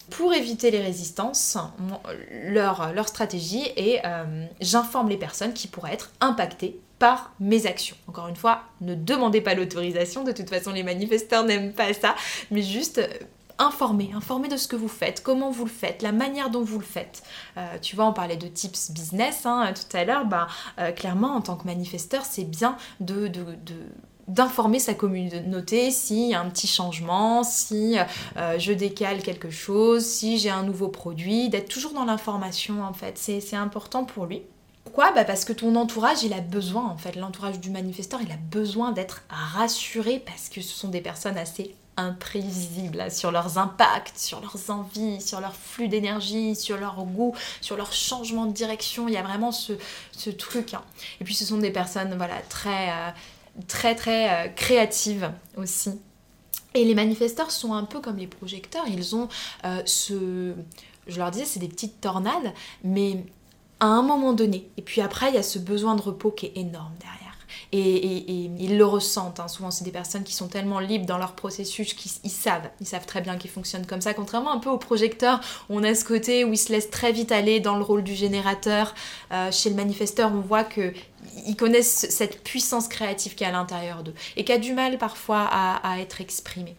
pour 0.09 0.33
éviter 0.33 0.71
les 0.71 0.81
résistances, 0.81 1.57
leur, 2.31 3.07
stratégie 3.07 3.63
est 3.75 4.01
euh, 4.05 4.45
j'informe 4.61 5.09
les 5.09 5.17
personnes 5.17 5.53
qui 5.53 5.67
pourraient 5.67 5.93
être 5.93 6.11
impactées 6.21 6.79
par 6.99 7.33
mes 7.39 7.67
actions. 7.67 7.95
Encore 8.07 8.27
une 8.27 8.35
fois, 8.35 8.63
ne 8.81 8.95
demandez 8.95 9.41
pas 9.41 9.53
l'autorisation, 9.53 10.23
de 10.23 10.31
toute 10.31 10.49
façon 10.49 10.71
les 10.71 10.83
manifesteurs 10.83 11.43
n'aiment 11.43 11.73
pas 11.73 11.93
ça, 11.93 12.15
mais 12.51 12.61
juste 12.61 12.99
euh, 12.99 13.07
informer, 13.59 14.11
informer 14.15 14.47
de 14.47 14.57
ce 14.57 14.67
que 14.67 14.75
vous 14.75 14.87
faites, 14.87 15.21
comment 15.21 15.51
vous 15.51 15.65
le 15.65 15.71
faites, 15.71 16.01
la 16.01 16.11
manière 16.11 16.49
dont 16.49 16.63
vous 16.63 16.79
le 16.79 16.85
faites. 16.85 17.21
Euh, 17.57 17.77
tu 17.81 17.95
vois, 17.95 18.05
on 18.05 18.13
parlait 18.13 18.37
de 18.37 18.47
tips 18.47 18.91
business 18.91 19.45
hein, 19.45 19.73
tout 19.73 19.97
à 19.97 20.05
l'heure, 20.05 20.25
bah, 20.25 20.47
clairement 20.95 21.35
en 21.35 21.41
tant 21.41 21.55
que 21.55 21.65
manifesteur, 21.65 22.23
c'est 22.25 22.45
bien 22.45 22.77
de 22.99 23.29
d'informer 24.27 24.79
sa 24.79 24.93
communauté 24.93 25.91
s'il 25.91 26.29
y 26.29 26.33
a 26.33 26.41
un 26.41 26.49
petit 26.49 26.67
changement, 26.67 27.43
si 27.43 27.97
euh, 28.35 28.59
je 28.59 28.73
décale 28.73 29.21
quelque 29.21 29.49
chose, 29.49 30.05
si 30.05 30.37
j'ai 30.37 30.49
un 30.49 30.63
nouveau 30.63 30.89
produit, 30.89 31.49
d'être 31.49 31.69
toujours 31.69 31.93
dans 31.93 32.05
l'information 32.05 32.83
en 32.83 32.93
fait. 32.93 33.17
C'est 33.17 33.55
important 33.55 34.03
pour 34.03 34.25
lui. 34.25 34.41
Pourquoi? 34.83 35.11
Bah 35.11 35.25
Parce 35.25 35.45
que 35.45 35.53
ton 35.53 35.75
entourage, 35.75 36.23
il 36.23 36.33
a 36.33 36.41
besoin 36.41 36.87
en 36.87 36.97
fait. 36.97 37.15
L'entourage 37.15 37.59
du 37.59 37.69
manifesteur, 37.69 38.21
il 38.21 38.31
a 38.31 38.37
besoin 38.51 38.91
d'être 38.91 39.23
rassuré 39.29 40.23
parce 40.25 40.49
que 40.49 40.61
ce 40.61 40.73
sont 40.73 40.87
des 40.87 41.01
personnes 41.01 41.37
assez 41.37 41.75
imprévisibles 41.97 43.11
sur 43.11 43.31
leurs 43.31 43.57
impacts, 43.57 44.17
sur 44.17 44.39
leurs 44.39 44.69
envies, 44.69 45.19
sur 45.19 45.41
leur 45.41 45.55
flux 45.55 45.87
d'énergie, 45.87 46.55
sur 46.55 46.77
leur 46.77 47.03
goût, 47.03 47.35
sur 47.59 47.75
leur 47.75 47.91
changement 47.91 48.45
de 48.45 48.53
direction. 48.53 49.07
Il 49.07 49.13
y 49.13 49.17
a 49.17 49.23
vraiment 49.23 49.51
ce, 49.51 49.73
truc. 50.29 50.73
Hein. 50.73 50.83
Et 51.19 51.23
puis 51.23 51.33
ce 51.33 51.43
sont 51.43 51.57
des 51.57 51.71
personnes 51.71 52.15
voilà, 52.15 52.39
très, 52.49 52.89
euh, 52.89 53.09
très 53.67 53.95
très 53.95 54.29
euh, 54.29 54.49
créative 54.49 55.31
aussi. 55.55 55.91
Et 56.73 56.85
les 56.85 56.95
manifesteurs 56.95 57.51
sont 57.51 57.73
un 57.73 57.85
peu 57.85 57.99
comme 58.01 58.17
les 58.17 58.27
projecteurs, 58.27 58.85
ils 58.87 59.15
ont 59.15 59.29
euh, 59.65 59.81
ce... 59.85 60.53
Je 61.07 61.17
leur 61.17 61.31
disais, 61.31 61.45
c'est 61.45 61.59
des 61.59 61.69
petites 61.69 62.01
tornades, 62.01 62.53
mais 62.83 63.23
à 63.79 63.85
un 63.85 64.01
moment 64.01 64.33
donné. 64.33 64.69
Et 64.77 64.81
puis 64.81 65.01
après, 65.01 65.29
il 65.29 65.35
y 65.35 65.37
a 65.37 65.43
ce 65.43 65.57
besoin 65.57 65.95
de 65.95 66.01
repos 66.01 66.31
qui 66.31 66.47
est 66.47 66.57
énorme 66.57 66.91
derrière. 66.99 67.17
Et, 67.71 68.49
ils 68.59 68.77
le 68.77 68.85
ressentent. 68.85 69.39
Hein. 69.39 69.47
Souvent, 69.47 69.71
c'est 69.71 69.83
des 69.83 69.91
personnes 69.91 70.23
qui 70.23 70.33
sont 70.33 70.47
tellement 70.47 70.79
libres 70.79 71.05
dans 71.05 71.17
leur 71.17 71.33
processus 71.33 71.93
qu'ils 71.93 72.31
savent. 72.31 72.69
Ils 72.79 72.87
savent 72.87 73.05
très 73.05 73.21
bien 73.21 73.37
qu'ils 73.37 73.51
fonctionnent 73.51 73.85
comme 73.85 74.01
ça. 74.01 74.13
Contrairement 74.13 74.51
un 74.51 74.59
peu 74.59 74.69
au 74.69 74.77
projecteur, 74.77 75.39
on 75.69 75.83
a 75.83 75.93
ce 75.95 76.05
côté 76.05 76.45
où 76.45 76.53
ils 76.53 76.57
se 76.57 76.71
laissent 76.71 76.89
très 76.89 77.11
vite 77.11 77.31
aller 77.31 77.59
dans 77.59 77.75
le 77.77 77.83
rôle 77.83 78.03
du 78.03 78.15
générateur. 78.15 78.93
Euh, 79.31 79.51
chez 79.51 79.69
le 79.69 79.75
manifesteur, 79.75 80.31
on 80.33 80.39
voit 80.39 80.63
que 80.63 80.93
ils 81.45 81.55
connaissent 81.55 82.07
cette 82.09 82.43
puissance 82.43 82.87
créative 82.87 83.35
qui 83.35 83.43
est 83.43 83.47
à 83.47 83.51
l'intérieur 83.51 84.03
d'eux 84.03 84.13
et 84.35 84.43
qui 84.43 84.51
a 84.51 84.57
du 84.57 84.73
mal 84.73 84.97
parfois 84.97 85.47
à, 85.51 85.99
être 85.99 86.21
exprimée. 86.21 86.75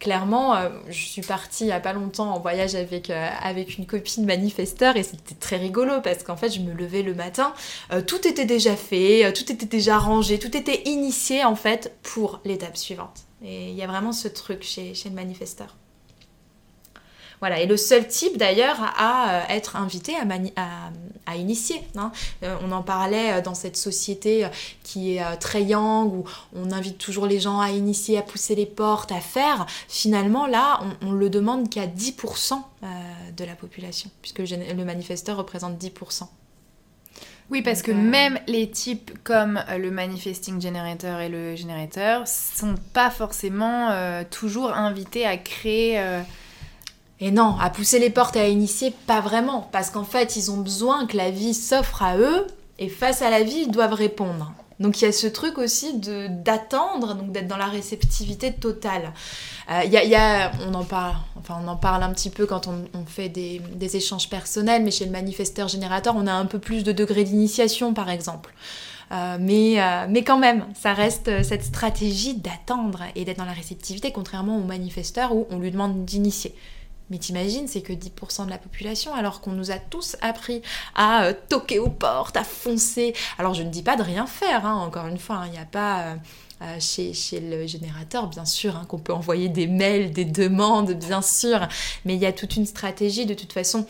Clairement, 0.00 0.54
euh, 0.54 0.68
je 0.88 1.06
suis 1.06 1.22
partie 1.22 1.64
il 1.64 1.68
n'y 1.68 1.72
a 1.72 1.80
pas 1.80 1.92
longtemps 1.92 2.34
en 2.34 2.40
voyage 2.40 2.74
avec, 2.74 3.10
euh, 3.10 3.28
avec 3.42 3.78
une 3.78 3.86
copine 3.86 4.24
manifesteur 4.24 4.96
et 4.96 5.02
c'était 5.02 5.34
très 5.34 5.56
rigolo 5.56 6.00
parce 6.02 6.22
qu'en 6.22 6.36
fait 6.36 6.50
je 6.50 6.60
me 6.60 6.72
levais 6.72 7.02
le 7.02 7.14
matin, 7.14 7.54
euh, 7.92 8.02
tout 8.02 8.26
était 8.26 8.44
déjà 8.44 8.76
fait, 8.76 9.32
tout 9.32 9.50
était 9.50 9.66
déjà 9.66 9.98
rangé, 9.98 10.38
tout 10.38 10.56
était 10.56 10.82
initié 10.84 11.44
en 11.44 11.56
fait 11.56 11.96
pour 12.02 12.40
l'étape 12.44 12.76
suivante. 12.76 13.22
Et 13.42 13.70
il 13.70 13.74
y 13.74 13.82
a 13.82 13.86
vraiment 13.86 14.12
ce 14.12 14.28
truc 14.28 14.62
chez, 14.62 14.94
chez 14.94 15.08
le 15.08 15.14
manifesteur. 15.14 15.76
Voilà, 17.40 17.60
et 17.60 17.66
le 17.66 17.76
seul 17.76 18.06
type 18.06 18.36
d'ailleurs 18.36 18.78
à, 18.80 19.30
euh, 19.30 19.42
être 19.50 19.76
invité 19.76 20.14
à, 20.16 21.36
initier. 21.36 21.82
Hein. 21.96 22.12
Euh, 22.42 22.56
on 22.62 22.72
en 22.72 22.82
parlait 22.82 23.32
euh, 23.32 23.40
dans 23.40 23.54
cette 23.54 23.76
société 23.76 24.46
qui 24.82 25.16
est 25.16 25.36
très 25.38 25.62
young, 25.62 26.12
où 26.12 26.24
on 26.54 26.70
invite 26.70 26.98
toujours 26.98 27.26
les 27.26 27.40
gens 27.40 27.60
à 27.60 27.70
initier, 27.70 28.18
à 28.18 28.22
pousser 28.22 28.54
les 28.54 28.66
portes, 28.66 29.12
à 29.12 29.20
faire. 29.20 29.66
Finalement, 29.88 30.46
là, 30.46 30.80
on, 31.02 31.12
le 31.12 31.30
demande 31.30 31.68
qu'à 31.68 31.86
10% 31.86 32.54
de 33.36 33.44
la 33.44 33.54
population, 33.54 34.10
puisque 34.22 34.38
le, 34.38 34.84
manifesteur 34.84 35.36
représente 35.36 35.78
10%. 35.78 36.24
Oui, 37.50 37.62
parce 37.62 37.82
que 37.82 37.92
même 37.92 38.38
les 38.46 38.70
types 38.70 39.10
comme 39.22 39.62
le 39.76 39.90
manifesting 39.90 40.60
generator 40.60 41.20
et 41.20 41.28
le 41.28 41.56
générateur 41.56 42.26
sont 42.26 42.74
pas 42.92 43.10
forcément 43.10 43.90
toujours 44.30 44.72
invités 44.72 45.26
à 45.26 45.36
créer 45.36 46.22
et 47.20 47.30
non, 47.30 47.56
à 47.60 47.70
pousser 47.70 47.98
les 47.98 48.10
portes 48.10 48.36
et 48.36 48.40
à 48.40 48.48
initier, 48.48 48.92
pas 49.06 49.20
vraiment. 49.20 49.68
Parce 49.72 49.90
qu'en 49.90 50.04
fait, 50.04 50.36
ils 50.36 50.50
ont 50.50 50.58
besoin 50.58 51.06
que 51.06 51.16
la 51.16 51.30
vie 51.30 51.54
s'offre 51.54 52.02
à 52.02 52.16
eux, 52.16 52.46
et 52.78 52.88
face 52.88 53.22
à 53.22 53.30
la 53.30 53.42
vie, 53.42 53.64
ils 53.66 53.70
doivent 53.70 53.94
répondre. 53.94 54.52
Donc 54.80 55.00
il 55.00 55.04
y 55.04 55.08
a 55.08 55.12
ce 55.12 55.28
truc 55.28 55.58
aussi 55.58 55.98
de 55.98 56.26
d'attendre, 56.28 57.14
donc 57.14 57.30
d'être 57.30 57.46
dans 57.46 57.56
la 57.56 57.66
réceptivité 57.66 58.52
totale. 58.52 59.12
Euh, 59.70 59.82
il 59.84 59.92
y, 59.92 60.16
a, 60.16 60.50
on 60.68 60.74
en 60.74 60.84
parle, 60.84 61.14
enfin 61.38 61.58
on 61.64 61.68
en 61.68 61.76
parle 61.76 62.02
un 62.02 62.12
petit 62.12 62.30
peu 62.30 62.44
quand 62.44 62.66
on, 62.66 63.06
fait 63.06 63.28
des, 63.28 63.60
échanges 63.96 64.28
personnels, 64.28 64.82
mais 64.82 64.90
chez 64.90 65.04
le 65.04 65.12
manifesteur 65.12 65.68
générateur, 65.68 66.14
on 66.16 66.26
a 66.26 66.32
un 66.32 66.46
peu 66.46 66.58
plus 66.58 66.82
de 66.82 66.90
degrés 66.90 67.24
d'initiation, 67.24 67.94
par 67.94 68.10
exemple. 68.10 68.52
Euh, 69.12 69.36
mais, 69.38 69.80
euh, 69.80 70.06
mais 70.08 70.24
quand 70.24 70.38
même, 70.38 70.64
ça 70.74 70.92
reste 70.92 71.44
cette 71.44 71.62
stratégie 71.62 72.34
d'attendre 72.34 73.04
et 73.14 73.24
d'être 73.24 73.38
dans 73.38 73.44
la 73.44 73.52
réceptivité, 73.52 74.10
contrairement 74.10 74.56
au 74.58 74.64
manifesteur 74.64 75.36
où 75.36 75.46
on 75.50 75.58
lui 75.58 75.70
demande 75.70 76.04
d'initier. 76.04 76.52
Mais 77.14 77.20
t'imagines, 77.20 77.68
c'est 77.68 77.80
que 77.80 77.92
10% 77.92 78.46
de 78.46 78.50
la 78.50 78.58
population, 78.58 79.14
alors 79.14 79.40
qu'on 79.40 79.52
nous 79.52 79.70
a 79.70 79.78
tous 79.78 80.16
appris 80.20 80.62
à 80.96 81.26
euh, 81.26 81.32
toquer 81.48 81.78
aux 81.78 81.88
portes, 81.88 82.36
à 82.36 82.42
foncer. 82.42 83.14
Alors 83.38 83.54
je 83.54 83.62
ne 83.62 83.70
dis 83.70 83.84
pas 83.84 83.94
de 83.94 84.02
rien 84.02 84.26
faire, 84.26 84.66
hein, 84.66 84.74
encore 84.74 85.06
une 85.06 85.18
fois, 85.18 85.44
il 85.46 85.52
n'y 85.52 85.58
a 85.58 85.64
pas... 85.64 86.00
Euh, 86.00 86.14
euh, 86.62 86.76
chez, 86.80 87.12
le 87.40 87.68
générateur, 87.68 88.26
bien 88.26 88.44
sûr, 88.44 88.74
hein, 88.74 88.84
qu'on 88.88 88.98
peut 88.98 89.12
envoyer 89.12 89.48
des 89.48 89.68
mails, 89.68 90.12
des 90.12 90.24
demandes, 90.24 90.92
bien 90.92 91.22
sûr, 91.22 91.68
mais 92.04 92.14
il 92.14 92.20
y 92.20 92.26
a 92.26 92.32
toute 92.32 92.56
une 92.56 92.66
stratégie, 92.66 93.26
de 93.26 93.34
toute 93.34 93.52
façon, 93.52 93.86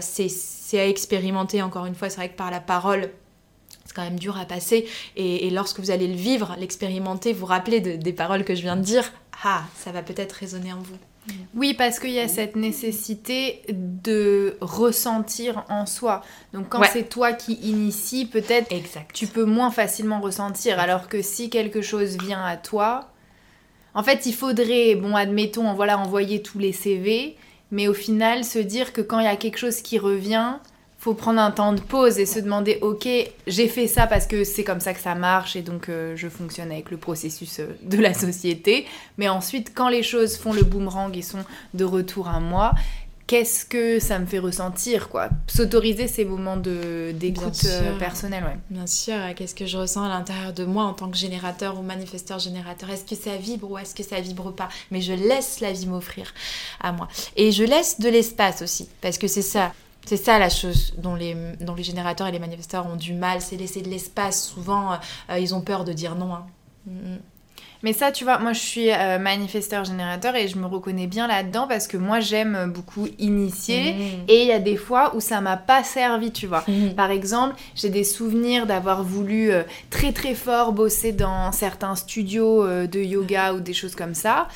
c'est 0.00 0.78
à 0.78 0.86
expérimenter, 0.86 1.62
encore 1.62 1.86
une 1.86 1.94
fois, 1.94 2.10
c'est 2.10 2.16
vrai 2.16 2.28
que 2.30 2.36
par 2.36 2.50
la 2.50 2.60
parole, 2.60 3.10
c'est 3.84 3.94
quand 3.94 4.02
même 4.02 4.18
dur 4.18 4.36
à 4.36 4.46
passer, 4.46 4.86
et, 5.16 5.48
lorsque 5.50 5.80
vous 5.80 5.90
allez 5.90 6.08
le 6.08 6.16
vivre, 6.16 6.56
l'expérimenter, 6.58 7.32
vous 7.32 7.46
rappeler 7.46 7.80
des 7.80 8.12
paroles 8.12 8.44
que 8.44 8.54
je 8.54 8.62
viens 8.62 8.76
de 8.76 8.82
dire, 8.82 9.12
ah, 9.44 9.64
ça 9.76 9.92
va 9.92 10.02
peut-être 10.02 10.32
résonner 10.32 10.72
en 10.72 10.80
vous. 10.80 10.98
Oui, 11.54 11.74
parce 11.74 11.98
qu'il 11.98 12.10
y 12.10 12.20
a 12.20 12.28
cette 12.28 12.56
nécessité 12.56 13.62
de 13.68 14.56
ressentir 14.60 15.64
en 15.68 15.86
soi. 15.86 16.22
Donc 16.52 16.68
quand 16.68 16.82
c'est 16.92 17.08
toi 17.08 17.32
qui 17.32 17.54
initie, 17.54 18.26
peut-être 18.26 18.68
tu 19.12 19.26
peux 19.26 19.44
moins 19.44 19.70
facilement 19.70 20.20
ressentir. 20.20 20.78
Alors 20.78 21.08
que 21.08 21.22
si 21.22 21.50
quelque 21.50 21.82
chose 21.82 22.16
vient 22.18 22.44
à 22.44 22.56
toi, 22.56 23.10
en 23.94 24.02
fait, 24.02 24.26
il 24.26 24.34
faudrait, 24.34 24.94
bon, 24.94 25.16
admettons, 25.16 25.74
voilà, 25.74 25.98
envoyer 25.98 26.42
tous 26.42 26.58
les 26.58 26.72
CV, 26.72 27.36
mais 27.70 27.88
au 27.88 27.94
final, 27.94 28.44
se 28.44 28.58
dire 28.58 28.92
que 28.92 29.00
quand 29.00 29.18
il 29.18 29.24
y 29.24 29.28
a 29.28 29.36
quelque 29.36 29.58
chose 29.58 29.80
qui 29.82 29.98
revient, 29.98 30.54
faut 30.98 31.14
prendre 31.14 31.40
un 31.40 31.52
temps 31.52 31.72
de 31.72 31.80
pause 31.80 32.18
et 32.18 32.26
se 32.26 32.40
demander 32.40 32.78
ok 32.82 33.08
j'ai 33.46 33.68
fait 33.68 33.86
ça 33.86 34.06
parce 34.06 34.26
que 34.26 34.42
c'est 34.42 34.64
comme 34.64 34.80
ça 34.80 34.92
que 34.94 35.00
ça 35.00 35.14
marche 35.14 35.54
et 35.54 35.62
donc 35.62 35.88
euh, 35.88 36.16
je 36.16 36.28
fonctionne 36.28 36.72
avec 36.72 36.90
le 36.90 36.96
processus 36.96 37.60
euh, 37.60 37.66
de 37.82 37.98
la 37.98 38.14
société. 38.26 38.86
Mais 39.16 39.28
ensuite 39.28 39.72
quand 39.74 39.88
les 39.88 40.02
choses 40.02 40.36
font 40.36 40.52
le 40.52 40.62
boomerang 40.62 41.16
et 41.16 41.22
sont 41.22 41.44
de 41.74 41.84
retour 41.84 42.28
à 42.28 42.40
moi 42.40 42.74
qu'est-ce 43.28 43.64
que 43.66 44.00
ça 44.00 44.18
me 44.18 44.26
fait 44.26 44.40
ressentir 44.40 45.08
quoi? 45.08 45.28
S'autoriser 45.46 46.08
ces 46.08 46.24
moments 46.24 46.56
de 46.56 47.12
d'écoute 47.12 47.64
euh, 47.66 47.96
personnelle 47.98 48.42
ouais. 48.42 48.58
Bien 48.70 48.88
sûr. 48.88 49.14
Qu'est-ce 49.36 49.54
que 49.54 49.66
je 49.66 49.76
ressens 49.76 50.02
à 50.02 50.08
l'intérieur 50.08 50.52
de 50.52 50.64
moi 50.64 50.84
en 50.84 50.94
tant 50.94 51.08
que 51.08 51.16
générateur 51.16 51.78
ou 51.78 51.82
manifesteur 51.82 52.40
générateur? 52.40 52.90
Est-ce 52.90 53.04
que 53.04 53.14
ça 53.14 53.36
vibre 53.36 53.70
ou 53.70 53.78
est-ce 53.78 53.94
que 53.94 54.02
ça 54.02 54.18
vibre 54.20 54.52
pas? 54.52 54.68
Mais 54.90 55.00
je 55.00 55.12
laisse 55.12 55.60
la 55.60 55.72
vie 55.72 55.86
m'offrir 55.86 56.32
à 56.80 56.90
moi. 56.90 57.06
Et 57.36 57.52
je 57.52 57.62
laisse 57.62 58.00
de 58.00 58.08
l'espace 58.08 58.62
aussi 58.62 58.88
parce 59.00 59.18
que 59.18 59.28
c'est 59.28 59.42
ça 59.42 59.72
c'est 60.08 60.16
ça 60.16 60.38
la 60.38 60.48
chose 60.48 60.94
dont 60.96 61.14
les, 61.14 61.36
dont 61.60 61.74
les 61.74 61.82
générateurs 61.82 62.26
et 62.28 62.32
les 62.32 62.38
manifesteurs 62.38 62.86
ont 62.86 62.96
du 62.96 63.12
mal, 63.12 63.42
c'est 63.42 63.56
laisser 63.56 63.82
de 63.82 63.90
l'espace. 63.90 64.42
Souvent, 64.42 64.92
euh, 65.28 65.38
ils 65.38 65.54
ont 65.54 65.60
peur 65.60 65.84
de 65.84 65.92
dire 65.92 66.14
non. 66.14 66.32
Hein. 66.32 66.46
Mm, 66.86 66.92
mm. 66.92 67.18
Mais 67.82 67.92
ça, 67.92 68.10
tu 68.10 68.24
vois, 68.24 68.38
moi 68.38 68.54
je 68.54 68.58
suis 68.58 68.90
euh, 68.90 69.18
manifesteur 69.18 69.84
générateur 69.84 70.34
et 70.34 70.48
je 70.48 70.56
me 70.56 70.66
reconnais 70.66 71.06
bien 71.06 71.28
là-dedans 71.28 71.68
parce 71.68 71.86
que 71.86 71.96
moi 71.96 72.18
j'aime 72.20 72.72
beaucoup 72.74 73.06
initier 73.18 73.92
mm. 73.92 74.24
et 74.28 74.42
il 74.42 74.48
y 74.48 74.52
a 74.52 74.58
des 74.58 74.76
fois 74.76 75.14
où 75.14 75.20
ça 75.20 75.42
m'a 75.42 75.58
pas 75.58 75.84
servi, 75.84 76.32
tu 76.32 76.46
vois. 76.46 76.64
Par 76.96 77.10
exemple, 77.10 77.54
j'ai 77.74 77.90
des 77.90 78.02
souvenirs 78.02 78.66
d'avoir 78.66 79.04
voulu 79.04 79.52
euh, 79.52 79.62
très 79.90 80.12
très 80.12 80.34
fort 80.34 80.72
bosser 80.72 81.12
dans 81.12 81.52
certains 81.52 81.94
studios 81.96 82.66
de 82.86 83.00
yoga 83.00 83.52
ou 83.52 83.60
des 83.60 83.74
choses 83.74 83.94
comme 83.94 84.14
ça 84.14 84.48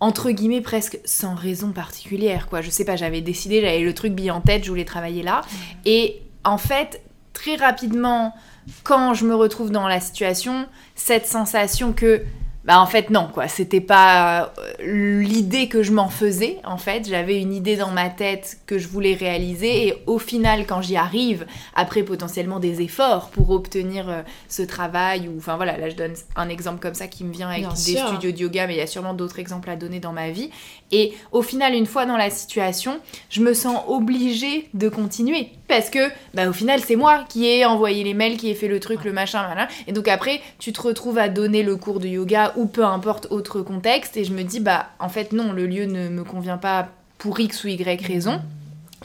entre 0.00 0.30
guillemets 0.30 0.60
presque 0.60 0.98
sans 1.04 1.34
raison 1.34 1.72
particulière 1.72 2.48
quoi. 2.48 2.60
Je 2.60 2.70
sais 2.70 2.84
pas 2.84 2.96
j'avais 2.96 3.20
décidé 3.20 3.60
j'avais 3.60 3.80
le 3.80 3.94
truc 3.94 4.12
bien 4.12 4.34
en 4.34 4.40
tête 4.40 4.64
je 4.64 4.70
voulais 4.70 4.84
travailler 4.84 5.22
là. 5.22 5.42
Et 5.84 6.22
en 6.44 6.58
fait 6.58 7.02
très 7.32 7.56
rapidement 7.56 8.34
quand 8.82 9.14
je 9.14 9.26
me 9.26 9.34
retrouve 9.34 9.70
dans 9.70 9.88
la 9.88 10.00
situation 10.00 10.66
cette 10.94 11.26
sensation 11.26 11.92
que 11.92 12.22
bah 12.66 12.80
en 12.80 12.86
fait 12.86 13.10
non 13.10 13.28
quoi, 13.32 13.46
c'était 13.46 13.80
pas 13.80 14.52
euh, 14.80 15.22
l'idée 15.22 15.68
que 15.68 15.84
je 15.84 15.92
m'en 15.92 16.08
faisais 16.08 16.58
en 16.64 16.78
fait, 16.78 17.08
j'avais 17.08 17.40
une 17.40 17.54
idée 17.54 17.76
dans 17.76 17.92
ma 17.92 18.10
tête 18.10 18.58
que 18.66 18.76
je 18.76 18.88
voulais 18.88 19.14
réaliser 19.14 19.86
et 19.86 19.94
au 20.06 20.18
final 20.18 20.66
quand 20.66 20.82
j'y 20.82 20.96
arrive, 20.96 21.46
après 21.76 22.02
potentiellement 22.02 22.58
des 22.58 22.82
efforts 22.82 23.30
pour 23.30 23.50
obtenir 23.50 24.08
euh, 24.08 24.22
ce 24.48 24.62
travail 24.62 25.28
ou 25.28 25.38
enfin 25.38 25.54
voilà, 25.56 25.76
là 25.78 25.88
je 25.88 25.94
donne 25.94 26.14
un 26.34 26.48
exemple 26.48 26.80
comme 26.80 26.94
ça 26.94 27.06
qui 27.06 27.22
me 27.22 27.32
vient 27.32 27.48
avec 27.48 27.68
des 27.68 27.96
studios 27.96 28.32
de 28.32 28.38
yoga 28.38 28.66
mais 28.66 28.74
il 28.74 28.78
y 28.78 28.82
a 28.82 28.88
sûrement 28.88 29.14
d'autres 29.14 29.38
exemples 29.38 29.70
à 29.70 29.76
donner 29.76 30.00
dans 30.00 30.12
ma 30.12 30.30
vie. 30.30 30.50
Et 30.90 31.14
au 31.30 31.42
final 31.42 31.72
une 31.72 31.86
fois 31.86 32.04
dans 32.04 32.16
la 32.16 32.30
situation, 32.30 32.98
je 33.30 33.42
me 33.42 33.54
sens 33.54 33.80
obligée 33.86 34.68
de 34.74 34.88
continuer 34.88 35.50
parce 35.68 35.90
que 35.90 36.10
bah 36.34 36.48
au 36.48 36.52
final 36.52 36.80
c'est 36.80 36.96
moi 36.96 37.24
qui 37.28 37.46
ai 37.46 37.64
envoyé 37.64 38.02
les 38.02 38.14
mails, 38.14 38.36
qui 38.36 38.50
ai 38.50 38.54
fait 38.54 38.68
le 38.68 38.80
truc, 38.80 39.04
le 39.04 39.12
machin, 39.12 39.44
voilà. 39.46 39.68
Et 39.86 39.92
donc 39.92 40.08
après 40.08 40.40
tu 40.58 40.72
te 40.72 40.82
retrouves 40.82 41.18
à 41.18 41.28
donner 41.28 41.62
le 41.62 41.76
cours 41.76 42.00
de 42.00 42.08
yoga 42.08 42.54
ou 42.56 42.66
peu 42.66 42.84
importe 42.84 43.28
autre 43.30 43.60
contexte 43.62 44.16
et 44.16 44.24
je 44.24 44.32
me 44.32 44.42
dis 44.42 44.60
bah 44.60 44.86
en 44.98 45.08
fait 45.08 45.32
non 45.32 45.52
le 45.52 45.66
lieu 45.66 45.86
ne 45.86 46.08
me 46.08 46.24
convient 46.24 46.58
pas 46.58 46.88
pour 47.18 47.38
x 47.38 47.64
ou 47.64 47.68
y 47.68 47.82
raison 48.02 48.40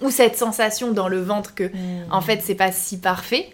ou 0.01 0.09
cette 0.09 0.37
sensation 0.37 0.91
dans 0.91 1.07
le 1.07 1.21
ventre 1.21 1.53
que 1.53 1.65
mm. 1.65 2.07
en 2.11 2.21
fait 2.21 2.41
c'est 2.43 2.55
pas 2.55 2.71
si 2.71 2.99
parfait 2.99 3.49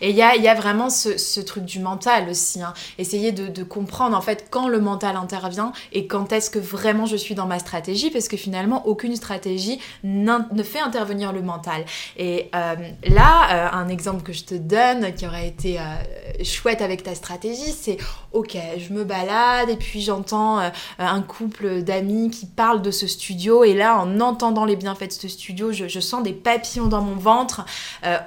et 0.00 0.10
il 0.10 0.16
y 0.16 0.22
a, 0.22 0.54
vraiment 0.54 0.90
ce, 0.90 1.40
truc 1.40 1.64
du 1.64 1.80
mental 1.80 2.28
aussi. 2.28 2.62
Hein. 2.62 2.74
Essayer 2.98 3.32
de, 3.32 3.62
comprendre 3.62 4.16
en 4.16 4.20
fait 4.20 4.46
quand 4.50 4.68
le 4.68 4.80
mental 4.80 5.16
intervient 5.16 5.72
et 5.92 6.06
quand 6.06 6.32
est-ce 6.32 6.50
que 6.50 6.58
vraiment 6.58 7.06
je 7.06 7.16
suis 7.16 7.34
dans 7.34 7.46
ma 7.46 7.58
stratégie 7.58 8.10
parce 8.10 8.26
que 8.26 8.36
finalement 8.36 8.86
aucune 8.86 9.14
stratégie 9.14 9.80
ne 10.02 10.62
fait 10.62 10.80
intervenir 10.80 11.32
le 11.32 11.42
mental. 11.42 11.84
Et 12.16 12.50
euh, 12.54 12.74
là, 13.04 13.48
euh, 13.52 13.76
un 13.76 13.88
exemple 13.88 14.22
que 14.22 14.32
je 14.32 14.44
te 14.44 14.54
donne 14.54 15.14
qui 15.14 15.26
aurait 15.26 15.48
été 15.48 15.78
euh, 15.78 15.82
chouette 16.42 16.80
avec 16.80 17.02
ta 17.02 17.14
stratégie, 17.14 17.72
c'est 17.78 17.98
ok, 18.32 18.56
je 18.78 18.92
me 18.92 19.04
balade 19.04 19.68
et 19.68 19.76
puis 19.76 20.00
j'entends 20.00 20.60
un 20.98 21.22
couple 21.22 21.82
d'amis 21.82 22.30
qui 22.30 22.46
parlent 22.46 22.82
de 22.82 22.90
ce 22.90 23.06
studio 23.06 23.64
et 23.64 23.74
là 23.74 23.98
en 23.98 24.20
entendant 24.20 24.64
les 24.64 24.76
bienfaits 24.76 25.08
de 25.08 25.12
ce 25.12 25.28
studio, 25.28 25.72
je, 25.72 25.88
je 25.88 26.00
sens 26.00 26.22
des 26.22 26.32
papillons 26.32 26.86
dans 26.86 27.02
mon 27.02 27.16
ventre. 27.16 27.64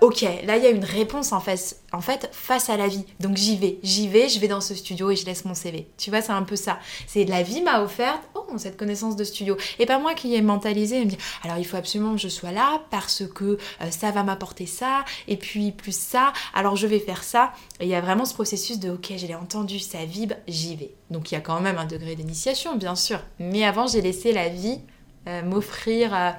ok, 0.02 0.22
là 0.46 0.58
il 0.58 0.64
y 0.64 0.68
a 0.68 0.70
une 0.70 0.84
réponse 0.84 1.32
en 1.32 1.40
fait 1.40 1.58
en 1.92 2.02
fait 2.02 2.30
face 2.32 2.70
à 2.70 2.78
la 2.78 2.88
vie. 2.88 3.06
Donc 3.20 3.38
j'y 3.38 3.58
vais, 3.58 3.80
j'y 3.84 4.08
vais, 4.08 4.30
je 4.30 4.40
vais 4.40 4.48
dans 4.48 4.62
ce 4.62 4.76
studio 4.76 5.12
et 5.12 5.16
je 5.16 5.26
laisse 5.26 5.46
mon 5.46 5.54
CV. 5.54 5.88
Tu 5.98 6.10
vois, 6.10 6.22
c'est 6.22 6.32
un 6.32 6.44
peu 6.44 6.56
ça. 6.56 6.80
C'est 7.08 7.26
la 7.26 7.44
vie 7.44 7.62
m'a 7.62 7.82
offert, 7.82 8.20
oh 8.36 8.44
cette 8.58 8.78
connaissance 8.78 9.16
de 9.16 9.24
studio. 9.24 9.58
Et 9.80 9.86
pas 9.86 10.00
moi 10.00 10.14
qui 10.14 10.36
ai 10.36 10.42
mentalisé 10.42 11.02
et 11.02 11.06
me 11.06 11.10
dit 11.10 11.18
alors 11.44 11.58
il 11.58 11.66
faut 11.66 11.78
absolument 11.78 12.14
que 12.14 12.22
je 12.22 12.28
sois 12.28 12.52
là 12.52 12.82
parce 12.90 13.24
que 13.34 13.58
euh, 13.82 13.92
ça 13.92 14.12
va 14.12 14.24
m'apporter 14.24 14.66
ça, 14.66 15.06
et 15.28 15.38
puis 15.38 15.72
plus 15.72 15.96
ça, 15.96 16.34
alors 16.54 16.76
je 16.76 16.88
vais 16.88 17.00
faire 17.00 17.24
ça. 17.24 17.54
Et 17.80 17.86
il 17.86 17.90
y 17.90 17.96
a 17.96 18.02
vraiment 18.02 18.26
ce 18.26 18.34
processus 18.34 18.80
de 18.80 18.92
ok, 18.92 19.14
je 19.18 19.28
l'ai 19.28 19.36
entendu, 19.36 19.80
ça 19.80 20.06
vibre, 20.06 20.36
j'y 20.48 20.76
vais. 20.76 20.94
Donc 21.10 21.32
il 21.32 21.36
y 21.36 21.38
a 21.38 21.42
quand 21.42 21.60
même 21.62 21.78
un 21.78 21.86
degré 21.86 22.16
d'initiation, 22.16 22.76
bien 22.76 22.96
sûr. 22.96 23.20
Mais 23.40 23.64
avant, 23.64 23.88
j'ai 23.88 24.02
laissé 24.02 24.32
la 24.32 24.50
vie 24.50 24.80
euh, 25.28 25.42
m'offrir 25.44 26.36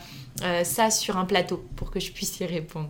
ça 0.64 0.90
sur 0.90 1.16
un 1.16 1.24
plateau 1.24 1.64
pour 1.76 1.90
que 1.90 2.00
je 2.00 2.10
puisse 2.10 2.40
y 2.40 2.44
répondre. 2.44 2.88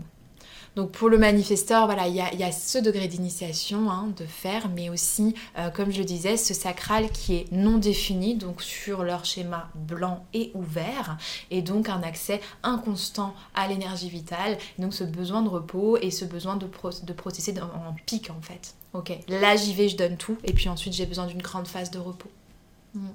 Donc 0.77 0.91
pour 0.91 1.09
le 1.09 1.19
manifesteur, 1.19 1.87
voilà, 1.87 2.09
il 2.09 2.15
y 2.15 2.21
a, 2.21 2.53
ce 2.53 2.79
degré 2.79 3.07
d'initiation 3.07 3.91
hein, 3.91 4.13
de 4.17 4.25
faire, 4.25 4.69
mais 4.69 4.91
aussi, 4.91 5.35
euh, 5.59 5.71
comme 5.71 5.93
je 5.93 5.99
le 5.99 6.05
disais, 6.05 6.37
ce 6.37 6.53
sacral 6.53 7.11
qui 7.11 7.37
est 7.37 7.53
non 7.53 7.79
défini, 7.79 8.35
donc 8.35 8.61
sur 8.61 9.05
leur 9.05 9.25
schéma 9.25 9.69
blanc 9.75 10.25
et 10.35 10.51
ouvert, 10.55 11.17
et 11.51 11.63
donc 11.63 11.89
un 11.89 12.03
accès 12.03 12.41
inconstant 12.63 13.35
à 13.55 13.69
l'énergie 13.69 14.09
vitale, 14.09 14.59
donc 14.79 14.95
ce 14.95 15.05
besoin 15.05 15.43
de 15.43 15.49
repos 15.49 15.97
et 15.99 16.11
ce 16.11 16.25
besoin 16.25 16.57
de, 16.57 16.67
de 16.67 17.13
processer 17.13 17.55
en, 17.61 17.95
pic 18.07 18.31
en 18.31 18.41
fait. 18.41 18.75
Ok, 18.95 19.17
là 19.29 19.57
j'y 19.57 19.75
vais, 19.75 19.89
je 19.89 19.97
donne 19.97 20.17
tout, 20.17 20.39
et 20.45 20.53
puis 20.53 20.69
ensuite 20.69 20.93
j'ai 20.93 21.07
besoin 21.07 21.27
d'une 21.27 21.43
grande 21.43 21.69
phase 21.69 21.91
de 21.91 21.99
repos. 21.99 22.31
Mm. 22.95 23.09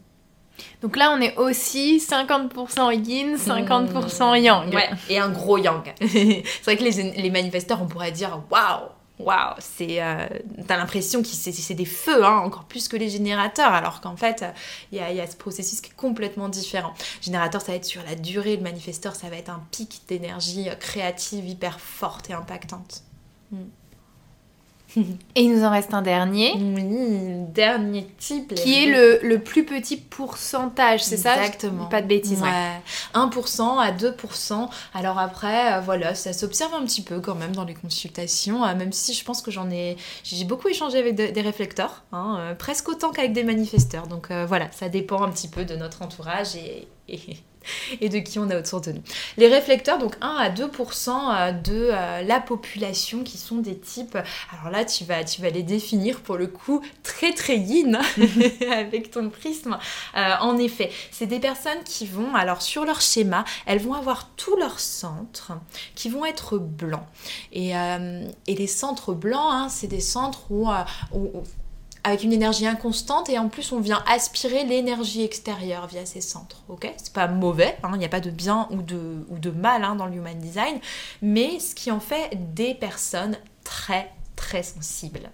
Donc 0.82 0.96
là, 0.96 1.12
on 1.16 1.22
est 1.22 1.36
aussi 1.38 1.98
50% 1.98 3.08
yin, 3.08 3.36
50% 3.36 4.42
yang. 4.42 4.74
Ouais, 4.74 4.90
et 5.10 5.20
un 5.20 5.30
gros 5.30 5.58
yang. 5.58 5.94
c'est 6.02 6.44
vrai 6.64 6.78
que 6.78 6.84
les, 6.84 7.12
les, 7.12 7.30
manifesteurs, 7.30 7.82
on 7.82 7.88
pourrait 7.88 8.12
dire 8.12 8.42
waouh, 8.50 8.90
waouh, 9.20 9.56
c'est, 9.60 10.02
euh, 10.02 10.28
t'as 10.68 10.78
l'impression 10.78 11.22
que 11.22 11.28
c'est, 11.28 11.74
des 11.74 11.86
feux, 11.86 12.24
hein, 12.24 12.38
encore 12.38 12.66
plus 12.66 12.88
que 12.88 12.98
les 12.98 13.10
générateurs, 13.10 13.74
alors 13.74 14.02
qu'en 14.02 14.16
fait, 14.16 14.46
il 14.92 14.98
y, 14.98 15.02
a, 15.02 15.28
ce 15.28 15.36
processus 15.36 15.82
qui 15.82 15.92
est 15.92 15.96
complètement 15.96 16.50
différent. 16.50 16.94
Générateur, 17.22 17.62
ça 17.62 17.74
va 17.74 17.76
être 17.76 17.86
sur 17.86 18.02
la 18.04 18.16
durée, 18.16 18.56
le 18.56 18.64
manifesteur, 18.64 19.16
ça 19.16 19.30
va 19.30 19.38
être 19.38 19.50
un 19.50 19.62
pic 19.72 20.02
d'énergie 20.08 20.68
créative 20.80 21.48
hyper 21.48 21.80
forte 21.80 22.30
et 22.30 22.34
impactante. 22.34 23.04
Hmm. 23.52 23.66
Et 25.36 25.44
il 25.44 25.56
nous 25.56 25.64
en 25.64 25.70
reste 25.70 25.94
un 25.94 26.02
dernier. 26.02 26.54
Oui, 26.56 27.46
dernier 27.54 28.08
type. 28.18 28.56
Qui 28.56 28.84
est 28.84 28.88
le, 28.88 29.20
le, 29.28 29.40
plus 29.40 29.66
petit 29.66 29.98
pourcentage, 29.98 31.04
c'est 31.04 31.18
ça? 31.18 31.38
Exactement. 31.38 31.86
Pas 31.86 32.02
de 32.02 32.08
bêtises. 32.08 32.42
Ouais. 32.42 32.82
1% 33.14 33.80
à 33.80 33.92
2%. 33.92 34.70
Alors 34.94 35.20
après, 35.20 35.74
euh, 35.74 35.80
voilà, 35.82 36.16
ça 36.16 36.34
s'observe 36.34 36.74
un 36.74 36.84
petit 36.86 37.02
peu 37.02 37.20
quand 37.20 37.36
même 37.36 37.56
dans 37.56 37.66
les 37.66 37.76
consultations, 37.76 38.66
euh, 38.66 38.76
même 38.76 38.92
si 38.92 39.14
je 39.14 39.24
pense 39.24 39.42
que 39.42 39.52
j'en 39.52 39.70
ai... 39.70 39.98
J'ai 40.24 40.46
beaucoup 40.46 40.68
échangé 40.68 40.98
avec 40.98 41.16
des 41.16 41.42
réflecteurs, 41.42 42.04
hein, 42.12 42.38
euh, 42.40 42.56
presque 42.56 42.90
autant 42.90 43.12
qu'avec 43.12 43.34
des 43.34 43.44
manifesteurs. 43.44 44.08
Donc 44.08 44.32
voilà, 44.48 44.72
ça 44.72 44.90
dépend 44.90 45.22
un 45.24 45.30
petit 45.30 45.48
peu 45.48 45.66
de 45.66 45.76
notre 45.76 46.02
entourage 46.02 46.56
et, 46.56 46.88
et 47.08 47.20
et 48.02 48.10
de 48.10 48.20
qui 48.20 48.40
on 48.40 48.50
a 48.50 48.58
autour 48.58 48.82
de 48.82 48.92
nous. 48.92 49.02
Les 49.38 49.48
réflecteurs, 49.48 49.98
donc 49.98 50.16
1 50.22 50.28
à 50.28 50.50
2% 50.50 51.10
euh, 51.10 51.52
de 51.52 51.90
euh, 51.92 52.22
la 52.24 52.40
population 52.40 53.24
qui 53.24 53.38
sont 53.38 53.58
des 53.58 53.78
types, 53.78 54.18
alors 54.52 54.72
là 54.72 54.86
tu 54.86 55.04
vas, 55.04 55.24
tu 55.24 55.42
vas 55.42 55.50
les 55.50 55.64
définir 55.64 56.22
pour 56.22 56.38
le 56.38 56.48
coup 56.48 56.82
très 57.04 57.34
très 57.34 57.58
yin 57.58 58.00
avec 58.72 59.12
ton 59.12 59.30
prisme. 59.30 59.78
Euh, 60.16 60.34
en 60.42 60.58
effet, 60.58 60.92
c'est 61.12 61.26
des 61.26 61.40
personnes 61.40 61.84
qui 61.86 62.06
vont, 62.06 62.36
alors 62.36 62.62
sur 62.62 62.86
leur 62.86 63.02
schéma, 63.02 63.44
elles 63.66 63.80
vont 63.80 63.94
avoir 63.94 64.30
tous 64.36 64.56
leurs 64.58 64.80
centres 64.80 65.54
qui 65.96 66.10
vont 66.10 66.26
être 66.26 66.58
blancs. 66.58 67.06
Et, 67.52 67.72
et 67.72 68.56
les 68.56 68.68
centres 68.68 69.14
blancs, 69.14 69.52
hein, 69.52 69.68
c'est 69.70 69.88
des 69.88 70.00
centres 70.00 70.52
où, 70.52 70.68
où 71.14 71.44
avec 72.04 72.24
une 72.24 72.34
énergie 72.34 72.68
inconstante 72.68 73.30
et 73.30 73.38
en 73.38 73.50
plus 73.50 73.72
on 73.72 73.80
vient 73.80 74.04
aspirer 74.08 74.64
l'énergie 74.64 75.24
extérieure 75.24 75.88
via 75.88 76.06
ces 76.06 76.22
centres. 76.22 76.64
Ok, 76.70 76.92
c'est 76.98 77.14
pas 77.14 77.28
mauvais, 77.28 77.78
hein, 77.84 77.92
il 77.94 78.00
n'y 78.00 78.06
a 78.06 78.10
pas 78.10 78.20
de 78.20 78.32
bien 78.32 78.68
ou 78.72 78.82
de, 78.82 79.52
mal 79.52 79.84
hein, 79.84 79.96
dans 79.96 80.06
le 80.06 80.16
human 80.16 80.38
design, 80.38 80.80
mais 81.22 81.60
ce 81.60 81.76
qui 81.76 81.92
en 81.92 82.00
fait 82.00 82.54
des 82.54 82.74
personnes 82.74 83.38
très 83.64 84.12
très 84.36 84.64
sensibles. 84.64 85.30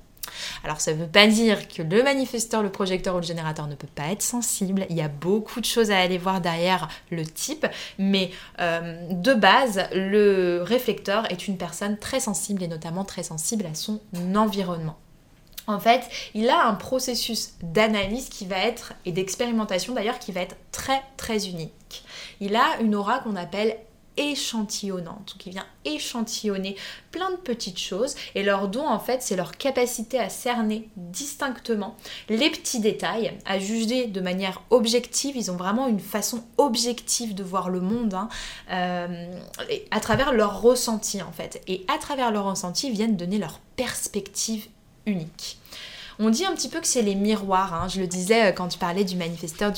Alors 0.64 0.82
ça 0.82 0.92
ne 0.94 0.98
veut 0.98 1.08
pas 1.08 1.28
dire 1.28 1.68
que 1.68 1.82
le 1.82 2.04
manifesteur, 2.04 2.64
le 2.64 2.70
projecteur 2.70 3.16
ou 3.16 3.20
le 3.20 3.26
générateur 3.26 3.68
ne 3.68 3.76
peut 3.76 3.88
pas 3.94 4.12
être 4.12 4.22
sensible. 4.22 4.86
Il 4.90 4.96
y 4.96 5.02
a 5.02 5.08
beaucoup 5.08 5.62
de 5.62 5.66
choses 5.66 5.92
à 5.92 6.00
aller 6.00 6.18
voir 6.18 6.42
derrière 6.42 6.90
le 7.12 7.26
type, 7.26 7.66
mais 7.98 8.32
euh, 8.60 8.98
de 9.12 9.34
base, 9.34 9.84
le 9.94 10.62
réflecteur 10.64 11.32
est 11.32 11.48
une 11.48 11.58
personne 11.58 11.98
très 11.98 12.20
sensible 12.20 12.64
et 12.64 12.68
notamment 12.68 13.06
très 13.06 13.24
sensible 13.24 13.66
à 13.66 13.76
son 13.76 14.02
environnement. 14.36 14.98
En 15.68 15.80
fait, 15.80 16.04
il 16.34 16.50
a 16.50 16.66
un 16.66 16.76
processus 16.76 17.54
d'analyse 17.62 18.30
qui 18.30 18.46
va 18.46 18.58
être, 18.58 18.94
et 19.06 19.12
d'expérimentation 19.12 19.94
d'ailleurs, 19.94 20.20
qui 20.20 20.32
va 20.32 20.42
être 20.42 20.56
très 20.72 21.02
très 21.18 21.48
unique. 21.48 22.04
Il 22.40 22.56
a 22.56 22.80
une 22.82 22.96
aura 22.96 23.20
qu'on 23.20 23.36
appelle 23.36 23.78
échantillonnante, 24.18 25.36
qui 25.38 25.50
vient 25.50 25.66
échantillonner 25.84 26.76
plein 27.12 27.32
de 27.32 27.36
petites 27.36 27.80
choses 27.80 28.16
et 28.34 28.44
leur 28.44 28.68
don 28.68 28.88
en 28.88 29.00
fait 29.00 29.22
c'est 29.22 29.36
leur 29.36 29.58
capacité 29.58 30.20
à 30.20 30.30
cerner 30.30 30.90
distinctement 30.96 31.96
les 32.30 32.50
petits 32.50 32.80
détails, 32.80 33.38
à 33.46 33.60
juger 33.60 34.08
de 34.08 34.22
manière 34.22 34.62
objective, 34.70 35.36
ils 35.36 35.52
ont 35.52 35.58
vraiment 35.58 35.88
une 35.88 36.00
façon 36.00 36.44
objective 36.58 37.36
de 37.36 37.44
voir 37.44 37.70
le 37.70 37.82
monde 37.82 38.14
hein, 38.14 38.30
euh, 38.72 39.28
à 39.92 40.00
travers 40.00 40.34
leur 40.34 40.62
ressenti 40.62 41.22
en 41.22 41.32
fait 41.32 41.62
et 41.68 41.86
à 41.94 41.98
travers 41.98 42.32
leur 42.32 42.46
ressenti 42.46 42.88
ils 42.88 42.94
viennent 42.94 43.18
donner 43.18 43.38
leur 43.38 43.60
perspective 43.76 44.68
unique. 45.06 45.58
On 46.18 46.30
dit 46.30 46.46
un 46.46 46.54
petit 46.54 46.70
peu 46.70 46.80
que 46.80 46.88
c'est 46.88 47.02
les 47.02 47.16
miroirs, 47.16 47.74
hein. 47.74 47.88
je 47.90 48.00
le 48.00 48.08
disais 48.08 48.46
euh, 48.46 48.52
quand 48.54 48.70
tu 48.70 48.80
parlais 48.80 49.04
du 49.04 49.18
manifesteur, 49.18 49.74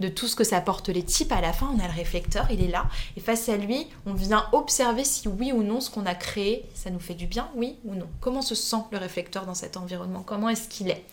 de 0.00 0.08
tout 0.08 0.26
ce 0.26 0.34
que 0.34 0.44
ça 0.44 0.56
apporte 0.56 0.88
les 0.88 1.02
types, 1.02 1.32
à 1.32 1.42
la 1.42 1.52
fin 1.52 1.70
on 1.74 1.78
a 1.78 1.86
le 1.86 1.92
réflecteur, 1.92 2.46
il 2.50 2.62
est 2.64 2.68
là, 2.68 2.86
et 3.16 3.20
face 3.20 3.50
à 3.50 3.56
lui, 3.58 3.86
on 4.06 4.14
vient 4.14 4.46
observer 4.52 5.04
si 5.04 5.28
oui 5.28 5.52
ou 5.52 5.62
non 5.62 5.80
ce 5.80 5.90
qu'on 5.90 6.06
a 6.06 6.14
créé, 6.14 6.64
ça 6.74 6.88
nous 6.88 6.98
fait 6.98 7.14
du 7.14 7.26
bien, 7.26 7.48
oui 7.56 7.76
ou 7.84 7.94
non. 7.94 8.08
Comment 8.20 8.40
se 8.40 8.54
sent 8.54 8.84
le 8.90 8.98
réflecteur 8.98 9.44
dans 9.44 9.54
cet 9.54 9.76
environnement? 9.76 10.22
Comment 10.22 10.48
est-ce 10.48 10.68
qu'il 10.68 10.88
est? 10.88 11.04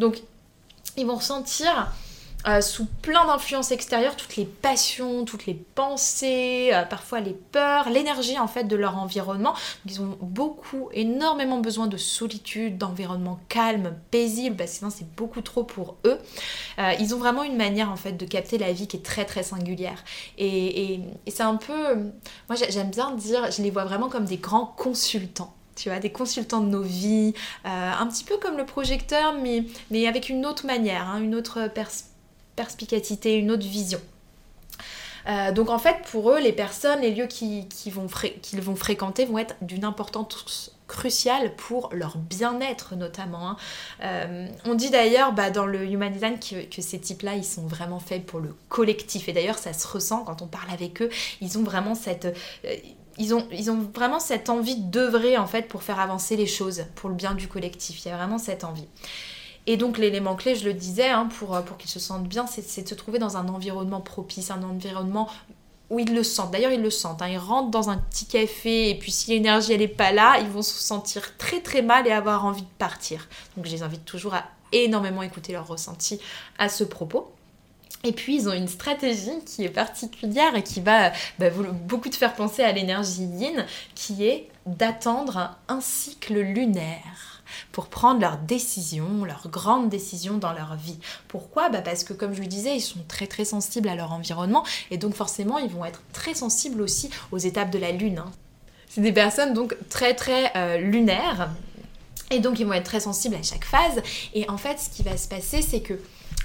Donc, 0.00 0.20
ils 0.96 1.06
vont 1.06 1.16
ressentir 1.16 1.92
euh, 2.46 2.60
sous 2.60 2.86
plein 3.02 3.26
d'influences 3.26 3.72
extérieures, 3.72 4.14
toutes 4.14 4.36
les 4.36 4.44
passions, 4.44 5.24
toutes 5.24 5.46
les 5.46 5.54
pensées, 5.54 6.70
euh, 6.72 6.84
parfois 6.84 7.18
les 7.18 7.32
peurs, 7.32 7.90
l'énergie 7.90 8.38
en 8.38 8.46
fait 8.46 8.64
de 8.64 8.76
leur 8.76 8.96
environnement. 8.96 9.54
Ils 9.86 10.00
ont 10.00 10.16
beaucoup, 10.20 10.88
énormément 10.92 11.58
besoin 11.58 11.88
de 11.88 11.96
solitude, 11.96 12.78
d'environnement 12.78 13.40
calme, 13.48 13.92
paisible, 14.12 14.56
parce 14.56 14.70
sinon 14.70 14.88
c'est 14.88 15.12
beaucoup 15.16 15.40
trop 15.40 15.64
pour 15.64 15.96
eux. 16.04 16.18
Euh, 16.78 16.92
ils 17.00 17.12
ont 17.12 17.18
vraiment 17.18 17.42
une 17.42 17.56
manière 17.56 17.90
en 17.90 17.96
fait 17.96 18.12
de 18.12 18.24
capter 18.24 18.56
la 18.56 18.72
vie 18.72 18.86
qui 18.86 18.98
est 18.98 19.04
très 19.04 19.24
très 19.24 19.42
singulière. 19.42 20.04
Et, 20.38 21.00
c'est 21.26 21.42
un 21.42 21.56
peu, 21.56 21.96
moi 22.48 22.56
j'aime 22.68 22.90
bien 22.90 23.12
dire, 23.12 23.50
je 23.50 23.62
les 23.62 23.70
vois 23.70 23.84
vraiment 23.84 24.08
comme 24.08 24.24
des 24.24 24.38
grands 24.38 24.66
consultants 24.66 25.54
tu 25.76 25.90
vois, 25.90 26.00
des 26.00 26.10
consultants 26.10 26.60
de 26.60 26.66
nos 26.66 26.82
vies, 26.82 27.34
un 27.64 28.04
petit 28.08 28.24
peu 28.24 28.36
comme 28.38 28.56
le 28.56 28.66
projecteur, 28.66 29.34
mais, 29.40 29.62
mais 29.92 30.08
avec 30.08 30.28
une 30.28 30.44
autre 30.44 30.66
manière, 30.66 31.06
hein, 31.06 31.20
une 31.20 31.36
autre 31.36 31.68
perspective 31.68 32.07
perspicacité, 32.58 33.36
une 33.36 33.52
autre 33.52 33.66
vision. 33.66 34.00
Euh, 35.28 35.52
donc 35.52 35.70
en 35.70 35.78
fait, 35.78 35.96
pour 36.10 36.32
eux, 36.32 36.40
les 36.40 36.52
personnes, 36.52 37.00
les 37.00 37.12
lieux 37.14 37.26
qu'ils 37.26 37.92
vont, 37.92 38.06
vont, 38.06 38.76
fréquenter 38.76 39.26
vont 39.26 39.38
être 39.38 39.54
d'une 39.62 39.84
importance 39.84 40.72
cruciale 40.88 41.54
pour 41.54 41.90
leur 41.92 42.16
bien-être 42.16 42.96
notamment. 42.96 43.50
Hein. 43.50 43.56
Euh, 44.02 44.48
on 44.64 44.74
dit 44.74 44.90
d'ailleurs 44.90 45.32
bah, 45.32 45.50
dans 45.50 45.66
le 45.66 45.84
Human 45.84 46.12
Design 46.12 46.38
que, 46.40 46.82
ces 46.82 46.98
types-là, 46.98 47.34
ils 47.36 47.44
sont 47.44 47.66
vraiment 47.66 48.00
faits 48.00 48.26
pour 48.26 48.40
le 48.40 48.54
collectif. 48.68 49.28
Et 49.28 49.32
d'ailleurs, 49.32 49.58
ça 49.58 49.72
se 49.72 49.86
ressent 49.86 50.24
quand 50.24 50.42
on 50.42 50.46
parle 50.46 50.70
avec 50.72 51.00
eux. 51.02 51.10
Ils 51.40 51.58
ont 51.58 51.62
vraiment 51.62 51.94
cette... 51.94 52.24
Euh, 52.64 52.74
ils 53.20 53.34
ont, 53.34 53.48
ils 53.50 53.68
ont 53.68 53.80
vraiment 53.92 54.20
cette 54.20 54.48
envie 54.48 54.76
d'œuvrer 54.76 55.38
en 55.38 55.46
fait 55.48 55.62
pour 55.62 55.82
faire 55.82 55.98
avancer 55.98 56.36
les 56.36 56.46
choses, 56.46 56.84
pour 56.94 57.08
le 57.08 57.16
bien 57.16 57.34
du 57.34 57.48
collectif. 57.48 58.04
Il 58.04 58.08
y 58.08 58.12
a 58.12 58.16
vraiment 58.16 58.38
cette 58.38 58.62
envie. 58.62 58.86
Et 59.70 59.76
donc 59.76 59.98
l'élément 59.98 60.34
clé, 60.34 60.54
je 60.54 60.64
le 60.64 60.72
disais, 60.72 61.10
hein, 61.10 61.28
pour, 61.38 61.54
euh, 61.54 61.60
pour 61.60 61.76
qu'ils 61.76 61.90
se 61.90 62.00
sentent 62.00 62.26
bien, 62.26 62.46
c'est 62.46 62.82
de 62.82 62.88
se 62.88 62.94
trouver 62.94 63.18
dans 63.18 63.36
un 63.36 63.48
environnement 63.48 64.00
propice, 64.00 64.50
un 64.50 64.62
environnement 64.62 65.28
où 65.90 65.98
ils 65.98 66.14
le 66.14 66.22
sentent. 66.22 66.52
D'ailleurs, 66.52 66.72
ils 66.72 66.80
le 66.80 66.88
sentent. 66.88 67.20
Hein. 67.20 67.28
Ils 67.28 67.38
rentrent 67.38 67.70
dans 67.70 67.90
un 67.90 67.98
petit 67.98 68.24
café 68.24 68.88
et 68.88 68.94
puis 68.94 69.12
si 69.12 69.30
l'énergie 69.30 69.74
elle 69.74 69.80
n'est 69.80 69.88
pas 69.88 70.10
là, 70.10 70.38
ils 70.40 70.48
vont 70.48 70.62
se 70.62 70.72
sentir 70.72 71.36
très 71.36 71.60
très 71.60 71.82
mal 71.82 72.06
et 72.06 72.12
avoir 72.12 72.46
envie 72.46 72.62
de 72.62 72.66
partir. 72.78 73.28
Donc 73.56 73.66
je 73.66 73.70
les 73.70 73.82
invite 73.82 74.06
toujours 74.06 74.32
à 74.32 74.44
énormément 74.72 75.22
écouter 75.22 75.52
leur 75.52 75.66
ressenti 75.66 76.18
à 76.58 76.70
ce 76.70 76.82
propos. 76.82 77.30
Et 78.04 78.12
puis 78.12 78.36
ils 78.36 78.48
ont 78.48 78.54
une 78.54 78.68
stratégie 78.68 79.44
qui 79.44 79.64
est 79.64 79.70
particulière 79.70 80.54
et 80.54 80.62
qui 80.62 80.80
va 80.80 81.12
bah, 81.38 81.50
beaucoup 81.50 82.08
te 82.08 82.16
faire 82.16 82.32
penser 82.32 82.62
à 82.62 82.72
l'énergie 82.72 83.24
yin, 83.24 83.66
qui 83.94 84.24
est 84.24 84.48
d'attendre 84.64 85.56
un 85.68 85.80
cycle 85.82 86.38
lunaire 86.40 87.37
pour 87.72 87.88
prendre 87.88 88.20
leurs 88.20 88.38
décisions, 88.38 89.24
leurs 89.24 89.48
grandes 89.48 89.88
décisions 89.88 90.38
dans 90.38 90.52
leur 90.52 90.76
vie. 90.76 90.98
Pourquoi? 91.28 91.68
Bah 91.68 91.82
Parce 91.82 92.04
que 92.04 92.12
comme 92.12 92.34
je 92.34 92.40
le 92.40 92.46
disais, 92.46 92.76
ils 92.76 92.80
sont 92.80 93.00
très 93.08 93.26
très 93.26 93.44
sensibles 93.44 93.88
à 93.88 93.94
leur 93.94 94.12
environnement 94.12 94.64
et 94.90 94.98
donc 94.98 95.14
forcément 95.14 95.58
ils 95.58 95.70
vont 95.70 95.84
être 95.84 96.02
très 96.12 96.34
sensibles 96.34 96.80
aussi 96.80 97.10
aux 97.32 97.38
étapes 97.38 97.70
de 97.70 97.78
la 97.78 97.92
lune. 97.92 98.18
Hein. 98.18 98.30
C'est 98.88 99.00
des 99.00 99.12
personnes 99.12 99.54
donc 99.54 99.76
très 99.88 100.14
très 100.14 100.52
euh, 100.56 100.78
lunaires 100.78 101.50
et 102.30 102.40
donc 102.40 102.58
ils 102.58 102.66
vont 102.66 102.72
être 102.72 102.84
très 102.84 103.00
sensibles 103.00 103.34
à 103.34 103.42
chaque 103.42 103.64
phase 103.64 104.02
et 104.34 104.48
en 104.48 104.58
fait 104.58 104.78
ce 104.78 104.90
qui 104.90 105.02
va 105.02 105.16
se 105.16 105.28
passer 105.28 105.62
c'est 105.62 105.80
que 105.80 105.98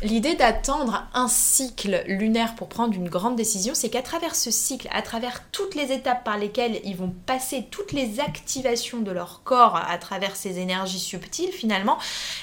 L'idée 0.04 0.36
d'attendre 0.36 1.08
un 1.14 1.30
cycle 1.30 2.04
lunaire 2.08 2.56
pour 2.56 2.68
prendre 2.68 2.93
une 2.93 3.08
grande 3.08 3.38
décision, 3.38 3.74
c'est 3.74 3.89
qu'à 3.89 4.01
travers 4.01 4.36
ce 4.36 4.51
cycle, 4.51 4.89
à 4.91 5.01
travers 5.01 5.49
toutes 5.51 5.76
les 5.76 5.93
étapes 5.93 6.26
par 6.26 6.38
lesquelles 6.38 6.82
ils 6.84 6.97
vont 6.97 7.14
passer, 7.26 7.68
toutes 7.72 7.93
les 7.93 8.20
activations 8.20 8.99
de 8.99 9.12
leur 9.12 9.43
corps 9.45 9.78
à 9.78 9.97
travers 9.97 10.36
ces 10.36 10.60
énergies 10.60 10.99
subtiles 10.99 11.54
finalement, 11.54 11.97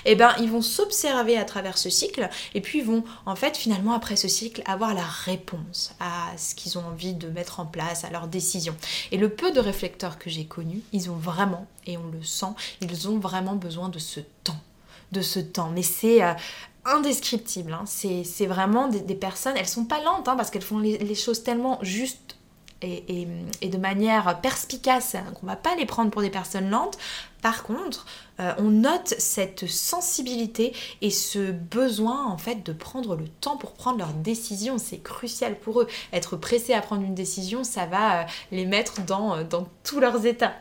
eh 0.06 0.14
ben 0.14 0.34
ils 0.40 0.50
vont 0.50 0.62
s'observer 0.62 1.36
à 1.36 1.44
travers 1.44 1.76
ce 1.76 1.90
cycle 1.90 2.30
et 2.54 2.62
puis 2.62 2.78
ils 2.78 2.84
vont 2.84 3.04
en 3.26 3.36
fait 3.36 3.58
finalement 3.58 3.92
après 3.92 4.16
ce 4.16 4.28
cycle 4.28 4.62
avoir 4.64 4.94
la 4.94 5.04
réponse 5.04 5.92
à 6.00 6.28
ce 6.38 6.54
qu'ils 6.54 6.78
ont 6.78 6.86
envie 6.86 7.12
de 7.12 7.28
mettre 7.28 7.60
en 7.60 7.66
place, 7.66 8.04
à 8.04 8.10
leurs 8.10 8.28
décisions. 8.28 8.76
Et 9.12 9.18
le 9.18 9.28
peu 9.28 9.52
de 9.52 9.60
réflecteurs 9.60 10.18
que 10.18 10.30
j'ai 10.30 10.46
connus, 10.46 10.80
ils 10.94 11.10
ont 11.10 11.16
vraiment, 11.16 11.66
et 11.86 11.98
on 11.98 12.06
le 12.10 12.22
sent, 12.22 12.54
ils 12.80 13.06
ont 13.06 13.18
vraiment 13.18 13.54
besoin 13.54 13.90
de 13.90 13.98
ce 13.98 14.20
temps 14.44 14.56
de 15.12 15.22
ce 15.22 15.40
temps. 15.40 15.70
Mais 15.74 15.82
c'est 15.82 16.22
euh, 16.22 16.32
indescriptible. 16.84 17.72
Hein. 17.72 17.84
C'est 17.86 18.46
vraiment 18.46 18.88
des, 18.88 19.14
personnes, 19.14 19.56
elles 19.56 19.68
sont 19.68 19.84
pas 19.84 20.02
lentes 20.02 20.28
hein, 20.28 20.36
parce 20.36 20.50
qu'elles 20.50 20.62
font 20.62 20.78
les, 20.78 21.14
choses 21.14 21.42
tellement 21.42 21.78
justes 21.82 22.36
et, 22.82 23.26
de 23.62 23.78
manière 23.78 24.40
perspicace 24.40 25.16
qu'on 25.38 25.46
va 25.46 25.56
pas 25.56 25.74
les 25.76 25.86
prendre 25.86 26.10
pour 26.10 26.22
des 26.22 26.30
personnes 26.30 26.70
lentes. 26.70 26.98
Par 27.42 27.62
contre, 27.62 28.06
euh, 28.38 28.52
on 28.58 28.70
note 28.70 29.14
cette 29.18 29.66
sensibilité 29.66 30.74
et 31.00 31.10
ce 31.10 31.52
besoin 31.52 32.26
en 32.26 32.36
fait 32.36 32.64
de 32.64 32.72
prendre 32.72 33.16
le 33.16 33.28
temps 33.28 33.56
pour 33.56 33.72
prendre 33.72 33.98
leurs 33.98 34.12
décisions. 34.12 34.78
C'est 34.78 34.98
crucial 34.98 35.58
pour 35.58 35.82
eux. 35.82 35.88
Être 36.12 36.36
pressé 36.36 36.74
à 36.74 36.80
prendre 36.80 37.02
une 37.02 37.14
décision, 37.14 37.64
ça 37.64 37.86
va 37.86 38.20
euh, 38.20 38.24
les 38.52 38.66
mettre 38.66 39.02
dans, 39.02 39.42
dans 39.44 39.66
tous 39.84 40.00
leurs 40.00 40.26
états. 40.26 40.54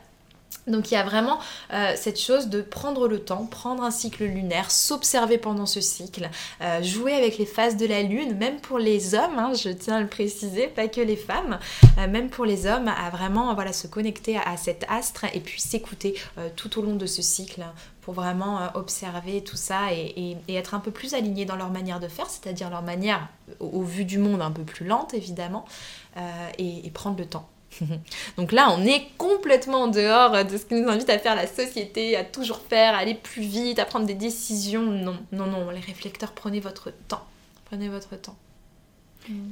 Donc 0.70 0.92
il 0.92 0.94
y 0.94 0.98
a 0.98 1.04
vraiment 1.04 1.40
euh, 1.74 1.94
cette 1.96 2.20
chose 2.20 2.48
de 2.48 2.62
prendre 2.62 3.08
le 3.08 3.20
temps, 3.20 3.46
prendre 3.46 3.84
un 3.84 3.92
cycle 3.92 4.26
lunaire, 4.26 4.72
s'observer 4.72 5.38
pendant 5.38 5.66
ce 5.66 5.82
cycle, 5.82 6.30
euh, 6.62 6.82
jouer 6.84 7.14
avec 7.14 7.38
les 7.38 7.46
phases 7.46 7.78
de 7.78 7.86
la 7.86 8.04
lune, 8.04 8.36
même 8.38 8.60
pour 8.60 8.78
les 8.78 9.16
hommes, 9.16 9.38
hein, 9.38 9.54
je 9.54 9.70
tiens 9.70 9.98
à 9.98 10.02
le 10.02 10.08
préciser, 10.08 10.68
pas 10.68 10.88
que 10.88 11.02
les 11.02 11.16
femmes, 11.16 11.60
euh, 11.98 12.08
même 12.08 12.30
pour 12.30 12.46
les 12.46 12.68
hommes, 12.68 12.88
à 12.88 13.10
vraiment 13.10 13.54
voilà, 13.56 13.74
se 13.74 13.88
connecter 13.88 14.38
à, 14.38 14.58
cet 14.58 14.86
astre 14.90 15.26
et 15.34 15.40
puis 15.40 15.62
s'écouter 15.62 16.16
tout 16.56 16.80
au 16.80 16.82
long 16.82 16.96
de 16.96 17.06
ce 17.06 17.22
cycle 17.22 17.64
pour 18.02 18.14
vraiment 18.14 18.60
observer 18.74 19.42
tout 19.44 19.56
ça 19.56 19.94
et, 19.94 20.36
être 20.50 20.74
un 20.74 20.80
peu 20.80 20.92
plus 20.92 21.14
aligné 21.14 21.46
dans 21.46 21.56
leur 21.56 21.70
manière 21.70 22.00
de 22.00 22.08
faire, 22.08 22.30
c'est-à-dire 22.30 22.70
leur 22.70 22.82
manière 22.82 23.30
au, 23.60 23.84
vu 23.84 24.04
du 24.04 24.18
monde 24.18 24.42
un 24.42 24.52
peu 24.52 24.64
plus 24.64 24.86
lente 24.86 25.14
évidemment, 25.14 25.66
et 26.58 26.92
prendre 26.94 27.18
le 27.18 27.26
temps. 27.26 27.48
Donc 28.38 28.52
là, 28.52 28.70
on 28.72 28.84
est 28.86 29.08
complètement 29.18 29.84
en 29.84 29.88
dehors 29.88 30.44
de 30.46 30.58
ce 30.58 30.66
qui 30.66 30.76
nous 30.76 30.90
invite 30.90 31.10
à 31.10 31.20
faire 31.20 31.36
la 31.36 31.48
société, 31.48 32.16
à 32.16 32.24
toujours 32.24 32.60
faire, 32.60 32.96
à 32.96 33.00
aller 33.00 33.16
plus 33.16 33.44
vite, 33.44 33.80
à 33.80 33.86
prendre 33.86 34.06
des 34.06 34.16
décisions. 34.16 34.84
Non, 34.84 35.18
non, 35.32 35.46
non, 35.46 35.70
les 35.70 35.80
réflecteurs, 35.80 36.32
prenez 36.32 36.60
votre 36.60 36.92
temps. 37.08 37.26
Prenez 37.66 37.90
votre 37.90 38.16
temps. 38.20 38.36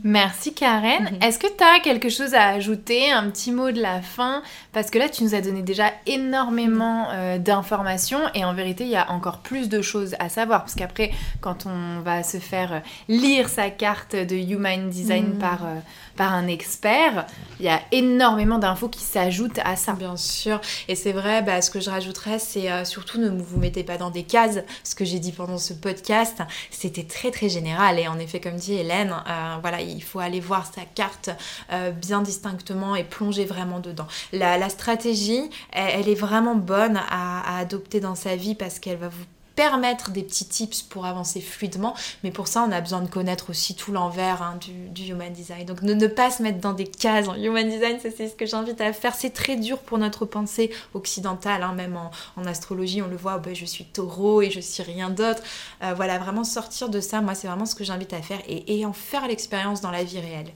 Merci 0.04 0.54
Karen. 0.54 1.04
Mhm. 1.04 1.22
Est-ce 1.22 1.38
que 1.38 1.48
tu 1.48 1.64
as 1.64 1.80
quelque 1.82 2.10
chose 2.10 2.34
à 2.34 2.48
ajouter, 2.48 3.12
un 3.12 3.30
petit 3.30 3.52
mot 3.52 3.72
de 3.72 3.82
la 3.82 4.02
fin? 4.02 4.42
Parce 4.74 4.90
que 4.90 4.98
là, 4.98 5.08
tu 5.10 5.24
nous 5.24 5.36
as 5.36 5.42
donné 5.42 5.62
déjà 5.62 5.92
énormément 6.06 7.10
euh, 7.12 7.38
d'informations 7.38 8.22
et 8.34 8.44
en 8.44 8.54
vérité, 8.54 8.86
il 8.86 8.90
y 8.90 8.96
a 8.96 9.12
encore 9.12 9.40
plus 9.40 9.70
de 9.70 9.82
choses 9.82 10.16
à 10.20 10.30
savoir. 10.30 10.62
Parce 10.62 10.76
qu'après, 10.76 11.12
quand 11.42 11.66
on 11.66 12.00
va 12.02 12.24
se 12.24 12.38
faire 12.38 12.82
lire 13.08 13.50
sa 13.50 13.70
carte 13.70 14.16
de 14.16 14.36
Human 14.36 14.90
Design 14.90 15.34
mhm. 15.34 15.38
par, 15.38 15.66
euh, 15.66 15.76
par 16.18 16.34
un 16.34 16.48
expert, 16.48 17.26
il 17.60 17.66
y 17.66 17.70
a 17.70 17.82
énormément 17.92 18.60
d'infos 18.60 18.90
qui 18.90 19.02
s'ajoutent 19.02 19.60
à 19.64 19.76
ça. 19.76 19.94
Bien 19.94 20.18
sûr. 20.18 20.60
Et 20.88 20.96
c'est 20.96 21.14
vrai, 21.14 21.42
bah, 21.42 21.62
ce 21.62 21.72
que 21.72 21.80
je 21.80 21.90
rajouterais, 21.90 22.40
c'est 22.40 22.70
euh, 22.72 22.84
surtout 22.84 23.20
ne 23.20 23.30
vous 23.30 23.58
mettez 23.58 23.84
pas 23.84 23.98
dans 23.98 24.10
des 24.10 24.24
cases. 24.24 24.60
Ce 24.84 24.96
que 24.96 25.06
j'ai 25.06 25.20
dit 25.20 25.32
pendant 25.32 25.58
ce 25.58 25.74
podcast, 25.74 26.42
c'était 26.72 27.06
très 27.06 27.32
très 27.32 27.48
général. 27.48 28.00
Et 28.00 28.08
en 28.08 28.20
effet, 28.20 28.40
comme 28.40 28.56
dit 28.56 28.74
Hélène, 28.74 29.16
voilà, 29.62 29.82
il 29.82 30.04
faut 30.04 30.20
aller 30.20 30.40
voir 30.40 30.66
sa 30.66 30.82
carte 30.82 31.30
euh, 31.72 31.92
bien 31.92 32.22
distinctement 32.22 32.96
et 32.96 33.04
plonger 33.04 33.46
vraiment 33.46 33.80
dedans. 33.80 34.08
La, 34.32 34.70
stratégie, 34.70 35.50
elle, 35.72 36.10
est 36.10 36.16
vraiment 36.16 36.56
bonne 36.56 37.00
à, 37.10 37.60
adopter 37.60 38.00
dans 38.00 38.16
sa 38.16 38.36
vie 38.36 38.56
parce 38.56 38.80
qu'elle 38.80 38.98
va 38.98 39.10
vous 39.10 39.26
permettre 39.58 40.12
des 40.12 40.22
petits 40.22 40.46
tips 40.46 40.84
pour 40.84 41.08
avancer 41.08 41.42
fluidement, 41.42 41.96
mais 42.24 42.30
pour 42.30 42.48
ça, 42.48 42.64
on 42.66 42.72
a 42.72 42.80
besoin 42.80 43.02
de 43.02 43.10
connaître 43.10 43.50
aussi 43.50 43.74
tout 43.76 43.92
l'envers 43.92 44.44
hein, 44.44 44.60
du, 44.92 45.04
human 45.04 45.34
design. 45.34 45.66
Donc, 45.66 45.82
ne, 45.82 46.08
pas 46.08 46.30
se 46.30 46.44
mettre 46.44 46.60
dans 46.60 46.74
des 46.74 46.86
cases. 46.86 47.28
En 47.28 47.34
human 47.34 47.68
design, 47.68 47.98
c'est 48.00 48.30
ce 48.30 48.36
que 48.36 48.46
j'invite 48.46 48.80
à 48.80 48.94
faire. 48.94 49.16
C'est 49.16 49.32
très 49.32 49.56
dur 49.56 49.80
pour 49.80 49.98
notre 49.98 50.26
pensée 50.26 50.70
occidentale, 50.94 51.64
hein, 51.64 51.74
même 51.74 51.98
en, 51.98 52.46
astrologie, 52.46 53.02
on 53.02 53.08
le 53.08 53.18
voit, 53.18 53.38
oh, 53.38 53.42
ben, 53.44 53.56
je 53.56 53.66
suis 53.66 53.84
taureau 53.84 54.44
et 54.44 54.52
je 54.52 54.60
suis 54.60 54.84
rien 54.84 55.10
d'autre. 55.10 55.42
Euh, 55.84 55.96
voilà, 55.96 56.20
vraiment 56.20 56.44
sortir 56.44 56.90
de 56.90 57.02
ça, 57.02 57.22
moi, 57.22 57.34
c'est 57.34 57.48
vraiment 57.48 57.66
ce 57.66 57.74
que 57.74 57.84
j'invite 57.84 58.14
à 58.14 58.22
faire 58.22 58.40
et, 58.48 58.86
en 58.86 58.94
faire 58.94 59.28
l'expérience 59.28 59.82
dans 59.82 59.92
la 59.92 60.04
vie 60.04 60.20
réelle. 60.20 60.54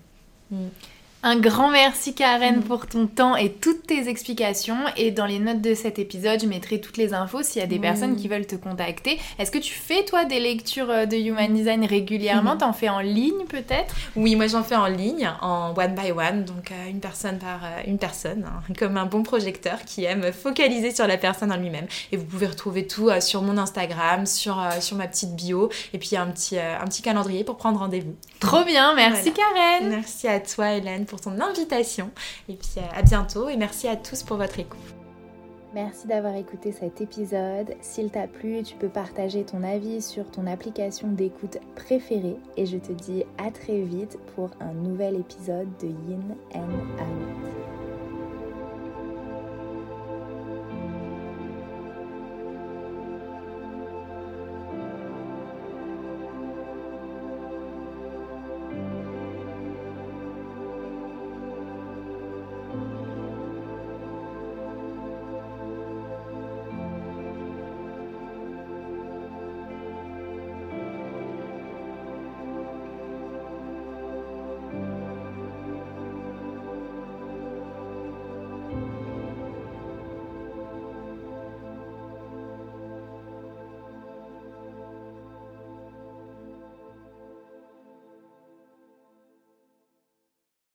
Mm. 0.51 0.67
Un 1.23 1.39
grand 1.39 1.69
merci 1.69 2.15
Karen 2.15 2.57
mm. 2.57 2.63
pour 2.63 2.87
ton 2.87 3.05
temps 3.05 3.35
et 3.35 3.51
toutes 3.51 3.85
tes 3.85 4.09
explications. 4.09 4.77
Et 4.97 5.11
dans 5.11 5.27
les 5.27 5.37
notes 5.37 5.61
de 5.61 5.75
cet 5.75 5.99
épisode, 5.99 6.41
je 6.41 6.47
mettrai 6.47 6.81
toutes 6.81 6.97
les 6.97 7.13
infos 7.13 7.43
s'il 7.43 7.61
y 7.61 7.63
a 7.63 7.67
des 7.67 7.77
personnes 7.77 8.15
qui 8.15 8.27
veulent 8.27 8.47
te 8.47 8.55
contacter. 8.55 9.19
Est-ce 9.37 9.51
que 9.51 9.59
tu 9.59 9.73
fais 9.73 10.03
toi 10.03 10.25
des 10.25 10.39
lectures 10.39 10.89
euh, 10.89 11.05
de 11.05 11.15
Human 11.15 11.53
Design 11.53 11.85
régulièrement? 11.85 12.55
Mm. 12.55 12.57
T'en 12.57 12.73
fais 12.73 12.89
en 12.89 13.01
ligne 13.01 13.45
peut-être? 13.47 13.95
Oui, 14.15 14.35
moi 14.35 14.47
j'en 14.47 14.63
fais 14.63 14.75
en 14.75 14.87
ligne, 14.87 15.31
en 15.41 15.75
one 15.77 15.93
by 15.93 16.11
one, 16.11 16.43
donc 16.43 16.71
euh, 16.71 16.89
une 16.89 16.99
personne 16.99 17.37
par 17.37 17.63
euh, 17.63 17.81
une 17.85 17.99
personne, 17.99 18.47
hein, 18.47 18.73
comme 18.79 18.97
un 18.97 19.05
bon 19.05 19.21
projecteur 19.21 19.85
qui 19.85 20.05
aime 20.05 20.31
focaliser 20.31 20.89
sur 20.89 21.05
la 21.05 21.17
personne 21.17 21.51
en 21.51 21.57
lui-même. 21.57 21.85
Et 22.11 22.17
vous 22.17 22.25
pouvez 22.25 22.47
retrouver 22.47 22.87
tout 22.87 23.09
sur 23.19 23.43
mon 23.43 23.59
Instagram, 23.59 24.25
sur, 24.25 24.59
sur 24.79 24.97
ma 24.97 25.07
petite 25.07 25.35
bio, 25.35 25.69
et 25.93 25.99
puis 25.99 26.15
un 26.17 26.27
petit, 26.27 26.57
un 26.57 26.85
petit 26.85 27.03
calendrier 27.03 27.43
pour 27.43 27.57
prendre 27.57 27.79
rendez-vous. 27.79 28.15
Trop 28.39 28.63
bien, 28.63 28.95
merci 28.95 29.31
Karen 29.33 29.89
Merci 29.89 30.27
à 30.27 30.39
toi 30.39 30.73
Hélène 30.73 31.05
pour 31.11 31.19
ton 31.19 31.41
invitation. 31.41 32.09
Et 32.47 32.53
puis 32.53 32.75
euh, 32.77 32.81
à 32.95 33.01
bientôt 33.01 33.49
et 33.49 33.57
merci 33.57 33.89
à 33.89 33.97
tous 33.97 34.23
pour 34.23 34.37
votre 34.37 34.57
écoute. 34.59 34.79
Merci 35.73 36.07
d'avoir 36.07 36.35
écouté 36.35 36.71
cet 36.71 37.01
épisode. 37.01 37.75
S'il 37.81 38.09
t'a 38.09 38.27
plu, 38.27 38.63
tu 38.63 38.75
peux 38.75 38.89
partager 38.89 39.43
ton 39.43 39.63
avis 39.63 40.01
sur 40.01 40.29
ton 40.31 40.47
application 40.47 41.09
d'écoute 41.09 41.57
préférée. 41.75 42.37
Et 42.57 42.65
je 42.65 42.77
te 42.77 42.93
dis 42.93 43.23
à 43.37 43.51
très 43.51 43.81
vite 43.81 44.17
pour 44.35 44.49
un 44.61 44.73
nouvel 44.73 45.15
épisode 45.15 45.67
de 45.81 45.87
Yin 45.87 46.35
and 46.55 47.01
Out. 47.01 48.00